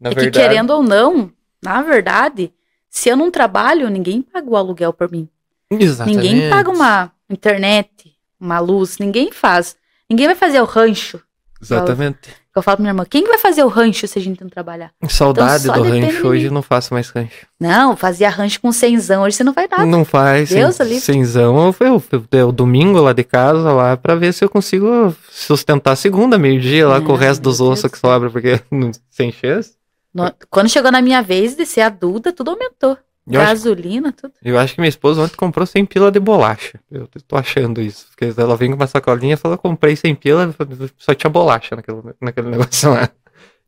[0.00, 1.30] Na é que verdade, querendo ou não,
[1.62, 2.52] na verdade,
[2.88, 5.28] se eu não trabalho, ninguém paga o aluguel por mim.
[5.70, 6.16] Exatamente.
[6.16, 9.76] Ninguém paga uma internet, uma luz, ninguém faz.
[10.08, 11.20] Ninguém vai fazer o rancho.
[11.60, 12.18] Exatamente.
[12.54, 14.48] Eu falo pra minha irmã, quem que vai fazer o rancho se a gente não
[14.48, 14.90] trabalhar?
[15.08, 16.26] Saudade Então, do rancho.
[16.26, 17.46] Hoje eu não faço mais rancho.
[17.60, 19.86] Não, fazia rancho com cenzão, hoje você não vai nada.
[19.86, 20.48] Não faz.
[20.50, 21.00] Deus sem, ali.
[21.00, 21.72] Senzão.
[21.72, 25.92] Foi o, foi o domingo lá de casa, lá, pra ver se eu consigo sustentar
[25.92, 29.30] a segunda, meio-dia, lá com o Ah, resto dos ossos que sobra, porque não, sem
[29.30, 29.72] chance.
[30.12, 32.96] No- Quando chegou na minha vez de ser adulta, tudo aumentou.
[33.30, 34.32] Eu acho, Gasolina, tudo.
[34.42, 36.80] eu acho que minha esposa ontem comprou 100 pila de bolacha.
[36.90, 38.06] Eu tô achando isso.
[38.08, 40.54] Porque ela vem com uma sacolinha e fala, comprei 100 pila,
[40.96, 43.10] só tinha bolacha naquele, naquele negócio lá.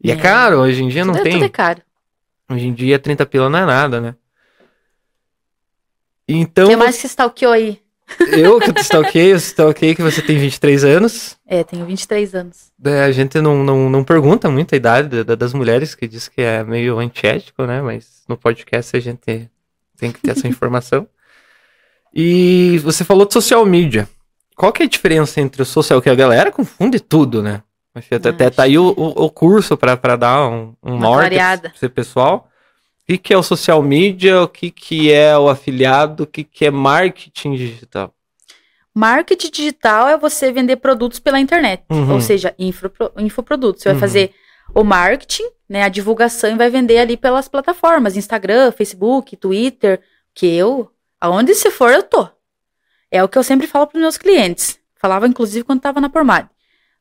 [0.03, 0.17] E é, É.
[0.17, 1.33] caro, hoje em dia não tudo, é- tem.
[1.33, 1.83] tudo é caro.
[2.51, 4.15] Hoje em dia 30 pila não é nada, né?
[6.29, 7.81] O Então, que mais que stalkeou aí?
[8.37, 11.37] Eu que te stalkeei, eu stalkeei que você tem 23 anos.
[11.47, 12.71] É, tenho 23 anos.
[12.85, 16.29] É, A gente não, não, não pergunta muito a idade da- das mulheres, que diz
[16.29, 17.81] que é meio antiético, né?
[17.81, 19.51] Mas no podcast a gente
[19.97, 21.07] tem que ter essa informação.
[22.13, 24.09] E você falou de social media.
[24.57, 27.63] Qual que é a diferença entre o social, que a galera confunde tudo, né?
[27.95, 31.73] Acho que até, até tá aí o, o, curso para dar um, um norte pra
[31.75, 32.50] você, pessoal.
[33.11, 36.45] O que, que é o social media, o que, que é o afiliado, o que,
[36.45, 38.15] que é marketing digital?
[38.95, 41.83] Marketing digital é você vender produtos pela internet.
[41.91, 42.13] Uhum.
[42.13, 43.83] Ou seja, infopro- infoprodutos.
[43.83, 43.95] Você Uhum.
[43.97, 44.33] vai fazer
[44.73, 50.01] o marketing, né, a divulgação e vai vender ali pelas plataformas, Instagram, Facebook, Twitter,
[50.33, 50.89] que eu,
[51.21, 52.29] aonde se for eu tô.
[53.11, 54.79] É o que eu sempre falo para os meus clientes.
[54.95, 56.49] Falava inclusive quando estava na Pormade.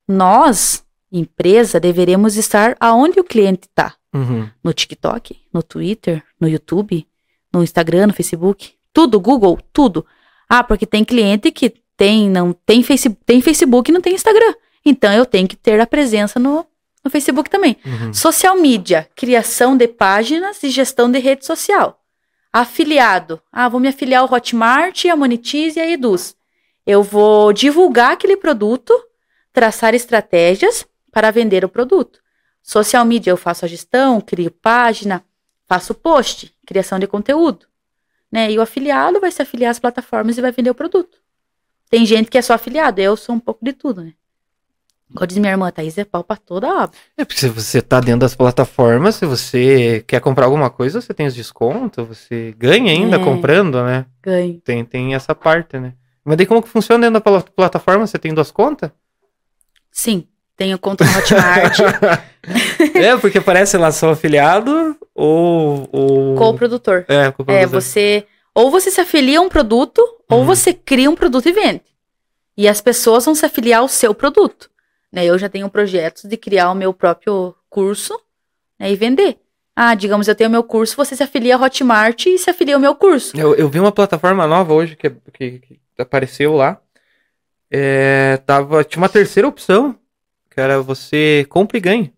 [0.07, 3.93] Nós, empresa, deveremos estar aonde o cliente está.
[4.13, 4.49] Uhum.
[4.63, 7.07] No TikTok, no Twitter, no YouTube,
[7.53, 10.05] no Instagram, no Facebook, tudo, Google, tudo.
[10.47, 14.53] Ah, porque tem cliente que tem não tem Facebook, tem Facebook e não tem Instagram.
[14.85, 16.65] Então eu tenho que ter a presença no,
[17.03, 17.77] no Facebook também.
[17.85, 18.13] Uhum.
[18.13, 21.99] Social media, criação de páginas e gestão de rede social.
[22.51, 23.39] Afiliado.
[23.51, 26.35] Ah, vou me afiliar ao Hotmart, a Monetize e a Eduz.
[26.85, 28.93] Eu vou divulgar aquele produto,
[29.53, 32.19] traçar estratégias para vender o produto.
[32.61, 35.23] Social media, eu faço a gestão, crio página,
[35.67, 37.65] faço post, criação de conteúdo.
[38.31, 38.51] Né?
[38.51, 41.17] E o afiliado vai se afiliar às plataformas e vai vender o produto.
[41.89, 44.13] Tem gente que é só afiliado, eu sou um pouco de tudo, né?
[45.11, 46.95] Como diz minha irmã, Thaís é pau pra toda obra.
[47.17, 51.11] É porque se você tá dentro das plataformas, se você quer comprar alguma coisa, você
[51.15, 53.23] tem os descontos, você ganha ainda É.
[53.23, 54.05] comprando, né?
[54.21, 54.61] Ganho.
[54.61, 55.95] Tem, tem essa parte, né?
[56.23, 58.05] Mas daí como que funciona dentro da pla- plataforma?
[58.05, 58.91] Você tem duas contas?
[59.91, 60.27] Sim,
[60.59, 61.79] tenho conta no Hotmart,
[62.93, 65.87] é, porque parece lá só afiliado ou.
[65.89, 66.35] ou...
[66.35, 67.05] com o produtor.
[67.07, 68.25] É, com o É, você.
[68.53, 69.99] Ou você se afilia a um produto,
[70.29, 70.45] ou Uhum.
[70.45, 71.81] você cria um produto e vende.
[72.57, 74.69] E as pessoas vão se afiliar ao seu produto.
[75.09, 75.23] Né?
[75.23, 78.19] Eu já tenho projetos de criar o meu próprio curso
[78.77, 79.37] né, e vender.
[79.73, 82.81] Ah, digamos, eu tenho meu curso, você se afilia a Hotmart e se afilia ao
[82.81, 83.39] meu curso.
[83.39, 86.81] Eu, eu vi uma plataforma nova hoje que, que, que apareceu lá.
[87.71, 89.95] É, tava, tinha uma terceira opção,
[90.59, 92.13] era você compra e ganha.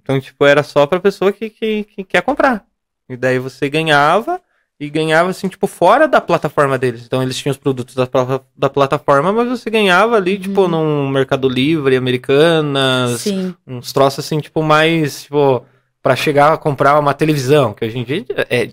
[0.00, 2.64] Então, tipo, era só pra pessoa que, que, que quer comprar.
[3.08, 4.40] E daí você ganhava
[4.80, 7.04] e ganhava, assim, tipo, fora da plataforma deles.
[7.06, 8.08] Então, eles tinham os produtos da,
[8.56, 10.68] da plataforma, mas você ganhava ali, tipo, Uhum.
[10.68, 13.54] num Mercado Livre, Americanas, Sim.
[13.64, 15.64] uns troços assim, tipo, mais, tipo,
[16.02, 18.70] pra chegar a comprar uma televisão, que hoje em dia é.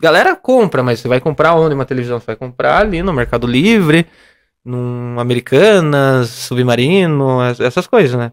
[0.00, 2.20] Galera compra, mas você vai comprar onde uma televisão?
[2.20, 4.06] Você vai comprar ali no Mercado Livre,
[4.68, 8.32] num Americanas, Submarino, es- essas coisas, né?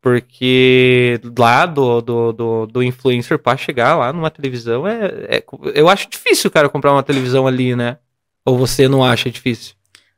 [0.00, 5.44] Porque lá do, do, do, do influencer pra chegar lá numa televisão é, é-
[5.74, 7.98] Eu acho difícil o cara comprar uma televisão ali, né?
[8.44, 9.74] Ou você não acha difícil?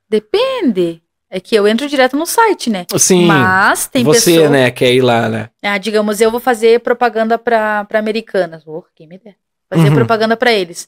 [0.08, 1.02] Depende.
[1.28, 2.84] É que eu entro direto no site, né?
[2.98, 3.26] Sim.
[3.26, 4.50] Mas tem você, pessoa...
[4.50, 5.48] né, quer ir lá, né?
[5.62, 8.62] Ah, digamos, eu vou fazer propaganda para americanas.
[8.66, 9.36] Oh, quem me der.
[9.70, 9.94] Fazer Uhum.
[9.94, 10.86] propaganda para eles.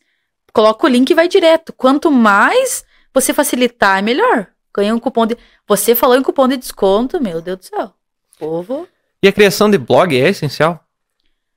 [0.52, 1.72] Coloca o link e vai direto.
[1.72, 4.48] Quanto mais você facilitar, é melhor.
[4.74, 5.36] Ganha um cupom de.
[5.68, 7.92] Você falou em cupom de desconto, meu Deus do céu.
[8.38, 8.88] Povo,
[9.22, 10.84] E a criação de blog é essencial?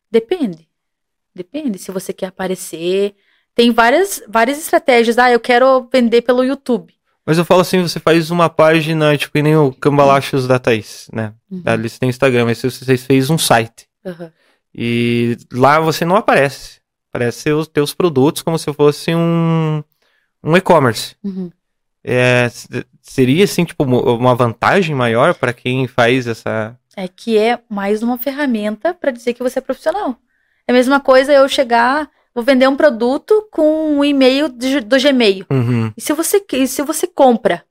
[0.10, 0.68] depende.
[1.36, 3.16] Depende se você quer aparecer.
[3.54, 5.18] Tem várias, várias estratégias.
[5.18, 6.94] Ah, eu quero vender pelo YouTube.
[7.26, 11.10] Mas eu falo assim, você faz uma página, tipo, que nem o Cambalachos da Thaís,
[11.14, 11.34] né?
[11.52, 11.62] Uhum.
[11.66, 13.88] Ali você tem Instagram, mas você fez um site.
[14.06, 14.32] Aham.
[14.74, 16.80] E lá você não aparece.
[17.12, 19.84] Aparece os teus produtos como se fosse um,
[20.44, 21.16] um e-commerce.
[21.24, 21.52] Uhum.
[22.04, 22.48] É,
[23.08, 26.78] seria, assim, tipo, uma vantagem maior para quem faz essa...
[26.96, 30.18] É que é mais uma ferramenta para dizer que você é profissional.
[30.68, 35.46] É a mesma coisa eu chegar, vou vender um produto com um e-mail do Gmail.
[35.50, 35.92] Uhum.
[35.96, 37.64] E se você, e se você compra,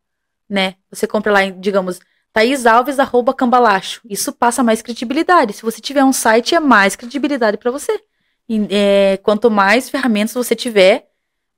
[0.49, 0.75] né?
[0.91, 2.01] Você compra lá, digamos,
[2.33, 4.01] thaisalves.cambalacho.
[4.09, 5.53] Isso passa mais credibilidade.
[5.53, 8.01] Se você tiver um site, é mais credibilidade para você.
[8.49, 11.09] E, é, quanto mais ferramentas você tiver,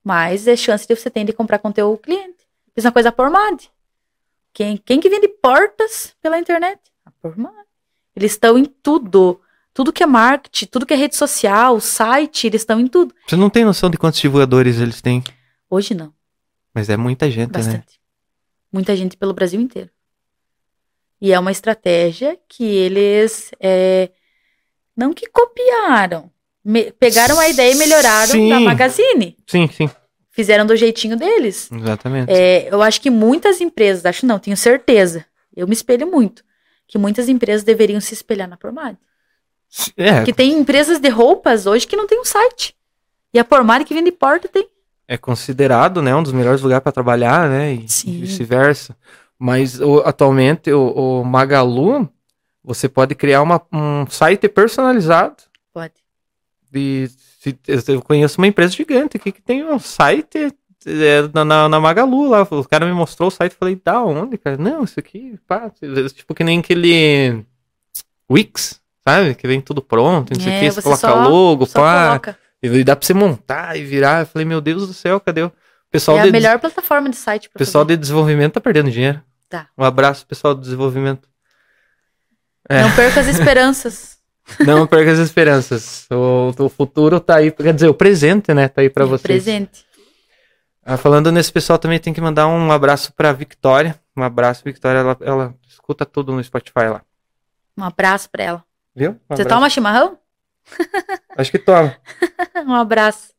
[0.02, 2.47] mais é chance de você ter de comprar com o teu cliente.
[2.78, 3.72] Mesma coisa a Pormade.
[4.52, 6.78] Quem, quem que vende portas pela internet?
[7.04, 7.66] A Pormade.
[8.14, 9.40] Eles estão em tudo.
[9.74, 13.12] Tudo que é marketing, tudo que é rede social, site, eles estão em tudo.
[13.26, 15.24] Você não tem noção de quantos divulgadores eles têm.
[15.68, 16.14] Hoje não.
[16.72, 17.58] Mas é muita gente, né?
[17.58, 18.00] Bastante.
[18.72, 19.90] Muita gente pelo Brasil inteiro.
[21.20, 24.12] E é uma estratégia que eles é,
[24.96, 26.30] não que copiaram,
[26.64, 28.48] me- pegaram a ideia e melhoraram Sim.
[28.50, 29.36] da Magazine.
[29.48, 29.90] Sim, sim.
[30.38, 31.68] Fizeram do jeitinho deles.
[31.72, 32.30] Exatamente.
[32.30, 35.24] É, eu acho que muitas empresas, acho não, tenho certeza,
[35.56, 36.44] eu me espelho muito,
[36.86, 38.96] que muitas empresas deveriam se espelhar na Pormade.
[39.96, 42.76] É, Que tem empresas de roupas hoje que não tem um site.
[43.34, 44.68] E a Pormade que vende porta tem.
[45.08, 48.20] é considerado, né, um dos melhores lugares para trabalhar, né, e Sim.
[48.20, 48.96] vice-versa.
[49.36, 52.08] Mas o- atualmente o, o Magalu,
[52.62, 55.36] você pode criar uma- um site personalizado.
[55.74, 55.94] Pode.
[56.70, 57.10] De,
[57.86, 60.52] eu conheço uma empresa gigante aqui que tem um site
[60.86, 62.42] é, na, na, na Magalu lá.
[62.50, 64.56] O cara me mostrou o site, eu falei, da onde, cara?
[64.56, 65.70] Não, isso aqui, pá,
[66.14, 67.44] tipo que nem aquele
[68.30, 69.34] Wix, sabe?
[69.34, 72.06] Que vem tudo pronto, não sei o É, que, você coloca só- logo, Só pá.
[72.08, 72.38] coloca.
[72.60, 74.22] E dá pra você montar e virar.
[74.22, 75.52] Eu falei, meu Deus do céu, cadê o
[75.90, 79.22] pessoal é de a melhor plataforma de site o pessoal de desenvolvimento tá perdendo dinheiro.
[79.48, 79.68] Tá.
[79.78, 81.26] Um abraço, pessoal do desenvolvimento.
[82.68, 82.82] É.
[82.82, 84.17] Não perca as esperanças.
[84.66, 86.06] Não perca as esperanças.
[86.10, 89.22] O, o futuro tá aí, quer dizer, o presente, né, tá aí pra É, vocês.
[89.44, 89.86] Presente.
[90.84, 94.00] Ah, falando nesse pessoal, também tem que mandar um abraço pra Victoria.
[94.16, 95.00] Um abraço, Victoria.
[95.00, 97.02] Ela, ela escuta tudo no Spotify lá.
[97.76, 98.64] Um abraço pra ela.
[98.96, 99.10] Viu?
[99.10, 99.48] Um Você abraço.
[99.48, 100.18] toma chimarrão?
[101.36, 101.94] Acho que toma.
[102.66, 103.32] um abraço.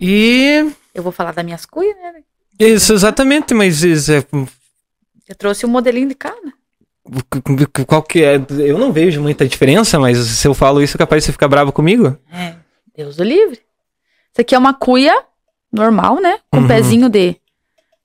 [0.00, 0.70] E.
[0.94, 2.22] Eu vou falar das minhas cuias, né?
[2.58, 4.24] Isso, exatamente, mas isso é-
[5.28, 6.52] Eu trouxe um modelinho de cada.
[7.86, 8.40] Qual que é?
[8.58, 11.48] Eu não vejo muita diferença, mas se eu falo isso, é capaz de você ficar
[11.48, 12.16] bravo comigo.
[12.32, 12.54] É,
[12.96, 13.60] Deus o livre.
[14.32, 15.14] Isso aqui é uma cuia
[15.72, 16.38] normal, né?
[16.50, 16.68] Com Uhum.
[16.68, 17.36] pezinho de,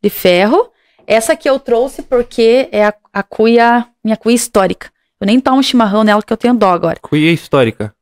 [0.02, 0.70] de ferro.
[1.08, 4.90] Essa aqui eu trouxe porque é a, a cuia, minha cuia histórica.
[5.20, 6.98] Eu nem tomo chimarrão nela que eu tenho dó agora.
[7.02, 7.94] Cuia histórica.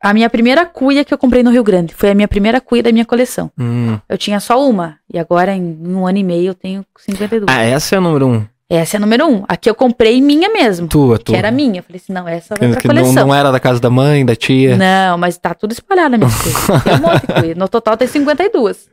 [0.00, 2.82] A minha primeira cuia que eu comprei no Rio Grande foi a minha primeira cuia
[2.84, 3.50] da minha coleção.
[3.58, 3.98] Hum.
[4.08, 4.96] Eu tinha só uma.
[5.12, 7.46] E agora, em um ano e meio, eu tenho 52.
[7.48, 8.46] Ah, essa é a número um.
[8.70, 9.44] Essa é a número um.
[9.48, 10.88] Aqui eu comprei minha mesmo.
[10.88, 11.32] Tua, tua.
[11.34, 11.78] Que era minha.
[11.78, 13.26] Eu falei assim, não, essa vai pra que não, coleção.
[13.26, 14.76] não era da casa da mãe, da tia.
[14.76, 16.80] Não, mas tá tudo espalhado na minha coisa.
[16.82, 17.54] Tem um monte de coisa.
[17.54, 18.90] No total tem 52.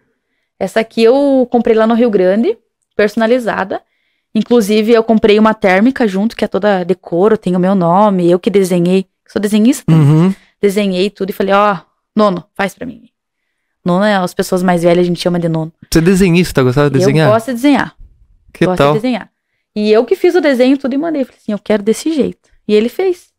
[0.58, 2.58] Essa aqui eu comprei lá no Rio Grande,
[2.96, 3.82] personalizada.
[4.34, 8.40] Inclusive, eu comprei uma térmica junto, que é toda decoro, tem o meu nome, eu
[8.40, 9.06] que desenhei.
[9.28, 10.34] Sou desenhista, Uhum.
[10.62, 11.78] desenhei tudo e falei, ó,
[12.16, 13.10] nono, faz pra mim.
[13.84, 15.72] Nono é as pessoas mais velhas, a gente chama de nono.
[15.92, 17.28] Você é desenhista, gostava de desenhar?
[17.28, 17.94] Eu gosto de desenhar.
[18.54, 18.94] que gosto tal?
[18.94, 19.30] de desenhar.
[19.76, 21.24] E eu que fiz o desenho tudo e mandei.
[21.26, 22.50] Falei assim, eu quero desse jeito.
[22.68, 23.30] E ele fez.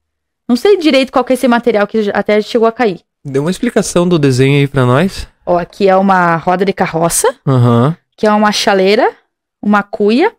[0.49, 3.01] Não sei direito qual que é esse material que até chegou a cair.
[3.25, 5.27] Dê uma explicação do desenho aí pra nós.
[5.45, 7.97] Ó, aqui é uma roda de carroça, Aham.
[8.17, 9.13] que é uma chaleira,
[9.61, 10.33] uma cuia,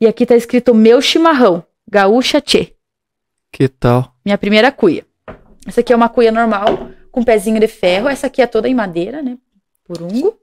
[0.00, 2.74] e aqui tá escrito meu chimarrão, gaúcha tchê,
[3.52, 4.14] Que tal?
[4.24, 5.04] minha primeira cuia.
[5.66, 8.74] Essa aqui é uma cuia normal, com pezinho de ferro, essa aqui é toda em
[8.74, 9.36] madeira, né,
[9.84, 10.38] porungo.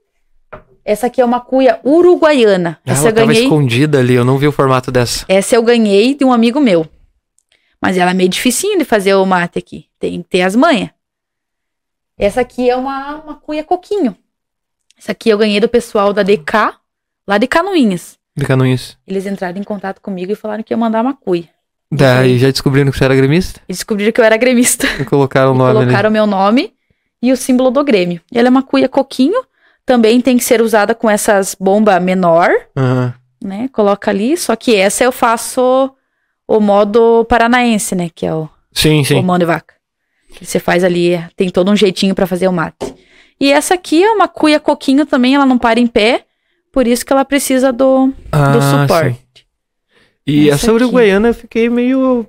[0.88, 4.38] Essa aqui é uma cuia uruguaiana, essa Ela eu tava ganhei, escondida ali, eu não
[4.38, 5.26] vi o formato dessa.
[5.28, 6.88] essa eu ganhei de um amigo meu.
[7.78, 10.88] Mas ela é meio dificinho de fazer o mate aqui, tem que ter as manhas.
[12.16, 14.16] Essa aqui é uma, uma cuia coquinho.
[14.98, 16.72] Essa aqui eu ganhei do pessoal da DK,
[17.26, 18.18] lá de Canoinhas.
[18.34, 18.96] De Canoinhas.
[19.06, 21.50] Eles entraram em contato comigo e falaram que ia mandar uma cuia.
[21.92, 23.60] Daí já descobriram que você era gremista?
[23.68, 24.86] E descobriram que eu era gremista.
[24.98, 26.72] E colocaram o E nome colocaram o meu nome
[27.20, 28.22] e o símbolo do Grêmio.
[28.32, 29.44] Ela é uma cuia coquinho,
[29.88, 32.50] também tem que ser usada com essas bombas menor.
[32.76, 33.14] Aham.
[33.42, 33.68] né?
[33.72, 35.90] Coloca ali, só que essa eu faço
[36.46, 38.10] o modo paranaense, né?
[38.14, 39.22] Que é o, Sim, o sim.
[39.22, 39.74] mão de vaca.
[40.34, 42.94] Que você faz ali, tem todo um jeitinho pra fazer o mate.
[43.40, 46.24] E essa aqui é uma cuia coquinho também, ela não para em pé,
[46.70, 49.14] por isso que ela precisa do, do Ah, suporte.
[49.16, 49.44] sim.
[50.26, 50.82] E Essa essa aqui.
[50.84, 52.26] uruguaiana eu fiquei meio.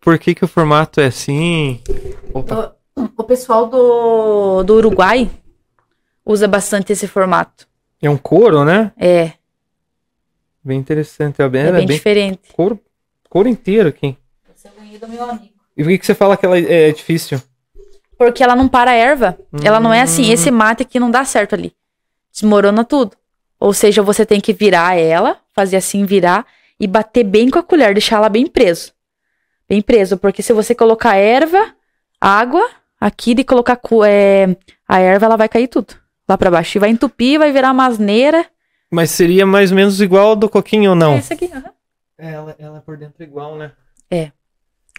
[0.00, 1.80] Por que, que o formato é assim?
[2.34, 2.74] Opa.
[2.96, 5.30] O, o pessoal do, do Uruguai
[6.26, 7.66] usa bastante esse formato.
[8.02, 8.92] É um couro, né?
[8.98, 9.32] É,
[10.66, 11.40] Bem interessante.
[11.40, 12.52] É bem, é ela bem, diferente.
[12.52, 12.80] couro,
[13.30, 14.16] couro inteiro aqui.
[14.52, 15.54] Esse eu ganhei do meu amigo.
[15.76, 17.40] E por que, que você fala que ela é difícil?
[18.18, 19.38] Porque ela não para a erva.
[19.62, 20.32] Ela não é assim, Hum.
[20.32, 21.72] esse mate aqui não dá certo ali.
[22.32, 23.16] Desmorona tudo.
[23.60, 26.44] Ou seja, você tem que virar ela, fazer assim, virar
[26.80, 28.92] e bater bem com a colher, deixar ela bem preso.
[29.68, 31.72] Bem preso, porque se você colocar erva,
[32.20, 32.68] água,
[33.00, 34.56] aqui de colocar é,
[34.88, 35.94] a erva, ela vai cair tudo
[36.28, 36.76] lá pra baixo.
[36.76, 38.46] E vai entupir, vai virar uma asneira.
[38.90, 41.14] Mas seria mais ou menos igual ao do coquinho ou não?
[41.14, 41.70] É esse aqui, aham.
[42.18, 43.72] Ela, ela é por dentro igual, né?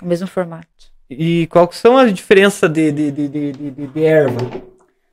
[0.01, 0.67] o mesmo formato.
[1.09, 4.37] E qual que são as diferenças de, de, de, de, de, de- de erva?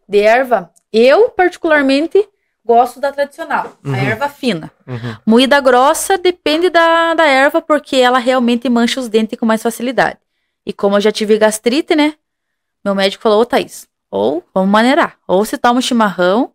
[0.07, 2.29] De erva, eu particularmente
[2.63, 3.95] gosto da tradicional, Uhum.
[3.95, 4.71] a erva fina.
[4.87, 5.17] Uhum.
[5.25, 10.19] Moída grossa depende da, da erva, porque ela realmente mancha os dentes com mais facilidade.
[10.67, 12.15] E como eu já tive gastrite, né?
[12.85, 13.87] Meu médico falou, ô Thaís,
[14.17, 15.19] ou vamos maneirar.
[15.27, 16.53] Ou se toma chimarrão,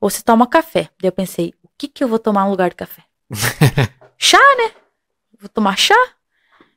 [0.00, 0.88] ou se toma café.
[0.98, 3.02] Daí eu pensei, o que que eu vou tomar no lugar de café?
[4.16, 4.70] chá, né?
[5.38, 5.94] Vou tomar chá.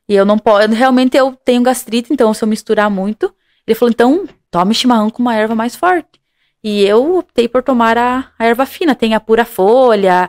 [0.06, 3.34] E eu não posso, realmente eu tenho gastrite, então se eu misturar muito.
[3.66, 6.20] Ele falou, então tome chimarrão com uma erva mais forte.
[6.62, 8.94] E eu optei por tomar a, a erva fina.
[8.94, 10.28] Tem a pura folha,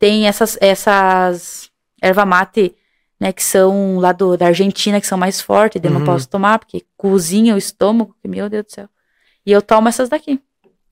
[0.00, 1.70] tem essas, essas
[2.02, 2.74] erva mate,
[3.20, 6.00] né, que são lá do, da Argentina, que são mais fortes, daí eu Uhum.
[6.00, 8.88] não posso tomar, porque cozinha o estômago, que, meu Deus do céu.
[9.48, 10.38] E eu tomo essas daqui,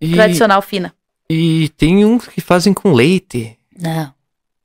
[0.00, 0.94] E, tradicional fina.
[1.28, 3.58] e tem uns que fazem com leite.
[3.78, 4.10] Não.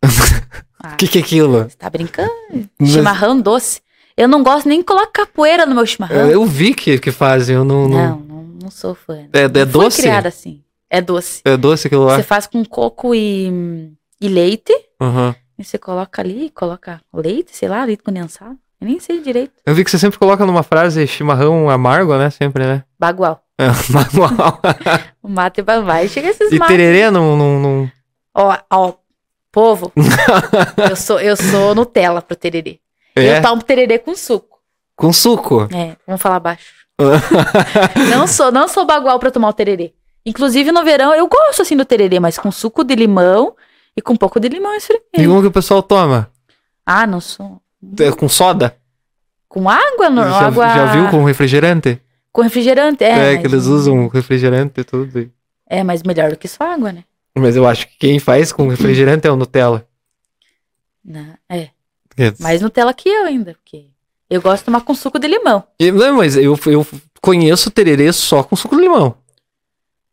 [0.84, 1.64] Ah, O que, que é aquilo?
[1.70, 2.32] você tá brincando?
[2.80, 3.82] Mas- Chimarrão doce.
[4.18, 6.28] Eu não gosto nem de colocar capoeira no meu chimarrão.
[6.28, 7.88] Eu vi que, que fazem, eu não.
[7.88, 9.28] não- Não, não, sou fã.
[9.32, 10.02] É, é fui doce?
[10.02, 10.64] criada assim.
[10.90, 11.42] É doce.
[11.46, 12.16] É doce aquilo lá?
[12.16, 14.74] Você faz com coco e, e leite.
[15.00, 15.36] Aham.
[15.60, 18.58] E você coloca ali, coloca leite, sei lá, leite condensado.
[18.82, 19.54] Eu nem sei direito.
[19.64, 22.32] Eu vi que você sempre coloca numa frase chimarrão amargo, né?
[22.32, 22.84] Sempre, né?
[23.00, 23.44] Bagual.
[23.62, 24.60] É, manual.
[25.22, 26.08] O mate vai, vai.
[26.08, 26.76] Chega esses e mates.
[26.76, 27.92] tererê não, não, não-
[28.34, 28.94] Ó, ó,
[29.52, 29.92] povo.
[30.90, 32.80] eu, sou, eu sou Nutella pro tererê.
[33.16, 33.38] É?
[33.38, 34.60] Eu tomo tererê com suco.
[34.96, 35.68] Com suco.
[35.74, 36.74] É, vamos falar baixo.
[38.10, 39.94] não sou, não sou bagual pra tomar o tererê.
[40.26, 43.56] Inclusive no verão eu gosto assim do tererê, mas com suco de limão
[43.98, 45.30] e com um pouco de limão E espremido.
[45.30, 46.30] como que o pessoal toma?
[46.86, 47.60] Ah, não sou.
[48.00, 48.78] É Com soda?
[49.50, 52.00] Com água, não, já, água já viu com refrigerante?
[52.32, 53.34] Com refrigerante, é.
[53.34, 55.30] É, que eles usam refrigerante e tudo.
[55.68, 57.04] É, mas melhor do que só água, né?
[57.36, 59.88] Mas eu acho que quem faz com refrigerante é o Nutella.
[61.04, 61.70] Não, é.
[62.18, 62.34] É.
[62.40, 63.86] Mais Nutella que eu ainda, porque
[64.30, 65.64] eu gosto de tomar com suco de limão.
[65.80, 66.86] E- Não, mas eu, eu
[67.22, 69.16] conheço tererê só com suco de limão.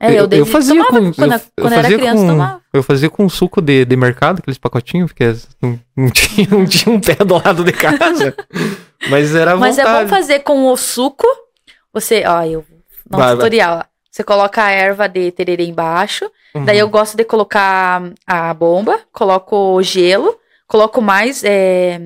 [0.01, 1.13] É, eu, desde- fazia tomava com.
[1.13, 2.63] quando, eu, quando eu era fazia criança, com, tomava.
[2.73, 5.25] Eu fazia com suco de, de mercado, aqueles pacotinhos, porque
[5.61, 8.35] não, não, tinha, não tinha um pé do lado de casa.
[9.11, 11.27] mas era Mas é bom fazer com o suco.
[12.01, 12.61] Você, ó, eu
[13.11, 13.37] um Vai, vai.
[13.37, 13.79] tutorial.
[13.79, 13.85] ó.
[14.11, 16.31] Você coloca a erva de tererê embaixo.
[16.55, 16.65] Uhum.
[16.65, 22.01] Daí eu gosto de colocar a bomba, coloco gelo, coloco mais é,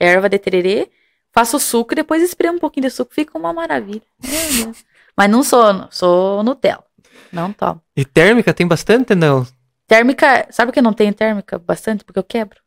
[0.00, 0.90] erva de tererê,
[1.32, 4.02] faço o suco e depois espremo um pouquinho de suco, fica uma maravilha.
[5.16, 6.82] Mas não sou, sou Nutella.
[7.30, 7.80] Não tomo.
[7.96, 9.46] E térmica tem bastante, não?
[9.86, 12.02] Térmica, sabe que eu não tenho térmica bastante?
[12.04, 12.58] Porque eu quebro.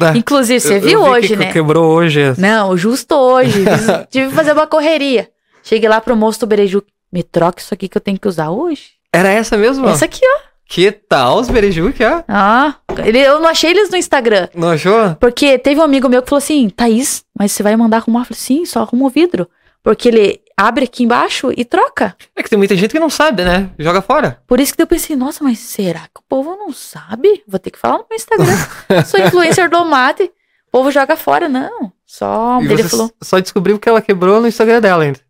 [0.00, 1.52] Ah, Inclusive, você viu vi hoje, que né?
[1.52, 2.20] Quebrou hoje.
[2.38, 3.64] Não, justo hoje.
[4.10, 5.28] tive que fazer uma correria.
[5.68, 6.82] Cheguei lá pro moço do Bereju.
[7.12, 8.92] Me troca isso aqui que eu tenho que usar hoje.
[9.12, 9.86] Era essa mesmo?
[9.86, 10.48] Essa aqui, ó.
[10.66, 12.22] Que tal os berejuque, ó?
[12.28, 12.74] Ah,
[13.04, 14.48] ele, eu não achei eles no Instagram.
[14.54, 15.14] Não achou?
[15.16, 18.20] Porque teve um amigo meu que falou assim: Thaís, mas você vai mandar arrumar?
[18.20, 19.48] Eu falei, sim, só arruma o vidro.
[19.82, 22.14] Porque ele abre aqui embaixo e troca.
[22.34, 23.70] É que tem muita gente que não sabe, né?
[23.78, 24.42] Joga fora.
[24.46, 27.42] Por isso que eu pensei, nossa, mas será que o povo não sabe?
[27.46, 28.56] Vou ter que falar no meu Instagram.
[29.06, 30.24] Sou influencer do mate.
[30.24, 31.90] O povo joga fora, não.
[32.06, 32.58] Só.
[32.60, 33.10] E Ele falou.
[33.22, 35.20] só descobriu que ela quebrou no Instagram dela ainda.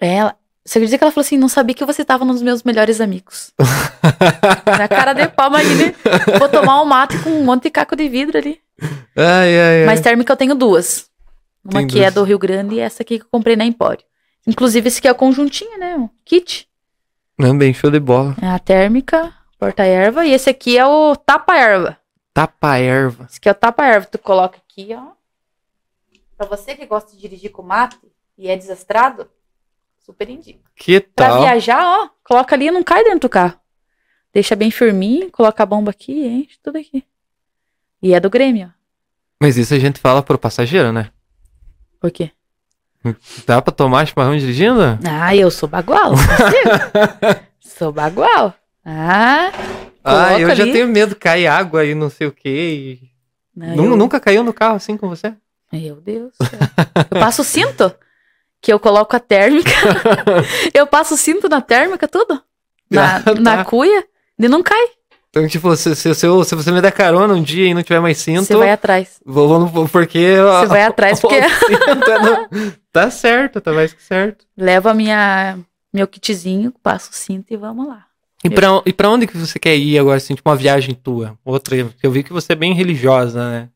[0.00, 0.36] Ela.
[0.64, 3.52] Você acredita que ela falou assim: não sabia que você tava nos meus melhores amigos.
[4.66, 5.94] Na cara de pau, imagine.
[6.38, 8.60] Vou tomar um mate com um monte de caco de vidro ali.
[9.16, 9.86] ai, ai, ai.
[9.86, 11.08] Mas térmica eu tenho duas.
[11.64, 12.14] Uma Tem que é duas.
[12.14, 14.04] do Rio Grande e essa aqui que eu comprei na Empório.
[14.46, 15.96] Inclusive, esse aqui é o conjuntinho, né?
[15.96, 16.68] O kit.
[17.38, 18.36] Não, bem show de bola.
[18.40, 20.24] É a térmica, porta-erva.
[20.26, 21.96] E esse aqui é o tapa-erva.
[22.32, 23.26] Tapa erva.
[23.28, 24.06] Esse aqui é o tapa-erva.
[24.06, 25.14] Tu coloca aqui, ó.
[26.36, 27.98] Pra você que gosta de dirigir com mate
[28.38, 29.28] e é desastrado,
[30.06, 30.60] super indico.
[30.76, 31.40] Que Pra tal?
[31.40, 33.58] viajar, ó, coloca ali e não cai dentro do carro.
[34.32, 37.04] Deixa bem firminho, coloca a bomba aqui e enche tudo aqui.
[38.02, 38.76] E é do Grêmio, ó.
[39.40, 41.10] Mas isso a gente fala pro passageiro, né?
[42.00, 42.30] Por quê?
[43.46, 44.80] Dá pra tomar chimarrão dirigindo?
[45.08, 46.12] Ah, eu sou bagual,
[47.60, 48.54] sou bagual.
[48.84, 49.50] Ah,
[50.04, 50.72] ah, eu Coloca já ali.
[50.72, 53.00] tenho medo, cai água e não sei o quê.
[53.02, 53.10] e-
[53.54, 55.34] não, eu- Nunca caiu no carro assim com você?
[55.72, 56.34] Meu Deus.
[57.10, 57.92] Eu passo o cinto,
[58.60, 59.70] que eu coloco a térmica.
[60.74, 62.40] eu passo o cinto na térmica, tudo.
[62.90, 63.34] Na, Ah, tá.
[63.34, 64.04] na cuia,
[64.38, 64.86] e não cai.
[65.30, 67.82] Então, tipo, se, se, se, eu- se você me der carona um dia e não
[67.82, 69.20] tiver mais cinto, Você vai atrás.
[69.24, 70.36] vou, vou no- porque...
[70.38, 71.40] Você vai atrás, porque
[72.92, 74.46] tá certo, tá mais que certo.
[74.56, 75.58] leva a minha,
[75.92, 78.04] meu kitzinho, passo o cinto e vamos lá.
[78.44, 81.36] E pra, e pra onde que você quer ir agora, assim, tipo uma viagem tua?
[81.44, 83.68] Outra, eu vi que você é bem religiosa, né?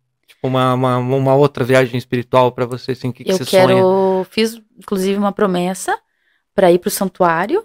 [0.43, 3.69] Uma, uma, uma outra viagem espiritual pra você, assim, o que, que eu você quero.
[3.69, 4.25] sonha?
[4.31, 5.99] Fiz, inclusive, uma promessa
[6.55, 7.65] pra ir pro santuário.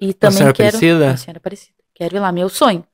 [0.00, 0.68] E Nossa também Senhora quero.
[0.68, 1.10] Aparecida?
[1.10, 1.78] Nossa Senhora Aparecida.
[1.94, 2.84] Quero ir lá, meu sonho.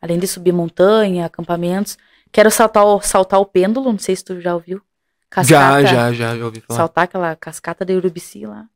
[0.00, 1.96] Além de subir montanha, acampamentos.
[2.32, 4.80] Quero saltar o, saltar o pêndulo, não sei se tu já ouviu.
[5.44, 6.76] Já, já, já, já ouvi falar.
[6.76, 8.66] Saltar aquela cascata de Urubici lá.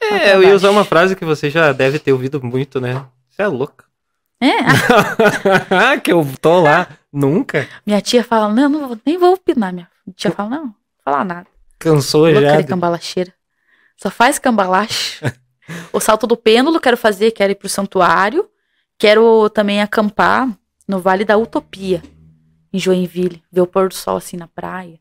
[0.00, 3.04] É, eu ia usar uma frase que você já deve ter ouvido muito, né?
[3.28, 3.84] Você é louca.
[4.40, 7.68] É, que eu tô lá nunca.
[7.84, 9.72] minha tia fala, não, não vou- nem vou opinar.
[9.72, 10.74] Minha tia fala, não, não vou
[11.04, 11.46] falar nada.
[11.78, 12.60] Cansou já.
[12.60, 13.32] de cambalacheira.
[13.96, 15.20] Só faz cambalache.
[15.92, 18.48] o salto do pêndulo quero fazer, quero ir pro santuário.
[18.96, 20.48] Quero também acampar
[20.86, 22.02] no Vale da Utopia,
[22.72, 23.42] em Joinville.
[23.50, 24.98] Ver o pôr do sol assim na praia.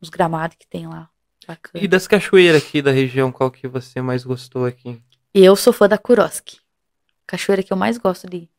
[0.00, 1.08] Os gramados que tem lá.
[1.46, 1.84] Bacana.
[1.84, 5.00] E das cachoeiras aqui da região, qual que você mais gostou aqui?
[5.34, 6.58] Eu sou fã da Kuroski.
[7.26, 8.50] Cachoeira que eu mais gosto de ir.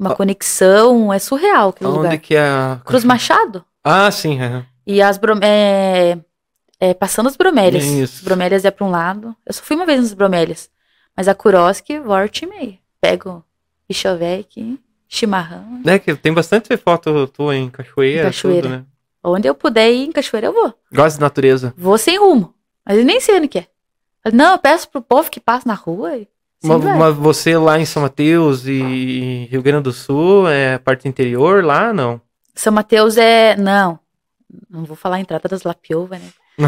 [0.00, 2.18] Uma conexão, é surreal aquele Onde lugar.
[2.18, 2.80] que é a...
[2.84, 3.62] Cruz Machado.
[3.84, 4.40] Ah, sim.
[4.40, 4.64] é.
[4.86, 6.18] E as brom é,
[6.80, 7.84] é, passando as bromélias.
[7.84, 8.16] Isso.
[8.16, 9.36] As bromélias é pra um lado.
[9.46, 10.70] Eu só fui uma vez nas bromélias.
[11.16, 12.78] Mas a Kuroski, vorte e meia.
[13.00, 13.44] Pego
[13.86, 15.80] Bichovec, chimarrão.
[15.84, 18.62] Né, que tem bastante foto tua em cachoeira, Em cachoeira.
[18.62, 18.84] tudo, né?
[19.22, 20.72] Onde eu puder ir em cachoeira, eu vou.
[20.92, 21.74] Gosta de natureza.
[21.76, 22.54] Vou sem rumo.
[22.86, 23.66] Mas eu nem sei onde que é.
[24.32, 26.16] Não, eu peço pro povo que passa na rua.
[26.16, 26.26] E...
[26.62, 26.98] Mas, vai.
[26.98, 31.92] mas você lá em São Mateus e Rio Grande do Sul, é parte interior lá,
[31.92, 32.20] não?
[32.54, 33.56] São Mateus é.
[33.56, 33.98] Não.
[34.68, 36.28] Não vou falar a entrada das Lapiova, né?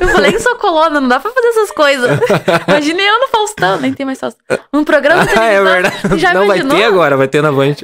[0.00, 2.10] eu falei que sou colona, não dá pra fazer essas coisas.
[2.66, 4.58] Imagine eu no Faustão, nem tem mais Faustão.
[4.72, 5.72] Um programa de Ah, é televisão.
[5.82, 6.18] verdade.
[6.18, 6.76] Já não, vai imaginou?
[6.76, 7.74] ter agora, vai ter na Band.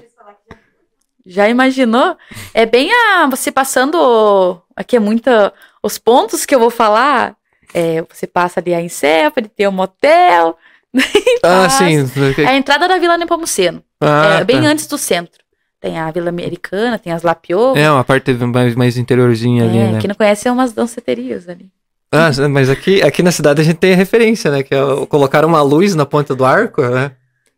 [1.27, 2.17] Já imaginou?
[2.55, 3.27] É bem a.
[3.29, 4.61] Você passando.
[4.75, 5.53] Aqui é muita.
[5.83, 7.37] Os pontos que eu vou falar.
[7.73, 10.57] É, você passa ali a Encéfale, tem o motel,
[11.43, 11.73] Ah, Paz.
[11.75, 12.11] sim.
[12.43, 13.83] É a entrada da Vila Nepomuceno.
[14.01, 14.69] Ah, é bem tá.
[14.69, 15.41] antes do centro.
[15.81, 17.75] Tem a Vila Americana, tem as Lapiô.
[17.77, 19.99] É, uma parte mais, mais interiorzinha ali, É, né?
[20.01, 21.71] quem não conhece é umas danceterias ali.
[22.13, 24.63] Ah, mas aqui, aqui na cidade a gente tem a referência, né?
[24.65, 27.13] Que é colocaram uma luz na ponta do arco, né?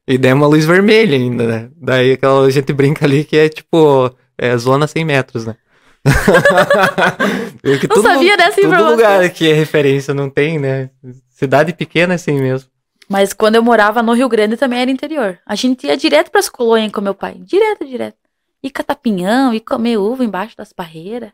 [0.07, 1.69] E daí é uma luz vermelha ainda, né?
[1.81, 5.57] Daí aquela a gente brinca ali que é tipo, é zona 100 metros, né?
[7.63, 8.91] Porque Não sabia dessa Todo informação.
[8.91, 10.91] lugar aqui é referência, não tem, né?
[11.31, 12.69] Cidade pequena assim mesmo.
[13.09, 15.39] Mas quando eu morava no Rio Grande também era interior.
[15.47, 17.35] A gente ia direto pras colônias com meu pai.
[17.39, 18.17] Direto, direto.
[18.63, 21.31] E catapinhão, e comer uva embaixo das parreiras.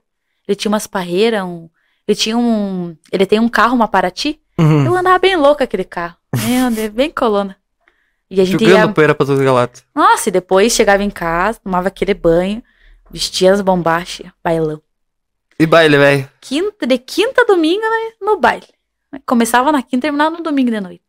[0.46, 1.68] Ele tinha umas parreiras, um...
[2.06, 2.96] Ele tinha um...
[3.12, 4.40] Ele tem um carro, uma Paraty.
[4.58, 4.86] Uhum.
[4.86, 6.16] Eu andava bem louca aquele carro.
[6.46, 7.56] Meu Deus, bem colona.
[8.30, 8.92] E a gente Jogando ia...
[8.92, 9.82] poeira pra todo galato.
[9.94, 12.62] Nossa, e depois chegava em casa, tomava aquele banho,
[13.10, 14.80] vestia as bombachas, bailão.
[15.58, 16.28] E baile, velho.
[16.40, 18.66] Quinta, de quinta a domingo né, no baile.
[19.26, 21.02] Começava na quinta e terminava no domingo de noite.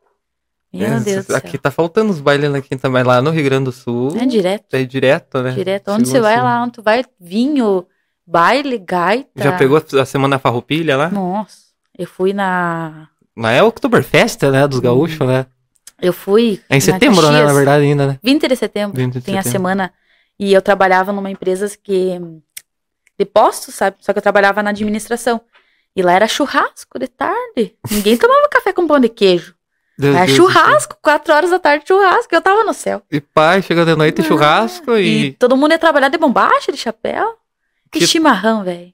[0.71, 1.29] Meu É, Deus.
[1.31, 4.15] Aqui tá faltando os bailes na quinta, mas lá no Rio Grande do Sul.
[4.17, 4.73] É direto.
[4.75, 5.51] É direto, né?
[5.51, 5.89] Direto.
[5.91, 7.85] Onde você vai lá, onde tu vai, vinho,
[8.25, 9.29] baile, gaita.
[9.35, 11.09] Já pegou a semana farroupilha lá?
[11.09, 11.57] Nossa,
[11.97, 13.07] eu fui na.
[13.35, 14.67] Mas é o Oktoberfest, né?
[14.67, 15.45] Dos gaúchos, né?
[16.01, 16.61] Eu fui.
[16.69, 17.43] É em setembro, né?
[17.43, 18.19] Na verdade, ainda, né?
[18.23, 18.95] 20 de setembro.
[18.97, 19.51] 20 de tem a setembro.
[19.51, 19.93] semana.
[20.39, 22.19] E eu trabalhava numa empresa que.
[23.19, 23.97] de postos, sabe?
[23.99, 25.41] Só que eu trabalhava na administração.
[25.95, 27.75] E lá era churrasco de tarde.
[27.91, 29.53] Ninguém tomava café com pão de queijo.
[29.97, 32.33] Deus Era Deus churrasco, quatro horas da tarde, churrasco.
[32.33, 33.01] Eu tava no céu.
[33.11, 35.33] E pai, chega de noite, churrasco E e.
[35.33, 37.37] todo mundo ia trabalhar de bombacha, de chapéu.
[37.91, 38.93] Que, Que- chimarrão, velho.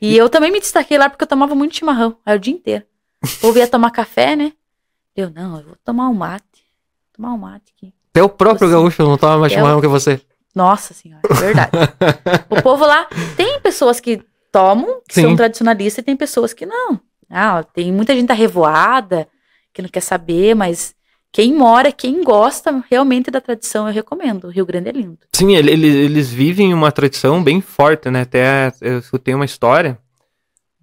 [0.00, 2.16] E eu também me destaquei lá porque eu tomava muito chimarrão.
[2.24, 2.84] Aí o dia inteiro.
[3.22, 4.52] O povo ia tomar café, né?
[5.14, 6.64] Eu, não, eu vou tomar um mate.
[7.14, 7.92] Tomar um mate aqui.
[8.10, 10.20] Até o próprio Você- gaúcho não toma mais É chimarrão que você.
[10.54, 11.70] Nossa senhora, é verdade.
[12.48, 13.06] o povo lá
[13.36, 14.22] tem pessoas que
[14.52, 15.22] tomam, que Sim.
[15.22, 17.00] são tradicionalistas, e tem pessoas que não.
[17.28, 19.26] Ah, tem muita gente arrevoada,
[19.72, 20.94] que não quer saber, mas
[21.32, 24.44] quem mora, quem gosta realmente da tradição, eu recomendo.
[24.44, 25.18] O Rio Grande é lindo.
[25.34, 28.20] Sim, ele- ele- eles vivem uma tradição bem forte, né?
[28.20, 29.98] Até eu escutei uma história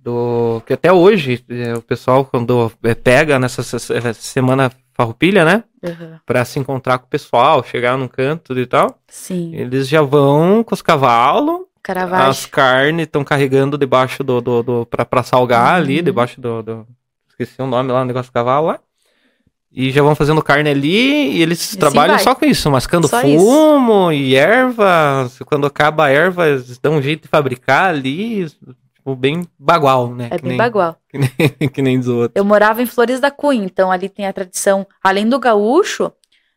[0.04, 5.46] do que até hoje eh, o pessoal quando eh, pega nessa se- se- semana farroupilha,
[5.46, 5.64] né?
[6.26, 10.64] Pra se encontrar com o pessoal, chegar num canto e tal, Sim, eles já vão
[10.64, 12.50] com os cavalos, as Caravaggio.
[12.52, 16.04] carnes estão carregando debaixo do, do, do pra, pra salgar ali, Uhum.
[16.04, 16.88] debaixo do, do-
[17.30, 18.80] esqueci o nome lá, o negócio do cavalo lá.
[19.74, 23.22] E já vão fazendo carne ali e eles assim trabalham só com isso, mascando Só
[23.22, 25.32] fumo e erva.
[25.46, 28.46] Quando acaba a erva, eles dão um jeito de fabricar ali,
[29.02, 30.28] tipo, bem bagual, né?
[30.32, 30.96] É que bem nem, bagual.
[31.10, 32.32] Que nem, que nem dos outros.
[32.36, 36.12] Eu morava em Flores da Cunha, então ali tem a tradição, além do gaúcho,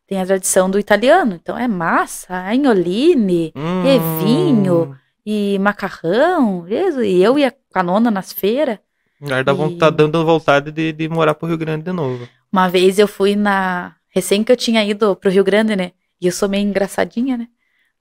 [0.06, 1.34] tem a tradição do italiano.
[1.40, 4.96] Então é massa, agnoline Hum, E vinho.
[5.26, 6.66] e macarrão.
[6.68, 8.78] E eu ia com a nona nas feiras.
[9.20, 12.28] Dá E- tá dando vontade de, de morar pro Rio Grande de novo.
[12.52, 13.94] Uma vez eu fui na.
[14.10, 15.92] Recém que eu tinha ido pro Rio Grande, né?
[16.20, 17.48] E eu sou meio engraçadinha, né?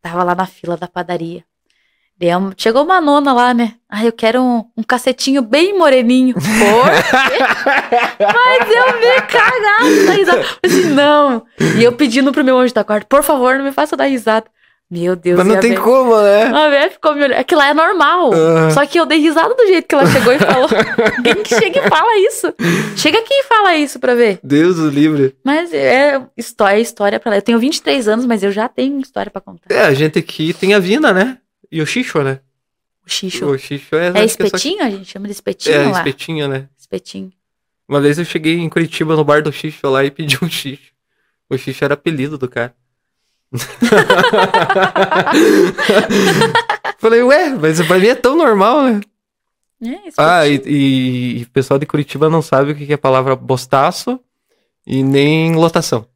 [0.01, 1.43] Tava lá na fila da padaria.
[2.19, 3.73] Daí eu- Chegou uma nona lá, né?
[3.89, 6.35] Ah, eu quero um, um cacetinho bem moreninho.
[6.35, 6.41] Por?
[8.19, 10.41] Mas eu me cagava da risada.
[10.41, 11.43] Eu assim, não.
[11.77, 14.45] E eu pedindo pro meu anjo da guarda, por favor, não me faça dar risada.
[14.91, 16.43] Meu Deus, Mas não tem velha- como, né?
[16.53, 17.39] A velha ficou me olhando.
[17.39, 18.29] É que lá é normal.
[18.73, 20.69] Só que eu dei risada do jeito que ela chegou e falou.
[21.23, 22.53] Quem que chega e fala isso?
[22.95, 24.39] Chega aqui e fala isso pra ver.
[24.43, 25.35] Deus o livre.
[25.43, 27.37] Mas é história, é história pra lá.
[27.37, 29.63] Eu tenho 23 anos, mas eu já tenho história pra contar.
[29.73, 31.37] É, a gente aqui tem a Vina, né?
[31.73, 32.39] E o Xixo, né?
[33.05, 33.45] O xixo.
[33.47, 34.09] O Xixo é...
[34.09, 34.83] É que só- espetinho?
[34.83, 35.97] A gente chama de espetinho É, lá.
[35.97, 36.69] espetinho, né?
[36.77, 37.33] Espetinho.
[37.89, 40.93] Uma vez eu cheguei em Curitiba no bar do Xixo lá e pedi um Xixo.
[41.49, 42.73] O Xixo era apelido do cara.
[46.97, 49.01] Falei, ué, mas pra mim é tão normal, né?
[49.85, 50.09] É.
[50.17, 54.17] Ah, e, o pessoal de Curitiba não sabe o que que é a palavra bostaço
[54.87, 56.07] e nem lotação.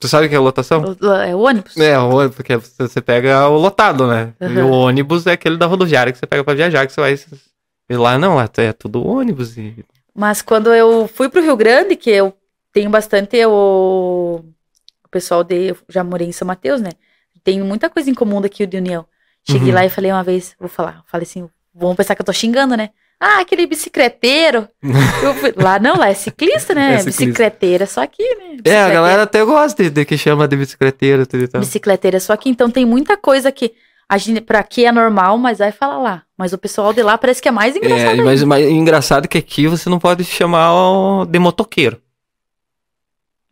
[0.00, 0.84] Você sabe o que é lotação?
[1.00, 1.76] O- É o ônibus?
[1.76, 4.32] É, o ônibus, porque você pega o lotado, né?
[4.40, 4.64] E Aham.
[4.66, 7.14] o ônibus é aquele da rodoviária que você pega pra viajar, que você vai.
[7.90, 9.84] E lá não, lá é tudo ônibus e.
[10.14, 12.32] Mas quando eu fui pro Rio Grande, que eu
[12.72, 14.40] tenho bastante o,
[15.04, 15.70] o pessoal de.
[15.70, 16.90] Eu já morei em São Mateus, né?
[17.42, 19.06] Tem muita coisa em comum daqui de União.
[19.44, 19.74] Cheguei Uhum.
[19.74, 22.76] lá e falei uma vez, vou falar, falei assim, vão pensar que eu tô xingando,
[22.76, 22.90] né?
[23.20, 24.68] Ah, aquele bicicleteiro.
[25.40, 26.94] Fui- lá não, lá é ciclista, né?
[26.94, 27.24] É ciclista.
[27.24, 28.58] Bicicleteira, só aqui, né?
[28.64, 31.60] É, a galera até gosta de, de que chama de bicicleteiro tudo tal.
[31.60, 33.74] Bicicleteira, só que então tem muita coisa que
[34.08, 36.22] a gente, pra aqui é normal, mas aí fala lá.
[36.36, 38.20] Mas o pessoal de lá parece que é mais engraçado.
[38.20, 40.70] É, mas, mas engraçado que aqui você não pode chamar
[41.26, 42.00] de motoqueiro.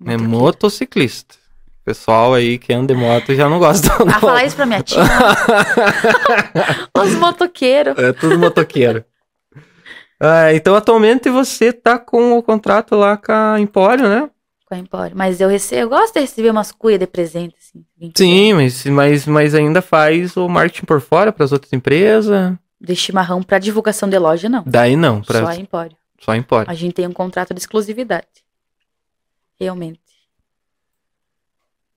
[0.07, 0.23] É ainda.
[0.23, 1.35] motociclista.
[1.83, 3.93] O pessoal aí que anda de moto já não gosta.
[4.01, 4.21] Ah, não.
[4.21, 5.03] falar isso pra minha tia.
[6.97, 7.99] Os motoqueiros.
[7.99, 9.05] É tudo motoqueiro.
[10.19, 14.31] Ah, então, atualmente você tá com o contrato lá com a Empório, né?
[14.67, 15.17] Com a Empório.
[15.17, 18.13] Mas eu recebo, eu gosto de receber umas cuias de presente, assim.
[18.17, 22.55] Sim, mas, mas, mas ainda faz o marketing por fora para as outras empresas.
[22.81, 24.65] De chimarrão pra divulgação de loja, não.
[24.67, 25.97] Daí não, pra, Só só, a Empório.
[26.35, 26.71] Empório.
[26.71, 28.27] A gente tem um contrato de exclusividade.
[29.61, 30.01] Realmente.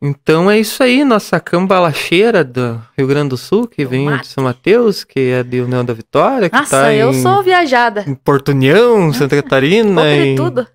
[0.01, 4.27] Então é isso aí, nossa cambalacheira do Rio Grande do Sul, que Do vem de.
[4.27, 8.05] São Mateus, que é de União da Vitória, que Nossa, tá eu em, sou viajada.
[8.07, 10.01] em Porto União, Santa Um Catarina.
[10.01, 10.67] pouco de e- tudo.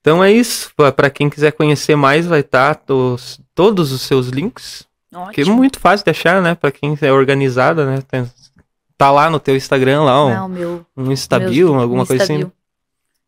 [0.00, 0.70] Então é isso.
[0.76, 4.86] Pra- Pra quem quiser conhecer mais, vai estar todos os seus links.
[5.32, 5.56] Que é Ótimo.
[5.56, 6.54] muito fácil de achar, né?
[6.54, 8.02] Pra quem é organizada, né?
[8.08, 8.30] Tem-
[8.96, 10.86] tá lá no teu Instagram, lá, um, Não, meu.
[10.96, 12.38] um Instabil, alguma coisa assim.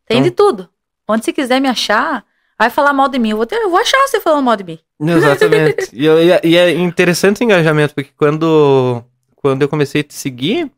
[0.07, 0.69] Tem Então- de tudo.
[1.07, 2.23] Onde você quiser me achar,
[2.61, 3.31] vai falar mal de mim.
[3.31, 4.79] Eu vou, ter, eu vou achar você falando mal de mim.
[5.01, 5.89] Exatamente.
[5.93, 9.03] e, e é- e é interessante o engajamento, porque quando,
[9.35, 10.71] quando eu comecei a te seguir,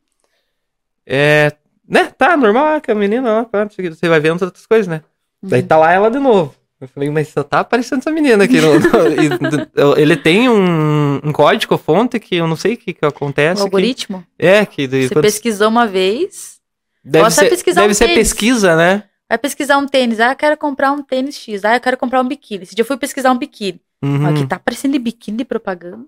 [1.06, 1.52] é.
[1.88, 4.88] Né, tá, normal, ah, que a menina lá, pá, que, você vai vendo outras coisas,
[4.88, 5.02] né?
[5.42, 5.68] Daí Uhum.
[5.68, 6.56] tá lá ela de novo.
[6.80, 8.60] Eu falei, mas só tá aparecendo essa menina aqui.
[8.62, 8.80] no- no-
[10.00, 13.58] ele tem um, um código fonte que eu não sei o que, que acontece.
[13.58, 14.24] que- algoritmo.
[14.40, 16.60] é, que daí Você quando- pesquisou uma vez,
[17.04, 19.04] deve ser, deve um ser pesquisa, né?
[19.30, 20.20] Vai pesquisar um tênis.
[20.20, 21.64] Ah, eu quero comprar um tênis X.
[21.66, 22.64] Ah, eu quero comprar um biquíni.
[22.64, 23.82] Esse dia eu fui pesquisar um biquíni.
[24.04, 24.28] Uhum.
[24.28, 26.06] Aqui tá aparecendo de biquíni de propaganda.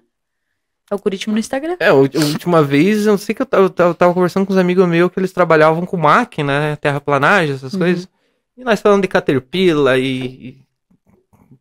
[0.90, 1.78] Algoritmo no Instagram.
[1.80, 4.54] É, a última vez, eu não sei que eu tava, eu eu tava conversando com
[4.54, 6.76] uns amigos meus que eles trabalhavam com máquina, né?
[6.76, 7.80] Terraplanagem, essas Uhum.
[7.80, 8.08] coisas.
[8.56, 10.04] E nós falando de Caterpillar e,
[10.50, 10.66] e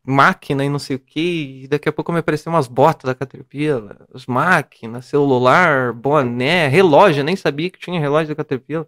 [0.07, 1.63] máquina e não sei o que.
[1.65, 7.21] E daqui a pouco me apareceu umas botas da Caterpillar, as máquinas, celular, boné, relógio.
[7.21, 8.87] Eu nem sabia que tinha relógio da Caterpillar.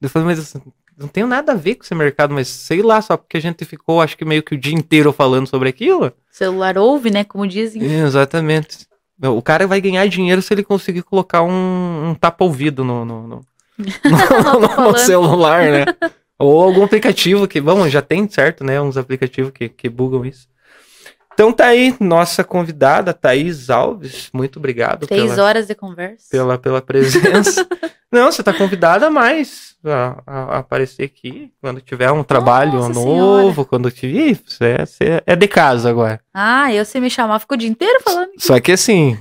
[0.00, 0.60] Eu falei, mas assim,
[0.98, 3.64] não tem nada a ver com esse mercado, mas sei lá, só porque a gente
[3.64, 6.06] ficou, acho que meio que o dia inteiro falando sobre aquilo.
[6.06, 7.24] O celular ouve, né?
[7.24, 7.82] Como dizem.
[7.82, 8.86] Exatamente.
[9.22, 13.40] O cara vai ganhar dinheiro se ele conseguir colocar um, um tapa-ouvido no, no, no,
[13.78, 15.84] no- no celular, né?
[16.38, 18.80] Ou algum aplicativo que, bom, já tem, certo, né?
[18.80, 20.46] Uns aplicativos que, que bugam isso.
[21.36, 24.30] Então tá aí, nossa convidada, Thaís Alves.
[24.32, 26.24] Muito obrigado Três pela, horas de conversa.
[26.30, 27.66] pela, pela presença.
[28.10, 33.66] Não, você tá convidada mais a, a- aparecer aqui quando tiver um trabalho Nossa novo,
[33.66, 34.38] quando tiver.
[34.46, 36.20] Você, você é de casa agora.
[36.32, 38.30] Ah, eu se me chamar, fico o dia inteiro falando.
[38.38, 39.18] Só que assim,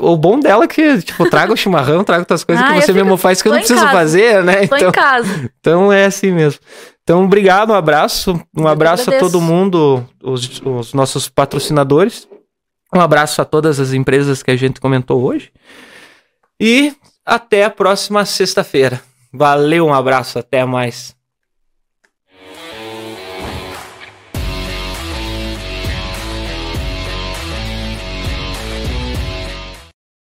[0.00, 2.92] o bom dela é que, tipo, traga o chimarrão, traga outras coisas Ah, que você
[2.94, 3.92] mesmo faz que eu não preciso casa.
[3.92, 4.66] fazer, né?
[4.68, 5.50] Tô Então, em casa.
[5.60, 6.60] então é assim mesmo.
[7.08, 8.38] Então, obrigado, um abraço.
[8.54, 12.28] Um abraço a todo mundo, os, os nossos patrocinadores.
[12.94, 15.50] Um abraço a todas as empresas que a gente comentou hoje.
[16.60, 16.94] E
[17.24, 19.00] até a próxima sexta-feira.
[19.32, 21.16] Valeu, um abraço, até mais.